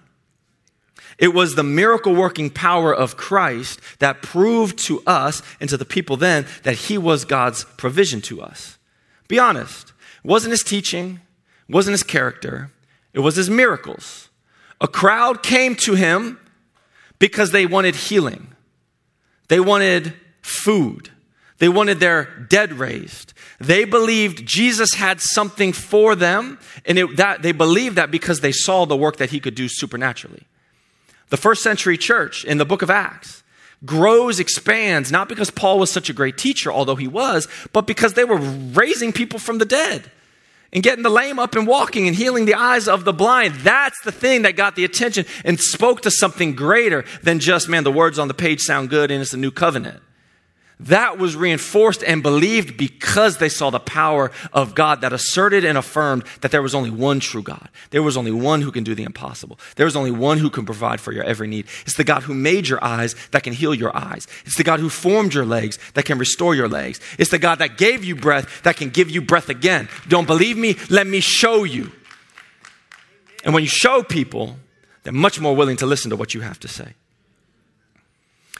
It 1.17 1.33
was 1.33 1.55
the 1.55 1.63
miracle 1.63 2.15
working 2.15 2.49
power 2.49 2.95
of 2.95 3.17
Christ 3.17 3.81
that 3.99 4.21
proved 4.21 4.79
to 4.85 5.01
us 5.05 5.41
and 5.59 5.69
to 5.69 5.75
the 5.75 5.83
people 5.83 6.15
then 6.15 6.45
that 6.63 6.75
he 6.75 6.97
was 6.97 7.25
God's 7.25 7.65
provision 7.77 8.21
to 8.21 8.41
us. 8.41 8.77
Be 9.27 9.37
honest. 9.37 9.91
Wasn't 10.23 10.51
his 10.51 10.63
teaching, 10.63 11.21
wasn't 11.67 11.93
his 11.93 12.03
character, 12.03 12.71
it 13.13 13.19
was 13.19 13.35
his 13.35 13.49
miracles. 13.49 14.29
A 14.81 14.87
crowd 14.87 15.43
came 15.43 15.75
to 15.75 15.95
him 15.95 16.39
because 17.17 17.51
they 17.51 17.65
wanted 17.65 17.95
healing. 17.95 18.53
They 19.49 19.59
wanted 19.59 20.13
food. 20.41 21.09
They 21.57 21.67
wanted 21.67 21.99
their 21.99 22.25
dead 22.49 22.73
raised. 22.73 23.33
They 23.59 23.83
believed 23.83 24.45
Jesus 24.45 24.93
had 24.93 25.19
something 25.19 25.73
for 25.73 26.15
them, 26.15 26.59
and 26.85 26.97
it, 26.97 27.17
that, 27.17 27.41
they 27.41 27.51
believed 27.51 27.97
that 27.97 28.11
because 28.11 28.39
they 28.39 28.53
saw 28.53 28.85
the 28.85 28.95
work 28.95 29.17
that 29.17 29.31
he 29.31 29.41
could 29.41 29.55
do 29.55 29.67
supernaturally. 29.67 30.47
The 31.27 31.37
first 31.37 31.61
century 31.61 31.97
church 31.97 32.45
in 32.45 32.57
the 32.57 32.65
book 32.65 32.81
of 32.81 32.89
Acts 32.89 33.43
grows, 33.85 34.39
expands, 34.39 35.11
not 35.11 35.29
because 35.29 35.49
Paul 35.49 35.79
was 35.79 35.91
such 35.91 36.09
a 36.09 36.13
great 36.13 36.37
teacher, 36.37 36.71
although 36.71 36.95
he 36.95 37.07
was, 37.07 37.47
but 37.73 37.87
because 37.87 38.13
they 38.13 38.25
were 38.25 38.37
raising 38.37 39.13
people 39.13 39.39
from 39.39 39.57
the 39.57 39.65
dead 39.65 40.11
and 40.71 40.83
getting 40.83 41.03
the 41.03 41.09
lame 41.09 41.39
up 41.39 41.55
and 41.55 41.65
walking 41.65 42.07
and 42.07 42.15
healing 42.15 42.45
the 42.45 42.53
eyes 42.53 42.87
of 42.87 43.05
the 43.05 43.13
blind. 43.13 43.55
That's 43.55 43.99
the 44.03 44.11
thing 44.11 44.43
that 44.43 44.55
got 44.55 44.75
the 44.75 44.85
attention 44.85 45.25
and 45.43 45.59
spoke 45.59 46.01
to 46.01 46.11
something 46.11 46.55
greater 46.55 47.05
than 47.23 47.39
just, 47.39 47.69
man, 47.69 47.83
the 47.83 47.91
words 47.91 48.19
on 48.19 48.27
the 48.27 48.33
page 48.33 48.61
sound 48.61 48.89
good 48.89 49.11
and 49.11 49.21
it's 49.21 49.33
a 49.33 49.37
new 49.37 49.51
covenant. 49.51 50.01
That 50.81 51.17
was 51.17 51.35
reinforced 51.35 52.03
and 52.03 52.23
believed 52.23 52.77
because 52.77 53.37
they 53.37 53.49
saw 53.49 53.69
the 53.69 53.81
power 53.81 54.31
of 54.53 54.75
God 54.75 55.01
that 55.01 55.11
asserted 55.11 55.65
and 55.65 55.77
affirmed 55.77 56.23
that 56.39 56.51
there 56.51 56.61
was 56.61 56.73
only 56.73 56.89
one 56.89 57.19
true 57.19 57.43
God. 57.43 57.67
There 57.89 58.01
was 58.01 58.15
only 58.15 58.31
one 58.31 58.61
who 58.61 58.71
can 58.71 58.85
do 58.85 58.95
the 58.95 59.03
impossible. 59.03 59.59
There 59.75 59.85
was 59.85 59.97
only 59.97 60.11
one 60.11 60.37
who 60.37 60.49
can 60.49 60.65
provide 60.65 61.01
for 61.01 61.11
your 61.11 61.25
every 61.25 61.49
need. 61.49 61.65
It's 61.81 61.97
the 61.97 62.05
God 62.05 62.23
who 62.23 62.33
made 62.33 62.69
your 62.69 62.81
eyes 62.81 63.13
that 63.31 63.43
can 63.43 63.51
heal 63.51 63.73
your 63.73 63.95
eyes. 63.95 64.25
It's 64.45 64.55
the 64.55 64.63
God 64.63 64.79
who 64.79 64.87
formed 64.87 65.33
your 65.33 65.45
legs 65.45 65.77
that 65.95 66.05
can 66.05 66.17
restore 66.17 66.55
your 66.55 66.69
legs. 66.69 67.01
It's 67.17 67.31
the 67.31 67.39
God 67.39 67.59
that 67.59 67.77
gave 67.77 68.05
you 68.05 68.15
breath 68.15 68.63
that 68.63 68.77
can 68.77 68.89
give 68.89 69.09
you 69.09 69.21
breath 69.21 69.49
again. 69.49 69.89
Don't 70.07 70.27
believe 70.27 70.57
me? 70.57 70.77
Let 70.89 71.07
me 71.07 71.19
show 71.19 71.65
you. 71.65 71.91
And 73.43 73.53
when 73.53 73.63
you 73.63 73.69
show 73.69 74.01
people, 74.01 74.55
they're 75.03 75.11
much 75.11 75.41
more 75.41 75.55
willing 75.55 75.77
to 75.77 75.85
listen 75.85 76.09
to 76.11 76.15
what 76.15 76.33
you 76.33 76.39
have 76.39 76.59
to 76.61 76.69
say. 76.69 76.93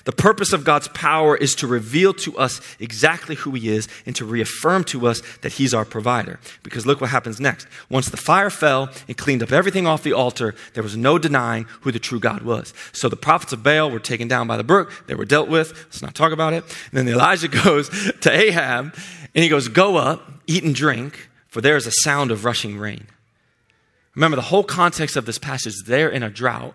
The 0.06 0.12
purpose 0.12 0.54
of 0.54 0.64
God's 0.64 0.88
power 0.90 1.36
is 1.36 1.56
to 1.56 1.68
reveal 1.68 2.14
to 2.16 2.38
us 2.38 2.62
exactly 2.80 3.36
who 3.36 3.52
He 3.52 3.70
is 3.70 3.88
and 4.06 4.16
to 4.16 4.26
reaffirm 4.26 4.84
to 4.86 5.08
us 5.08 5.22
that 5.42 5.54
He's 5.54 5.74
our 5.74 5.86
provider. 5.86 6.40
Because 6.64 6.86
look 6.86 7.02
what 7.02 7.10
happens 7.10 7.40
next. 7.40 7.68
Once 7.90 8.10
the 8.10 8.18
fire 8.18 8.50
fell 8.50 8.90
and 9.08 9.18
cleaned 9.18 9.44
up 9.44 9.52
everything 9.52 9.86
off 9.86 10.04
the 10.04 10.14
altar, 10.14 10.56
there 10.74 10.84
was 10.84 10.96
no 10.96 11.18
denying 11.18 11.66
who 11.82 11.92
the 11.92 12.00
true 12.00 12.20
God 12.20 12.44
was. 12.44 12.74
So 12.92 13.10
the 13.10 13.16
prophets 13.16 13.54
of 13.54 13.64
Baal 13.64 13.92
were 13.92 14.00
taken 14.00 14.28
down 14.28 14.48
by 14.48 14.58
the 14.58 14.64
brook. 14.64 14.92
They 15.08 15.16
were 15.16 15.26
dealt 15.26 15.50
with. 15.50 15.74
Let's 15.86 16.02
not 16.02 16.16
talk 16.16 16.32
about 16.32 16.54
it. 16.54 16.64
And 16.92 16.98
then 16.98 17.08
Elijah 17.08 17.48
goes 17.64 17.90
to 18.22 18.32
Ahab 18.32 18.96
and 19.36 19.44
he 19.44 19.50
goes, 19.50 19.68
Go 19.68 19.98
up, 19.98 20.32
eat 20.48 20.64
and 20.64 20.74
drink, 20.74 21.30
for 21.48 21.62
there 21.62 21.76
is 21.76 21.88
a 21.88 21.92
sound 21.92 22.32
of 22.32 22.46
rushing 22.46 22.78
rain. 22.78 23.08
Remember, 24.16 24.36
the 24.36 24.44
whole 24.44 24.64
context 24.64 25.16
of 25.16 25.26
this 25.26 25.38
passage, 25.38 25.76
they're 25.86 26.10
in 26.10 26.24
a 26.24 26.30
drought, 26.30 26.74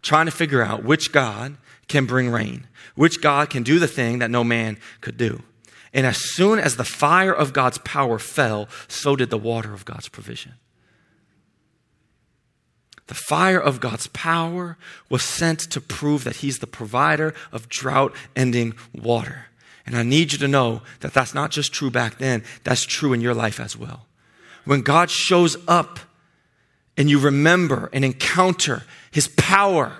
trying 0.00 0.26
to 0.26 0.32
figure 0.32 0.62
out 0.62 0.84
which 0.84 1.12
God 1.12 1.56
can 1.88 2.06
bring 2.06 2.30
rain, 2.30 2.66
which 2.94 3.20
God 3.20 3.50
can 3.50 3.62
do 3.62 3.78
the 3.78 3.88
thing 3.88 4.18
that 4.18 4.30
no 4.30 4.44
man 4.44 4.78
could 5.00 5.16
do. 5.16 5.42
And 5.92 6.06
as 6.06 6.18
soon 6.18 6.58
as 6.58 6.76
the 6.76 6.84
fire 6.84 7.32
of 7.32 7.52
God's 7.52 7.78
power 7.78 8.18
fell, 8.18 8.68
so 8.88 9.16
did 9.16 9.30
the 9.30 9.38
water 9.38 9.72
of 9.72 9.84
God's 9.84 10.08
provision. 10.08 10.54
The 13.06 13.14
fire 13.14 13.58
of 13.58 13.80
God's 13.80 14.06
power 14.08 14.76
was 15.08 15.22
sent 15.22 15.60
to 15.60 15.80
prove 15.80 16.24
that 16.24 16.36
He's 16.36 16.58
the 16.58 16.66
provider 16.66 17.34
of 17.50 17.68
drought 17.68 18.14
ending 18.36 18.74
water. 18.94 19.46
And 19.86 19.96
I 19.96 20.02
need 20.02 20.32
you 20.32 20.38
to 20.38 20.48
know 20.48 20.82
that 21.00 21.14
that's 21.14 21.32
not 21.32 21.50
just 21.50 21.72
true 21.72 21.90
back 21.90 22.18
then, 22.18 22.44
that's 22.64 22.84
true 22.84 23.14
in 23.14 23.22
your 23.22 23.32
life 23.32 23.58
as 23.58 23.74
well. 23.74 24.06
When 24.66 24.82
God 24.82 25.10
shows 25.10 25.56
up 25.66 25.98
and 26.98 27.08
you 27.08 27.18
remember 27.18 27.88
and 27.94 28.04
encounter 28.04 28.82
His 29.10 29.28
power, 29.28 29.96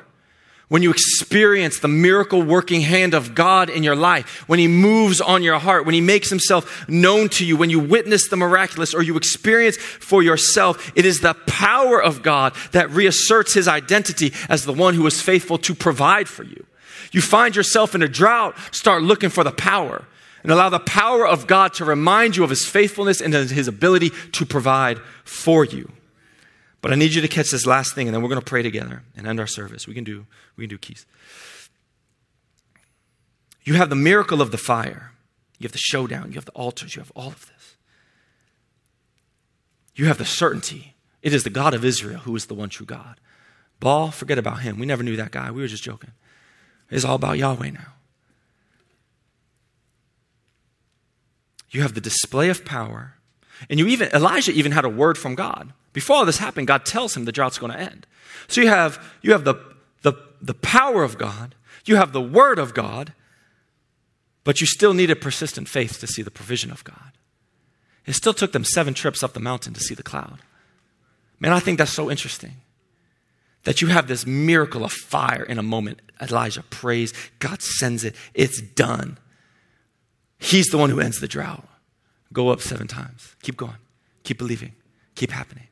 when 0.68 0.82
you 0.82 0.90
experience 0.90 1.78
the 1.78 1.88
miracle 1.88 2.42
working 2.42 2.82
hand 2.82 3.14
of 3.14 3.34
God 3.34 3.70
in 3.70 3.82
your 3.82 3.96
life, 3.96 4.46
when 4.48 4.58
He 4.58 4.68
moves 4.68 5.20
on 5.20 5.42
your 5.42 5.58
heart, 5.58 5.86
when 5.86 5.94
He 5.94 6.00
makes 6.00 6.28
Himself 6.28 6.86
known 6.88 7.30
to 7.30 7.46
you, 7.46 7.56
when 7.56 7.70
you 7.70 7.80
witness 7.80 8.28
the 8.28 8.36
miraculous 8.36 8.94
or 8.94 9.02
you 9.02 9.16
experience 9.16 9.76
for 9.76 10.22
yourself, 10.22 10.92
it 10.94 11.06
is 11.06 11.20
the 11.20 11.34
power 11.46 12.02
of 12.02 12.22
God 12.22 12.54
that 12.72 12.90
reasserts 12.90 13.54
His 13.54 13.66
identity 13.66 14.34
as 14.48 14.64
the 14.64 14.74
one 14.74 14.94
who 14.94 15.06
is 15.06 15.22
faithful 15.22 15.58
to 15.58 15.74
provide 15.74 16.28
for 16.28 16.44
you. 16.44 16.66
You 17.12 17.22
find 17.22 17.56
yourself 17.56 17.94
in 17.94 18.02
a 18.02 18.08
drought, 18.08 18.54
start 18.70 19.02
looking 19.02 19.30
for 19.30 19.44
the 19.44 19.52
power 19.52 20.04
and 20.42 20.52
allow 20.52 20.68
the 20.68 20.78
power 20.78 21.26
of 21.26 21.46
God 21.46 21.72
to 21.74 21.84
remind 21.84 22.36
you 22.36 22.44
of 22.44 22.50
his 22.50 22.66
faithfulness 22.66 23.20
and 23.20 23.32
his 23.32 23.68
ability 23.68 24.10
to 24.32 24.44
provide 24.44 24.98
for 25.24 25.64
you. 25.64 25.90
But 26.80 26.92
I 26.92 26.94
need 26.94 27.14
you 27.14 27.20
to 27.20 27.28
catch 27.28 27.50
this 27.50 27.66
last 27.66 27.94
thing 27.94 28.06
and 28.06 28.14
then 28.14 28.22
we're 28.22 28.28
going 28.28 28.40
to 28.40 28.44
pray 28.44 28.62
together 28.62 29.02
and 29.16 29.26
end 29.26 29.40
our 29.40 29.46
service. 29.46 29.86
We 29.86 29.94
can 29.94 30.04
do 30.04 30.26
we 30.56 30.64
can 30.64 30.70
do 30.70 30.78
keys. 30.78 31.06
You 33.64 33.74
have 33.74 33.90
the 33.90 33.96
miracle 33.96 34.40
of 34.40 34.50
the 34.50 34.58
fire. 34.58 35.12
You 35.58 35.64
have 35.64 35.72
the 35.72 35.78
showdown, 35.78 36.28
you 36.28 36.34
have 36.34 36.44
the 36.44 36.52
altars, 36.52 36.94
you 36.94 37.00
have 37.00 37.10
all 37.16 37.28
of 37.28 37.46
this. 37.46 37.76
You 39.96 40.06
have 40.06 40.18
the 40.18 40.24
certainty. 40.24 40.94
It 41.20 41.34
is 41.34 41.42
the 41.42 41.50
God 41.50 41.74
of 41.74 41.84
Israel 41.84 42.20
who 42.20 42.36
is 42.36 42.46
the 42.46 42.54
one 42.54 42.68
true 42.68 42.86
God. 42.86 43.18
Baal, 43.80 44.12
forget 44.12 44.38
about 44.38 44.60
him. 44.60 44.78
We 44.78 44.86
never 44.86 45.02
knew 45.02 45.16
that 45.16 45.32
guy. 45.32 45.50
We 45.50 45.60
were 45.60 45.68
just 45.68 45.82
joking. 45.82 46.12
It's 46.90 47.04
all 47.04 47.16
about 47.16 47.38
Yahweh 47.38 47.70
now. 47.70 47.94
You 51.70 51.82
have 51.82 51.94
the 51.94 52.00
display 52.00 52.48
of 52.48 52.64
power. 52.64 53.14
And 53.68 53.78
you 53.80 53.88
even 53.88 54.08
Elijah 54.14 54.52
even 54.52 54.72
had 54.72 54.84
a 54.84 54.88
word 54.88 55.18
from 55.18 55.34
God. 55.34 55.72
Before 55.98 56.18
all 56.18 56.24
this 56.24 56.38
happened, 56.38 56.68
God 56.68 56.86
tells 56.86 57.16
him 57.16 57.24
the 57.24 57.32
drought's 57.32 57.58
going 57.58 57.72
to 57.72 57.80
end. 57.80 58.06
So 58.46 58.60
you 58.60 58.68
have 58.68 59.04
you 59.20 59.32
have 59.32 59.42
the, 59.42 59.56
the, 60.02 60.12
the 60.40 60.54
power 60.54 61.02
of 61.02 61.18
God, 61.18 61.56
you 61.86 61.96
have 61.96 62.12
the 62.12 62.22
word 62.22 62.60
of 62.60 62.72
God, 62.72 63.14
but 64.44 64.60
you 64.60 64.66
still 64.68 64.94
needed 64.94 65.20
persistent 65.20 65.68
faith 65.68 65.98
to 65.98 66.06
see 66.06 66.22
the 66.22 66.30
provision 66.30 66.70
of 66.70 66.84
God. 66.84 67.14
It 68.06 68.12
still 68.12 68.32
took 68.32 68.52
them 68.52 68.62
seven 68.62 68.94
trips 68.94 69.24
up 69.24 69.32
the 69.32 69.40
mountain 69.40 69.74
to 69.74 69.80
see 69.80 69.96
the 69.96 70.04
cloud. 70.04 70.38
Man, 71.40 71.52
I 71.52 71.58
think 71.58 71.78
that's 71.78 71.90
so 71.90 72.08
interesting 72.08 72.58
that 73.64 73.82
you 73.82 73.88
have 73.88 74.06
this 74.06 74.24
miracle 74.24 74.84
of 74.84 74.92
fire 74.92 75.42
in 75.42 75.58
a 75.58 75.64
moment. 75.64 76.00
Elijah 76.22 76.62
prays, 76.62 77.12
God 77.40 77.60
sends 77.60 78.04
it, 78.04 78.14
it's 78.34 78.62
done. 78.62 79.18
He's 80.38 80.68
the 80.68 80.78
one 80.78 80.90
who 80.90 81.00
ends 81.00 81.18
the 81.18 81.26
drought. 81.26 81.66
Go 82.32 82.50
up 82.50 82.60
seven 82.60 82.86
times. 82.86 83.34
Keep 83.42 83.56
going. 83.56 83.78
Keep 84.22 84.38
believing. 84.38 84.74
Keep 85.16 85.32
happening. 85.32 85.67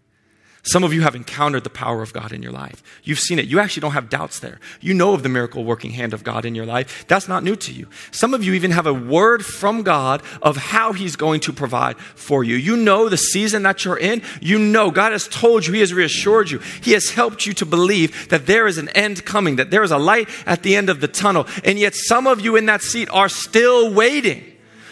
Some 0.66 0.82
of 0.82 0.92
you 0.92 1.02
have 1.02 1.14
encountered 1.14 1.62
the 1.62 1.70
power 1.70 2.02
of 2.02 2.12
God 2.12 2.32
in 2.32 2.42
your 2.42 2.50
life. 2.50 2.82
You've 3.04 3.20
seen 3.20 3.38
it. 3.38 3.46
You 3.46 3.60
actually 3.60 3.82
don't 3.82 3.92
have 3.92 4.10
doubts 4.10 4.40
there. 4.40 4.58
You 4.80 4.94
know 4.94 5.14
of 5.14 5.22
the 5.22 5.28
miracle 5.28 5.62
working 5.64 5.92
hand 5.92 6.12
of 6.12 6.24
God 6.24 6.44
in 6.44 6.56
your 6.56 6.66
life. 6.66 7.04
That's 7.06 7.28
not 7.28 7.44
new 7.44 7.54
to 7.54 7.72
you. 7.72 7.86
Some 8.10 8.34
of 8.34 8.42
you 8.42 8.52
even 8.52 8.72
have 8.72 8.84
a 8.84 8.92
word 8.92 9.46
from 9.46 9.84
God 9.84 10.24
of 10.42 10.56
how 10.56 10.92
He's 10.92 11.14
going 11.14 11.38
to 11.42 11.52
provide 11.52 11.96
for 11.98 12.42
you. 12.42 12.56
You 12.56 12.76
know 12.76 13.08
the 13.08 13.16
season 13.16 13.62
that 13.62 13.84
you're 13.84 13.96
in. 13.96 14.22
You 14.40 14.58
know 14.58 14.90
God 14.90 15.12
has 15.12 15.28
told 15.28 15.64
you, 15.66 15.72
He 15.72 15.80
has 15.80 15.94
reassured 15.94 16.50
you, 16.50 16.58
He 16.82 16.92
has 16.92 17.10
helped 17.10 17.46
you 17.46 17.52
to 17.54 17.64
believe 17.64 18.28
that 18.30 18.46
there 18.46 18.66
is 18.66 18.76
an 18.76 18.88
end 18.88 19.24
coming, 19.24 19.54
that 19.56 19.70
there 19.70 19.84
is 19.84 19.92
a 19.92 19.98
light 19.98 20.28
at 20.46 20.64
the 20.64 20.74
end 20.74 20.90
of 20.90 21.00
the 21.00 21.06
tunnel. 21.06 21.46
And 21.62 21.78
yet, 21.78 21.94
some 21.94 22.26
of 22.26 22.40
you 22.40 22.56
in 22.56 22.66
that 22.66 22.82
seat 22.82 23.08
are 23.10 23.28
still 23.28 23.94
waiting. 23.94 24.42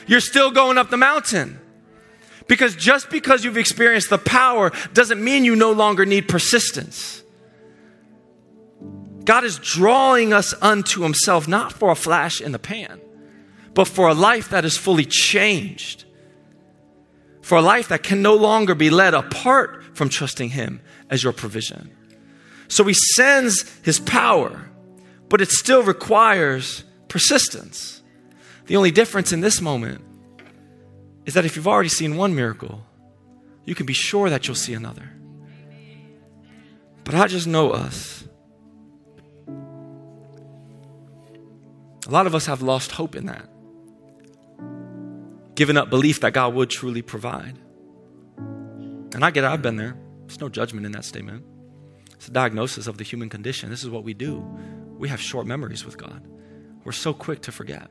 You're 0.06 0.20
still 0.20 0.52
going 0.52 0.78
up 0.78 0.90
the 0.90 0.96
mountain. 0.96 1.58
Because 2.46 2.76
just 2.76 3.10
because 3.10 3.44
you've 3.44 3.56
experienced 3.56 4.10
the 4.10 4.18
power 4.18 4.72
doesn't 4.92 5.22
mean 5.22 5.44
you 5.44 5.56
no 5.56 5.72
longer 5.72 6.04
need 6.04 6.28
persistence. 6.28 7.22
God 9.24 9.44
is 9.44 9.58
drawing 9.58 10.32
us 10.32 10.54
unto 10.60 11.02
Himself 11.02 11.48
not 11.48 11.72
for 11.72 11.90
a 11.90 11.96
flash 11.96 12.40
in 12.40 12.52
the 12.52 12.58
pan, 12.58 13.00
but 13.72 13.88
for 13.88 14.08
a 14.08 14.14
life 14.14 14.50
that 14.50 14.64
is 14.64 14.76
fully 14.76 15.06
changed. 15.06 16.04
For 17.40 17.58
a 17.58 17.62
life 17.62 17.88
that 17.88 18.02
can 18.02 18.22
no 18.22 18.34
longer 18.34 18.74
be 18.74 18.90
led 18.90 19.14
apart 19.14 19.96
from 19.96 20.08
trusting 20.08 20.50
Him 20.50 20.80
as 21.08 21.22
your 21.22 21.32
provision. 21.32 21.90
So 22.68 22.84
He 22.84 22.94
sends 23.14 23.64
His 23.82 23.98
power, 23.98 24.70
but 25.30 25.40
it 25.40 25.50
still 25.50 25.82
requires 25.82 26.84
persistence. 27.08 28.02
The 28.66 28.76
only 28.76 28.90
difference 28.90 29.32
in 29.32 29.40
this 29.40 29.60
moment 29.60 30.02
is 31.26 31.34
that 31.34 31.44
if 31.44 31.56
you've 31.56 31.68
already 31.68 31.88
seen 31.88 32.16
one 32.16 32.34
miracle, 32.34 32.84
you 33.64 33.74
can 33.74 33.86
be 33.86 33.94
sure 33.94 34.28
that 34.30 34.46
you'll 34.46 34.54
see 34.54 34.74
another. 34.74 35.10
But 37.04 37.14
I 37.14 37.26
just 37.26 37.46
know 37.46 37.70
us. 37.70 38.26
A 42.06 42.10
lot 42.10 42.26
of 42.26 42.34
us 42.34 42.46
have 42.46 42.60
lost 42.60 42.92
hope 42.92 43.16
in 43.16 43.26
that, 43.26 43.48
given 45.54 45.78
up 45.78 45.88
belief 45.88 46.20
that 46.20 46.34
God 46.34 46.52
would 46.54 46.68
truly 46.68 47.00
provide. 47.00 47.58
And 48.36 49.24
I 49.24 49.30
get 49.30 49.44
it, 49.44 49.46
I've 49.46 49.62
been 49.62 49.76
there. 49.76 49.96
There's 50.26 50.40
no 50.40 50.50
judgment 50.50 50.84
in 50.84 50.92
that 50.92 51.04
statement. 51.04 51.44
It's 52.12 52.28
a 52.28 52.30
diagnosis 52.30 52.86
of 52.86 52.98
the 52.98 53.04
human 53.04 53.30
condition. 53.30 53.70
This 53.70 53.82
is 53.82 53.90
what 53.90 54.04
we 54.04 54.12
do. 54.12 54.44
We 54.98 55.08
have 55.08 55.20
short 55.20 55.46
memories 55.46 55.84
with 55.84 55.96
God, 55.96 56.26
we're 56.84 56.92
so 56.92 57.14
quick 57.14 57.40
to 57.42 57.52
forget. 57.52 57.90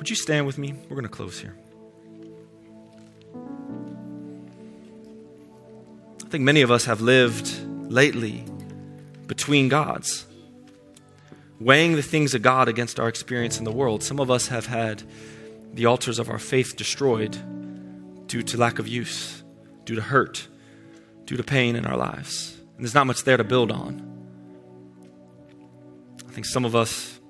Would 0.00 0.08
you 0.08 0.16
stand 0.16 0.46
with 0.46 0.56
me? 0.56 0.72
We're 0.88 0.96
going 0.96 1.02
to 1.02 1.10
close 1.10 1.38
here. 1.38 1.54
I 6.24 6.28
think 6.30 6.42
many 6.42 6.62
of 6.62 6.70
us 6.70 6.86
have 6.86 7.02
lived 7.02 7.52
lately 7.92 8.46
between 9.26 9.68
gods, 9.68 10.24
weighing 11.60 11.96
the 11.96 12.02
things 12.02 12.32
of 12.32 12.40
God 12.40 12.66
against 12.66 12.98
our 12.98 13.08
experience 13.08 13.58
in 13.58 13.64
the 13.64 13.72
world. 13.72 14.02
Some 14.02 14.20
of 14.20 14.30
us 14.30 14.46
have 14.48 14.64
had 14.64 15.02
the 15.74 15.84
altars 15.84 16.18
of 16.18 16.30
our 16.30 16.38
faith 16.38 16.76
destroyed 16.76 17.36
due 18.26 18.42
to 18.42 18.56
lack 18.56 18.78
of 18.78 18.88
use, 18.88 19.42
due 19.84 19.96
to 19.96 20.00
hurt, 20.00 20.48
due 21.26 21.36
to 21.36 21.44
pain 21.44 21.76
in 21.76 21.84
our 21.84 21.98
lives. 21.98 22.56
And 22.78 22.86
there's 22.86 22.94
not 22.94 23.06
much 23.06 23.24
there 23.24 23.36
to 23.36 23.44
build 23.44 23.70
on. 23.70 24.00
I 26.26 26.32
think 26.32 26.46
some 26.46 26.64
of 26.64 26.74
us 26.74 27.20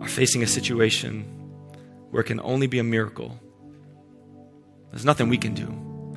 are 0.00 0.08
facing 0.08 0.44
a 0.44 0.46
situation 0.46 1.38
where 2.10 2.20
it 2.22 2.26
can 2.26 2.40
only 2.40 2.66
be 2.66 2.78
a 2.78 2.84
miracle. 2.84 3.38
There's 4.90 5.04
nothing 5.04 5.28
we 5.28 5.38
can 5.38 5.54
do. 5.54 5.72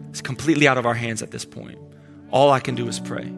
It's 0.10 0.22
completely 0.22 0.68
out 0.68 0.78
of 0.78 0.86
our 0.86 0.94
hands 0.94 1.22
at 1.22 1.32
this 1.32 1.46
point. 1.46 1.80
All 2.32 2.52
I 2.52 2.60
can 2.60 2.76
do 2.76 2.88
is 2.88 3.00
pray. 3.00 3.32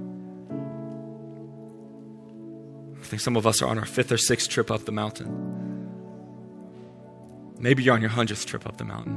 I 2.99 3.03
think 3.03 3.21
some 3.21 3.37
of 3.37 3.45
us 3.45 3.61
are 3.61 3.67
on 3.67 3.77
our 3.77 3.85
fifth 3.85 4.11
or 4.11 4.17
sixth 4.17 4.49
trip 4.49 4.71
up 4.71 4.85
the 4.85 4.91
mountain. 4.91 5.53
Maybe 7.59 7.83
you're 7.83 7.93
on 7.93 8.01
your 8.01 8.09
hundredth 8.09 8.45
trip 8.45 8.65
up 8.65 8.77
the 8.77 8.85
mountain. 8.85 9.15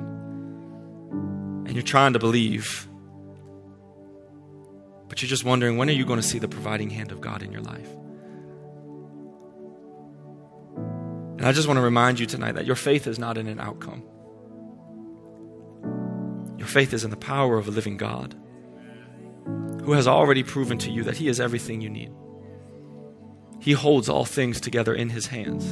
And 1.66 1.74
you're 1.74 1.82
trying 1.82 2.12
to 2.14 2.18
believe, 2.18 2.88
but 5.08 5.20
you're 5.20 5.28
just 5.28 5.44
wondering 5.44 5.76
when 5.76 5.88
are 5.88 5.92
you 5.92 6.04
going 6.04 6.20
to 6.20 6.26
see 6.26 6.38
the 6.38 6.48
providing 6.48 6.90
hand 6.90 7.12
of 7.12 7.20
God 7.20 7.42
in 7.42 7.52
your 7.52 7.60
life? 7.62 7.88
And 11.38 11.46
I 11.46 11.52
just 11.52 11.68
want 11.68 11.76
to 11.78 11.82
remind 11.82 12.18
you 12.18 12.26
tonight 12.26 12.56
that 12.56 12.66
your 12.66 12.74
faith 12.74 13.06
is 13.06 13.16
not 13.16 13.38
in 13.38 13.46
an 13.46 13.60
outcome. 13.60 14.02
Your 16.58 16.66
faith 16.66 16.92
is 16.92 17.04
in 17.04 17.10
the 17.10 17.16
power 17.16 17.56
of 17.56 17.68
a 17.68 17.70
living 17.70 17.96
God 17.96 18.34
who 19.84 19.92
has 19.92 20.08
already 20.08 20.42
proven 20.42 20.78
to 20.78 20.90
you 20.90 21.04
that 21.04 21.16
He 21.16 21.28
is 21.28 21.38
everything 21.38 21.80
you 21.80 21.90
need. 21.90 22.12
He 23.60 23.70
holds 23.70 24.08
all 24.08 24.24
things 24.24 24.60
together 24.60 24.92
in 24.92 25.10
His 25.10 25.28
hands. 25.28 25.64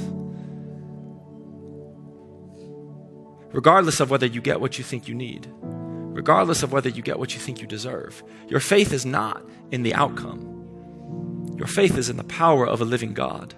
Regardless 3.53 3.99
of 3.99 4.09
whether 4.09 4.27
you 4.27 4.41
get 4.41 4.61
what 4.61 4.79
you 4.79 4.85
think 4.85 5.09
you 5.09 5.17
need, 5.17 5.53
regardless 5.61 6.62
of 6.62 6.73
whether 6.73 6.89
you 6.89 7.03
get 7.03 7.19
what 7.19 7.35
you 7.35 7.41
think 7.41 7.61
you 7.61 7.67
deserve, 7.67 8.23
your 8.47 8.61
faith 8.61 8.93
is 8.93 9.05
not 9.05 9.45
in 9.73 9.83
the 9.83 9.95
outcome. 9.95 11.55
Your 11.59 11.67
faith 11.67 11.99
is 11.99 12.09
in 12.09 12.19
the 12.19 12.25
power 12.25 12.64
of 12.64 12.81
a 12.81 12.85
living 12.85 13.14
God 13.14 13.57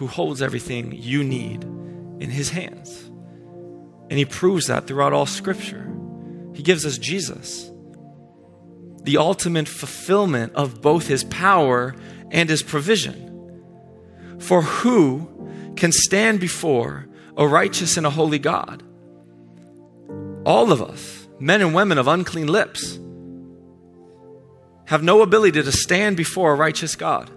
who 0.00 0.06
holds 0.06 0.40
everything 0.40 0.92
you 0.92 1.22
need 1.22 1.62
in 1.62 2.30
his 2.30 2.48
hands. 2.48 3.04
And 4.08 4.12
he 4.12 4.24
proves 4.24 4.68
that 4.68 4.86
throughout 4.86 5.12
all 5.12 5.26
scripture. 5.26 5.94
He 6.54 6.62
gives 6.62 6.86
us 6.86 6.96
Jesus, 6.96 7.70
the 9.02 9.18
ultimate 9.18 9.68
fulfillment 9.68 10.54
of 10.54 10.80
both 10.80 11.06
his 11.06 11.24
power 11.24 11.94
and 12.30 12.48
his 12.48 12.62
provision. 12.62 13.60
For 14.38 14.62
who 14.62 15.28
can 15.76 15.92
stand 15.92 16.40
before 16.40 17.06
a 17.36 17.46
righteous 17.46 17.98
and 17.98 18.06
a 18.06 18.10
holy 18.10 18.38
God? 18.38 18.82
All 20.46 20.72
of 20.72 20.80
us, 20.80 21.28
men 21.38 21.60
and 21.60 21.74
women 21.74 21.98
of 21.98 22.08
unclean 22.08 22.46
lips, 22.46 22.98
have 24.86 25.02
no 25.02 25.20
ability 25.20 25.62
to 25.62 25.70
stand 25.70 26.16
before 26.16 26.52
a 26.52 26.56
righteous 26.56 26.96
God. 26.96 27.30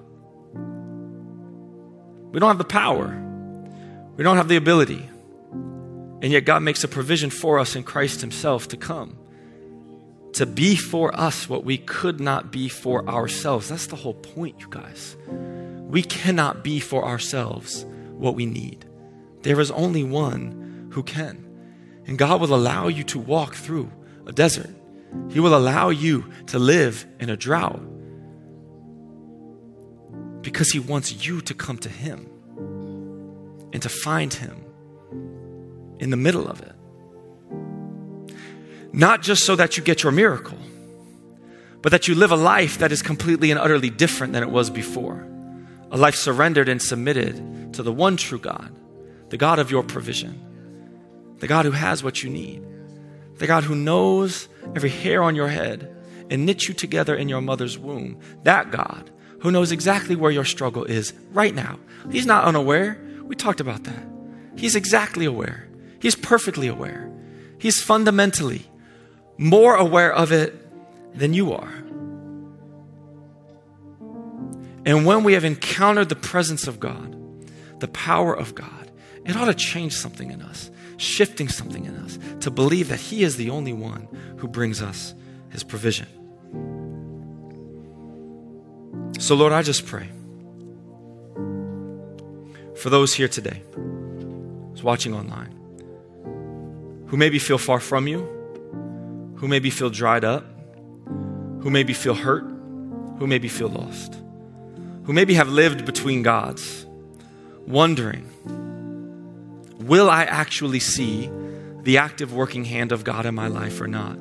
We 2.33 2.39
don't 2.39 2.49
have 2.49 2.57
the 2.57 2.63
power, 2.65 3.15
we 4.17 4.23
don't 4.23 4.37
have 4.37 4.47
the 4.47 4.57
ability. 4.57 5.09
And 5.51 6.31
yet, 6.31 6.45
God 6.45 6.63
makes 6.63 6.83
a 6.83 6.87
provision 6.87 7.29
for 7.29 7.59
us 7.59 7.75
in 7.75 7.83
Christ 7.83 8.21
Himself 8.21 8.69
to 8.69 8.77
come, 8.77 9.17
to 10.33 10.45
be 10.45 10.75
for 10.75 11.13
us 11.17 11.47
what 11.47 11.63
we 11.63 11.77
could 11.77 12.19
not 12.19 12.51
be 12.51 12.69
for 12.69 13.07
ourselves. 13.07 13.69
That's 13.69 13.87
the 13.87 13.97
whole 13.97 14.13
point, 14.13 14.55
you 14.59 14.67
guys. 14.69 15.15
We 15.27 16.01
cannot 16.01 16.63
be 16.63 16.79
for 16.79 17.05
ourselves 17.05 17.85
what 18.13 18.35
we 18.35 18.45
need. 18.47 18.85
There 19.41 19.59
is 19.59 19.69
only 19.69 20.03
one 20.03 20.89
who 20.91 21.03
can. 21.03 21.45
And 22.07 22.17
God 22.17 22.41
will 22.41 22.55
allow 22.55 22.87
you 22.87 23.03
to 23.03 23.19
walk 23.19 23.53
through 23.53 23.91
a 24.25 24.31
desert. 24.31 24.73
He 25.29 25.39
will 25.39 25.55
allow 25.55 25.89
you 25.89 26.31
to 26.47 26.57
live 26.57 27.05
in 27.19 27.29
a 27.29 27.37
drought 27.37 27.81
because 30.43 30.69
He 30.69 30.79
wants 30.79 31.25
you 31.25 31.41
to 31.41 31.53
come 31.53 31.77
to 31.79 31.89
Him 31.89 32.29
and 33.73 33.81
to 33.81 33.89
find 33.89 34.31
Him 34.31 34.63
in 35.99 36.11
the 36.11 36.17
middle 36.17 36.47
of 36.47 36.61
it. 36.61 36.75
Not 38.91 39.23
just 39.23 39.45
so 39.45 39.55
that 39.55 39.75
you 39.75 39.83
get 39.83 40.03
your 40.03 40.11
miracle, 40.11 40.57
but 41.81 41.91
that 41.91 42.07
you 42.07 42.13
live 42.15 42.31
a 42.31 42.35
life 42.35 42.77
that 42.77 42.91
is 42.91 43.01
completely 43.01 43.49
and 43.49 43.59
utterly 43.59 43.89
different 43.89 44.33
than 44.33 44.43
it 44.43 44.49
was 44.49 44.69
before. 44.69 45.27
A 45.91 45.97
life 45.97 46.15
surrendered 46.15 46.69
and 46.69 46.81
submitted 46.81 47.73
to 47.73 47.83
the 47.83 47.91
one 47.91 48.17
true 48.17 48.39
God, 48.39 48.73
the 49.29 49.37
God 49.37 49.59
of 49.59 49.71
your 49.71 49.83
provision, 49.83 51.35
the 51.39 51.47
God 51.47 51.65
who 51.65 51.71
has 51.71 52.03
what 52.03 52.23
you 52.23 52.29
need, 52.29 52.63
the 53.37 53.47
God 53.47 53.63
who 53.63 53.75
knows 53.75 54.47
every 54.75 54.89
hair 54.89 55.23
on 55.23 55.35
your 55.35 55.47
head 55.47 55.89
and 56.29 56.45
knit 56.45 56.67
you 56.67 56.73
together 56.73 57.15
in 57.15 57.27
your 57.27 57.41
mother's 57.41 57.77
womb. 57.77 58.19
That 58.43 58.71
God 58.71 59.11
who 59.43 59.51
knows 59.51 59.73
exactly 59.73 60.15
where 60.15 60.31
your 60.31 60.45
struggle 60.45 60.85
is 60.85 61.13
right 61.33 61.53
now. 61.53 61.77
He's 62.09 62.25
not 62.25 62.45
unaware. 62.45 62.97
We 63.23 63.35
talked 63.35 63.59
about 63.59 63.83
that. 63.83 64.05
He's 64.55 64.73
exactly 64.73 65.25
aware. 65.25 65.67
He's 65.99 66.15
perfectly 66.15 66.69
aware. 66.69 67.11
He's 67.57 67.81
fundamentally 67.81 68.65
more 69.37 69.75
aware 69.75 70.13
of 70.13 70.31
it 70.31 70.55
than 71.13 71.33
you 71.33 71.51
are. 71.51 71.73
And 74.85 75.05
when 75.05 75.25
we 75.25 75.33
have 75.33 75.43
encountered 75.43 76.07
the 76.07 76.15
presence 76.15 76.65
of 76.65 76.79
God, 76.79 77.13
the 77.81 77.89
power 77.89 78.33
of 78.33 78.55
God, 78.55 78.91
it 79.25 79.35
ought 79.35 79.45
to 79.45 79.53
change 79.53 79.93
something 79.93 80.31
in 80.31 80.41
us, 80.41 80.71
shifting 80.95 81.49
something 81.49 81.83
in 81.83 81.97
us 81.97 82.17
to 82.39 82.49
believe 82.49 82.87
that 82.87 82.99
He 83.01 83.23
is 83.23 83.35
the 83.35 83.49
only 83.49 83.73
one 83.73 84.07
who 84.37 84.47
brings 84.47 84.81
us 84.81 85.13
His 85.49 85.65
provision. 85.65 86.07
So, 89.19 89.35
Lord, 89.35 89.53
I 89.53 89.61
just 89.61 89.85
pray 89.85 90.09
for 92.75 92.89
those 92.89 93.13
here 93.13 93.27
today, 93.27 93.61
who's 93.73 94.83
watching 94.83 95.13
online, 95.13 95.55
who 97.07 97.15
maybe 97.15 97.39
feel 97.39 97.57
far 97.57 97.79
from 97.79 98.07
you, 98.07 98.19
who 99.37 99.47
maybe 99.47 99.69
feel 99.69 99.89
dried 99.89 100.25
up, 100.25 100.45
who 101.61 101.69
maybe 101.69 101.93
feel 101.93 102.13
hurt, 102.13 102.43
who 103.19 103.27
maybe 103.27 103.47
feel 103.47 103.69
lost, 103.69 104.15
who 105.05 105.13
maybe 105.13 105.35
have 105.35 105.47
lived 105.47 105.85
between 105.85 106.23
gods, 106.23 106.85
wondering, 107.67 108.29
will 109.79 110.09
I 110.09 110.23
actually 110.23 110.79
see 110.79 111.29
the 111.83 111.99
active 111.99 112.33
working 112.33 112.65
hand 112.65 112.91
of 112.91 113.03
God 113.03 113.25
in 113.25 113.35
my 113.35 113.47
life 113.47 113.79
or 113.79 113.87
not? 113.87 114.17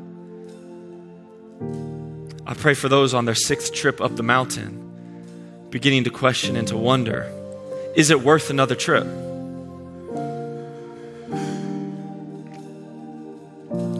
I 2.46 2.54
pray 2.54 2.74
for 2.74 2.88
those 2.88 3.14
on 3.14 3.24
their 3.24 3.34
sixth 3.34 3.72
trip 3.72 4.00
up 4.00 4.16
the 4.16 4.22
mountain, 4.22 4.81
beginning 5.72 6.04
to 6.04 6.10
question 6.10 6.54
and 6.54 6.68
to 6.68 6.76
wonder 6.76 7.32
is 7.96 8.10
it 8.10 8.22
worth 8.22 8.48
another 8.50 8.74
trip? 8.74 9.04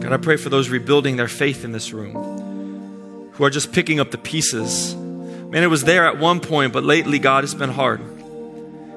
God, 0.01 0.13
I 0.13 0.17
pray 0.17 0.37
for 0.37 0.49
those 0.49 0.69
rebuilding 0.69 1.15
their 1.15 1.27
faith 1.27 1.63
in 1.65 1.71
this 1.71 1.91
room 1.93 3.31
who 3.33 3.43
are 3.43 3.49
just 3.49 3.71
picking 3.71 3.99
up 3.99 4.11
the 4.11 4.17
pieces. 4.17 4.95
Man, 4.95 5.63
it 5.63 5.67
was 5.67 5.83
there 5.83 6.07
at 6.07 6.17
one 6.17 6.39
point, 6.39 6.73
but 6.73 6.83
lately, 6.83 7.19
God, 7.19 7.43
it's 7.43 7.53
been 7.53 7.71
hard. 7.71 8.01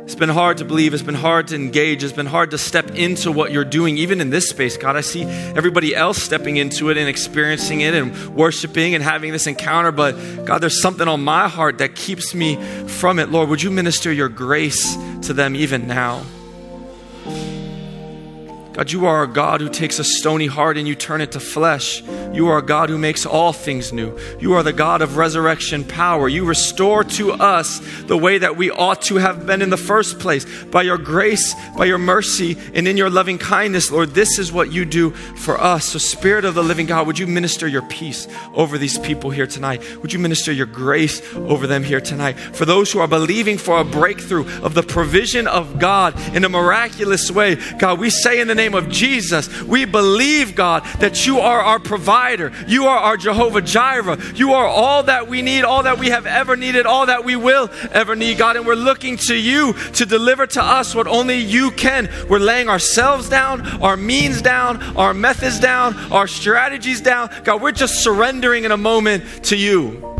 It's 0.07 0.15
been 0.15 0.29
hard 0.29 0.59
to 0.59 0.65
believe. 0.65 0.95
It's 0.95 1.03
been 1.03 1.17
hard 1.17 1.49
to 1.49 1.57
engage. 1.57 2.05
It's 2.05 2.13
been 2.13 2.27
hard 2.27 2.53
to 2.53 2.59
step 2.59 2.93
into 2.93 3.33
what 3.33 3.51
you're 3.51 3.65
doing, 3.65 3.99
even 3.99 4.21
in 4.21 4.31
this 4.31 4.49
space. 4.49 4.77
God, 4.77 4.95
I 4.95 5.01
see 5.01 5.25
everybody 5.25 5.97
else 5.97 6.23
stepping 6.23 6.59
into 6.59 6.91
it 6.91 6.97
and 6.97 7.09
experiencing 7.09 7.81
it 7.81 7.93
and 7.93 8.37
worshiping 8.37 8.95
and 8.95 9.03
having 9.03 9.33
this 9.33 9.49
encounter. 9.49 9.91
But 9.91 10.13
God, 10.45 10.59
there's 10.59 10.81
something 10.81 11.09
on 11.09 11.25
my 11.25 11.49
heart 11.49 11.79
that 11.79 11.97
keeps 11.97 12.37
me 12.37 12.55
from 12.87 13.19
it. 13.19 13.31
Lord, 13.31 13.49
would 13.49 13.61
you 13.61 13.73
minister 13.73 14.13
your 14.13 14.29
grace 14.29 14.95
to 15.23 15.33
them 15.33 15.57
even 15.57 15.89
now? 15.89 16.23
God, 18.77 18.93
you 18.93 19.07
are 19.07 19.23
a 19.23 19.27
God 19.27 19.63
who 19.63 19.71
takes 19.71 19.99
a 19.99 20.05
stony 20.05 20.47
heart 20.47 20.77
and 20.77 20.87
you 20.87 20.95
turn 20.95 21.23
it 21.23 21.33
to 21.33 21.41
flesh. 21.41 22.03
You 22.35 22.49
are 22.49 22.59
a 22.59 22.63
God 22.63 22.91
who 22.91 22.99
makes 22.99 23.25
all 23.25 23.55
things 23.55 23.91
new. 23.91 24.19
You 24.39 24.53
are 24.53 24.63
the 24.63 24.75
God 24.75 25.01
of 25.01 25.17
resurrection 25.17 25.83
power. 25.83 26.29
You 26.29 26.45
restore 26.45 27.03
to 27.03 27.33
us 27.33 27.81
the 28.03 28.19
way 28.19 28.37
that 28.37 28.59
we 28.59 28.71
ought 28.71 29.01
to 29.03 29.17
have 29.17 29.47
been 29.47 29.63
in 29.63 29.71
the 29.71 29.79
first 29.79 30.19
place. 30.19 30.45
By 30.65 30.83
your 30.83 30.99
grace, 30.99 31.55
by 31.75 31.87
your 31.87 31.97
mercy, 31.97 32.59
and 32.75 32.87
in 32.87 32.99
your 32.99 33.09
loving 33.09 33.39
kindness, 33.39 33.91
Lord, 33.91 34.11
this 34.11 34.39
is 34.39 34.53
what 34.53 34.71
you 34.71 34.85
do 34.85 35.13
for 35.13 35.59
us. 35.59 35.87
So, 35.87 35.99
Spirit 35.99 36.45
of 36.45 36.55
the 36.55 36.63
living 36.63 36.85
God, 36.85 37.07
would 37.07 37.19
you 37.19 37.27
minister 37.27 37.67
your 37.67 37.81
peace 37.89 38.29
over 38.53 38.77
these 38.77 38.99
people 38.99 39.31
here 39.31 39.47
tonight? 39.47 39.83
Would 40.03 40.13
you 40.13 40.19
minister 40.19 40.53
your 40.53 40.67
grace 40.67 41.23
over 41.35 41.67
them 41.67 41.83
here 41.83 42.03
tonight? 42.03 42.35
For 42.35 42.67
those 42.67 42.93
who 42.93 42.99
are 42.99 43.09
believing 43.09 43.57
for 43.57 43.81
a 43.81 43.85
breakthrough 43.87 44.47
of 44.61 44.75
the 44.75 44.83
provision 44.83 45.47
of 45.47 45.79
God 45.79 46.15
in 46.37 46.45
a 46.45 46.51
miraculous 46.51 47.31
way, 47.31 47.55
God, 47.79 47.99
we 47.99 48.11
say 48.11 48.39
in 48.39 48.49
the 48.49 48.55
name 48.55 48.66
of 48.75 48.89
Jesus, 48.89 49.63
we 49.63 49.85
believe, 49.85 50.55
God, 50.55 50.85
that 51.01 51.27
you 51.27 51.41
are 51.41 51.61
our 51.61 51.79
provider 51.79 51.97
provider. 51.97 52.53
You 52.69 52.87
are 52.87 52.99
our 52.99 53.17
Jehovah 53.17 53.63
Jireh. 53.63 54.19
You 54.35 54.53
are 54.53 54.67
all 54.67 55.03
that 55.05 55.29
we 55.29 55.43
need, 55.43 55.65
all 55.65 55.83
that 55.83 55.99
we 55.99 56.09
have 56.09 56.27
ever 56.27 56.57
needed, 56.57 56.87
all 56.87 57.07
that 57.07 57.25
we 57.25 57.37
will 57.37 57.71
ever 57.93 58.15
need, 58.15 58.39
God. 58.39 58.57
And 58.57 58.67
we're 58.67 58.75
looking 58.75 59.17
to 59.29 59.35
you 59.35 59.73
to 59.95 60.07
deliver 60.07 60.47
to 60.47 60.63
us 60.63 60.95
what 60.95 61.07
only 61.07 61.39
you 61.39 61.71
can. 61.73 62.09
We're 62.29 62.39
laying 62.39 62.69
ourselves 62.69 63.29
down, 63.29 63.67
our 63.83 63.97
means 63.97 64.43
down, 64.43 64.83
our 64.97 65.15
methods 65.15 65.59
down, 65.59 65.95
our 66.13 66.27
strategies 66.27 67.01
down. 67.01 67.31
God, 67.45 67.61
we're 67.61 67.73
just 67.73 68.03
surrendering 68.03 68.65
in 68.65 68.73
a 68.73 68.77
moment 68.77 69.25
to 69.45 69.57
you. 69.57 70.16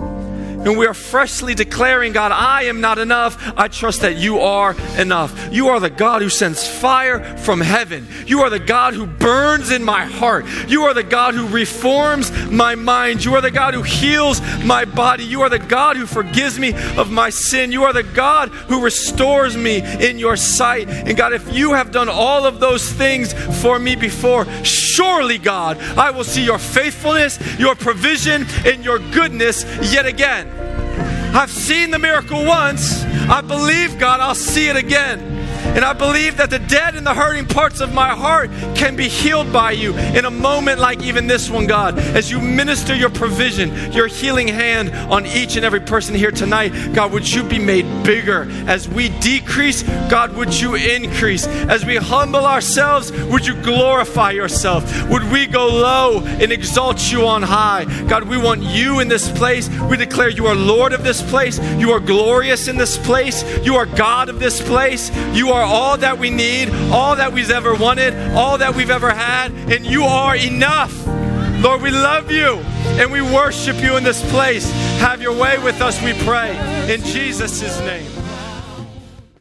And 0.65 0.79
we 0.79 0.87
are 0.87 0.95
freshly 0.95 1.55
declaring, 1.55 2.13
God, 2.13 2.33
I 2.33 2.65
am 2.65 2.81
not 2.81 2.99
enough. 2.99 3.37
I 3.57 3.69
trust 3.69 4.01
that 4.03 4.17
you 4.17 4.41
are 4.41 4.75
enough. 4.99 5.49
You 5.53 5.69
are 5.69 5.81
the 5.81 5.91
God 5.91 6.23
who 6.23 6.29
sends 6.29 6.67
fire 6.67 7.37
from 7.39 7.61
heaven. 7.61 8.09
You 8.27 8.41
are 8.41 8.51
the 8.51 8.59
God 8.59 8.95
who 8.95 9.07
burns 9.07 9.71
in 9.71 9.85
my 9.85 10.05
heart. 10.05 10.47
You 10.69 10.83
are 10.85 10.95
the 10.95 11.03
God 11.03 11.35
who 11.35 11.47
reforms 11.47 12.33
my 12.51 12.75
mind. 12.75 13.25
You 13.25 13.35
are 13.35 13.41
the 13.41 13.51
God 13.51 13.75
who 13.75 13.83
heals 13.83 14.41
my 14.65 14.85
body. 14.85 15.25
You 15.25 15.43
are 15.43 15.49
the 15.49 15.59
God 15.59 15.97
who 15.97 16.07
forgives 16.07 16.59
me 16.59 16.73
of 16.97 17.11
my 17.11 17.31
sin. 17.31 17.71
You 17.71 17.85
are 17.85 17.93
the 17.93 18.03
God 18.03 18.49
who 18.49 18.83
restores 18.83 19.57
me 19.57 19.83
in 20.05 20.19
your 20.19 20.37
sight. 20.37 20.89
And 20.89 21.17
God, 21.17 21.33
if 21.33 21.53
you 21.53 21.75
have 21.75 21.93
done 21.93 22.09
all 22.09 22.45
of 22.45 22.61
those 22.61 22.91
things 22.91 23.33
for 23.61 23.79
me 23.79 23.95
before, 23.95 24.47
surely, 24.65 25.39
God, 25.39 25.79
I 25.97 26.11
will 26.11 26.25
see 26.25 26.45
your 26.45 26.59
faithfulness, 26.59 27.39
your 27.59 27.75
provision, 27.75 28.47
and 28.65 28.85
your 28.85 28.99
goodness 28.99 29.65
yet 29.93 30.07
again. 30.07 30.56
I've 31.37 31.51
seen 31.51 31.91
the 31.91 31.99
miracle 31.99 32.47
once. 32.47 33.05
I 33.29 33.43
believe, 33.43 33.99
God, 33.99 34.21
I'll 34.21 34.35
see 34.35 34.71
it 34.71 34.77
again. 34.77 35.46
And 35.77 35.85
I 35.85 35.93
believe 35.93 36.39
that 36.39 36.49
the 36.49 36.59
dead 36.59 36.95
and 36.95 37.07
the 37.07 37.13
hurting 37.13 37.45
parts 37.47 37.81
of 37.81 37.93
my 37.93 38.09
heart 38.09 38.51
can 38.75 38.97
be 38.97 39.09
healed 39.09 39.53
by 39.53 39.73
you 39.73 39.95
in 39.95 40.25
a 40.25 40.31
moment 40.31 40.81
like 40.81 41.03
even 41.03 41.27
this 41.27 41.51
one, 41.51 41.67
God. 41.67 41.99
As 41.99 42.31
you 42.31 42.41
minister 42.41 42.97
your 42.97 43.11
provision, 43.11 43.93
your 43.93 44.07
healing 44.07 44.49
hand 44.49 44.91
on 45.13 45.27
each 45.27 45.57
and 45.57 45.67
every 45.67 45.81
person 45.81 46.15
here 46.15 46.31
tonight, 46.31 46.71
God, 46.95 47.13
would 47.13 47.31
you 47.31 47.43
be 47.43 47.59
made 47.59 47.85
bigger? 48.03 48.49
As 48.67 48.89
we 48.89 49.11
decrease, 49.21 49.83
God, 50.09 50.35
would 50.35 50.59
you 50.59 50.77
increase? 50.77 51.47
As 51.47 51.85
we 51.85 51.97
humble 51.97 52.47
ourselves, 52.47 53.13
would 53.13 53.47
you 53.47 53.55
glorify 53.63 54.31
yourself? 54.31 54.85
Would 55.11 55.31
we 55.31 55.47
go 55.47 55.67
low 55.67 56.23
and 56.25 56.53
exalt 56.53 57.13
you 57.13 57.27
on 57.27 57.43
high? 57.43 57.85
God, 58.09 58.25
we 58.25 58.39
want 58.39 58.63
you 58.63 59.01
in 59.01 59.09
this 59.09 59.31
place. 59.31 59.69
We 59.91 59.99
declare 59.99 60.31
you 60.31 60.47
are 60.47 60.55
Lord 60.55 60.95
of 60.95 61.05
this 61.05 61.21
place. 61.21 61.59
You 61.79 61.91
are 61.91 62.01
glorious 62.01 62.67
in 62.67 62.79
this 62.79 62.97
place. 62.97 63.45
You 63.63 63.77
are 63.77 63.85
God 63.85 64.31
of 64.31 64.39
this 64.39 64.63
place. 64.63 65.15
You 65.35 65.51
are 65.51 65.66
all 65.67 65.97
that 65.99 66.19
we 66.19 66.31
need, 66.31 66.71
all 66.91 67.17
that 67.17 67.33
we've 67.33 67.51
ever 67.51 67.75
wanted, 67.75 68.15
all 68.35 68.59
that 68.59 68.75
we've 68.75 68.91
ever 68.91 69.11
had, 69.11 69.53
and 69.53 69.85
you 69.85 70.05
are 70.05 70.37
enough. 70.37 71.07
Lord, 71.63 71.83
we 71.83 71.91
love 71.91 72.31
you 72.31 72.59
and 72.99 73.11
we 73.11 73.23
worship 73.23 73.77
you 73.83 73.97
in 73.97 74.05
this 74.05 74.23
place. 74.31 74.71
Have 75.01 75.21
your 75.21 75.37
way 75.37 75.59
with 75.59 75.81
us, 75.81 76.03
we 76.03 76.13
pray. 76.25 76.57
In 76.93 77.03
Jesus' 77.03 77.81
name. 77.81 78.16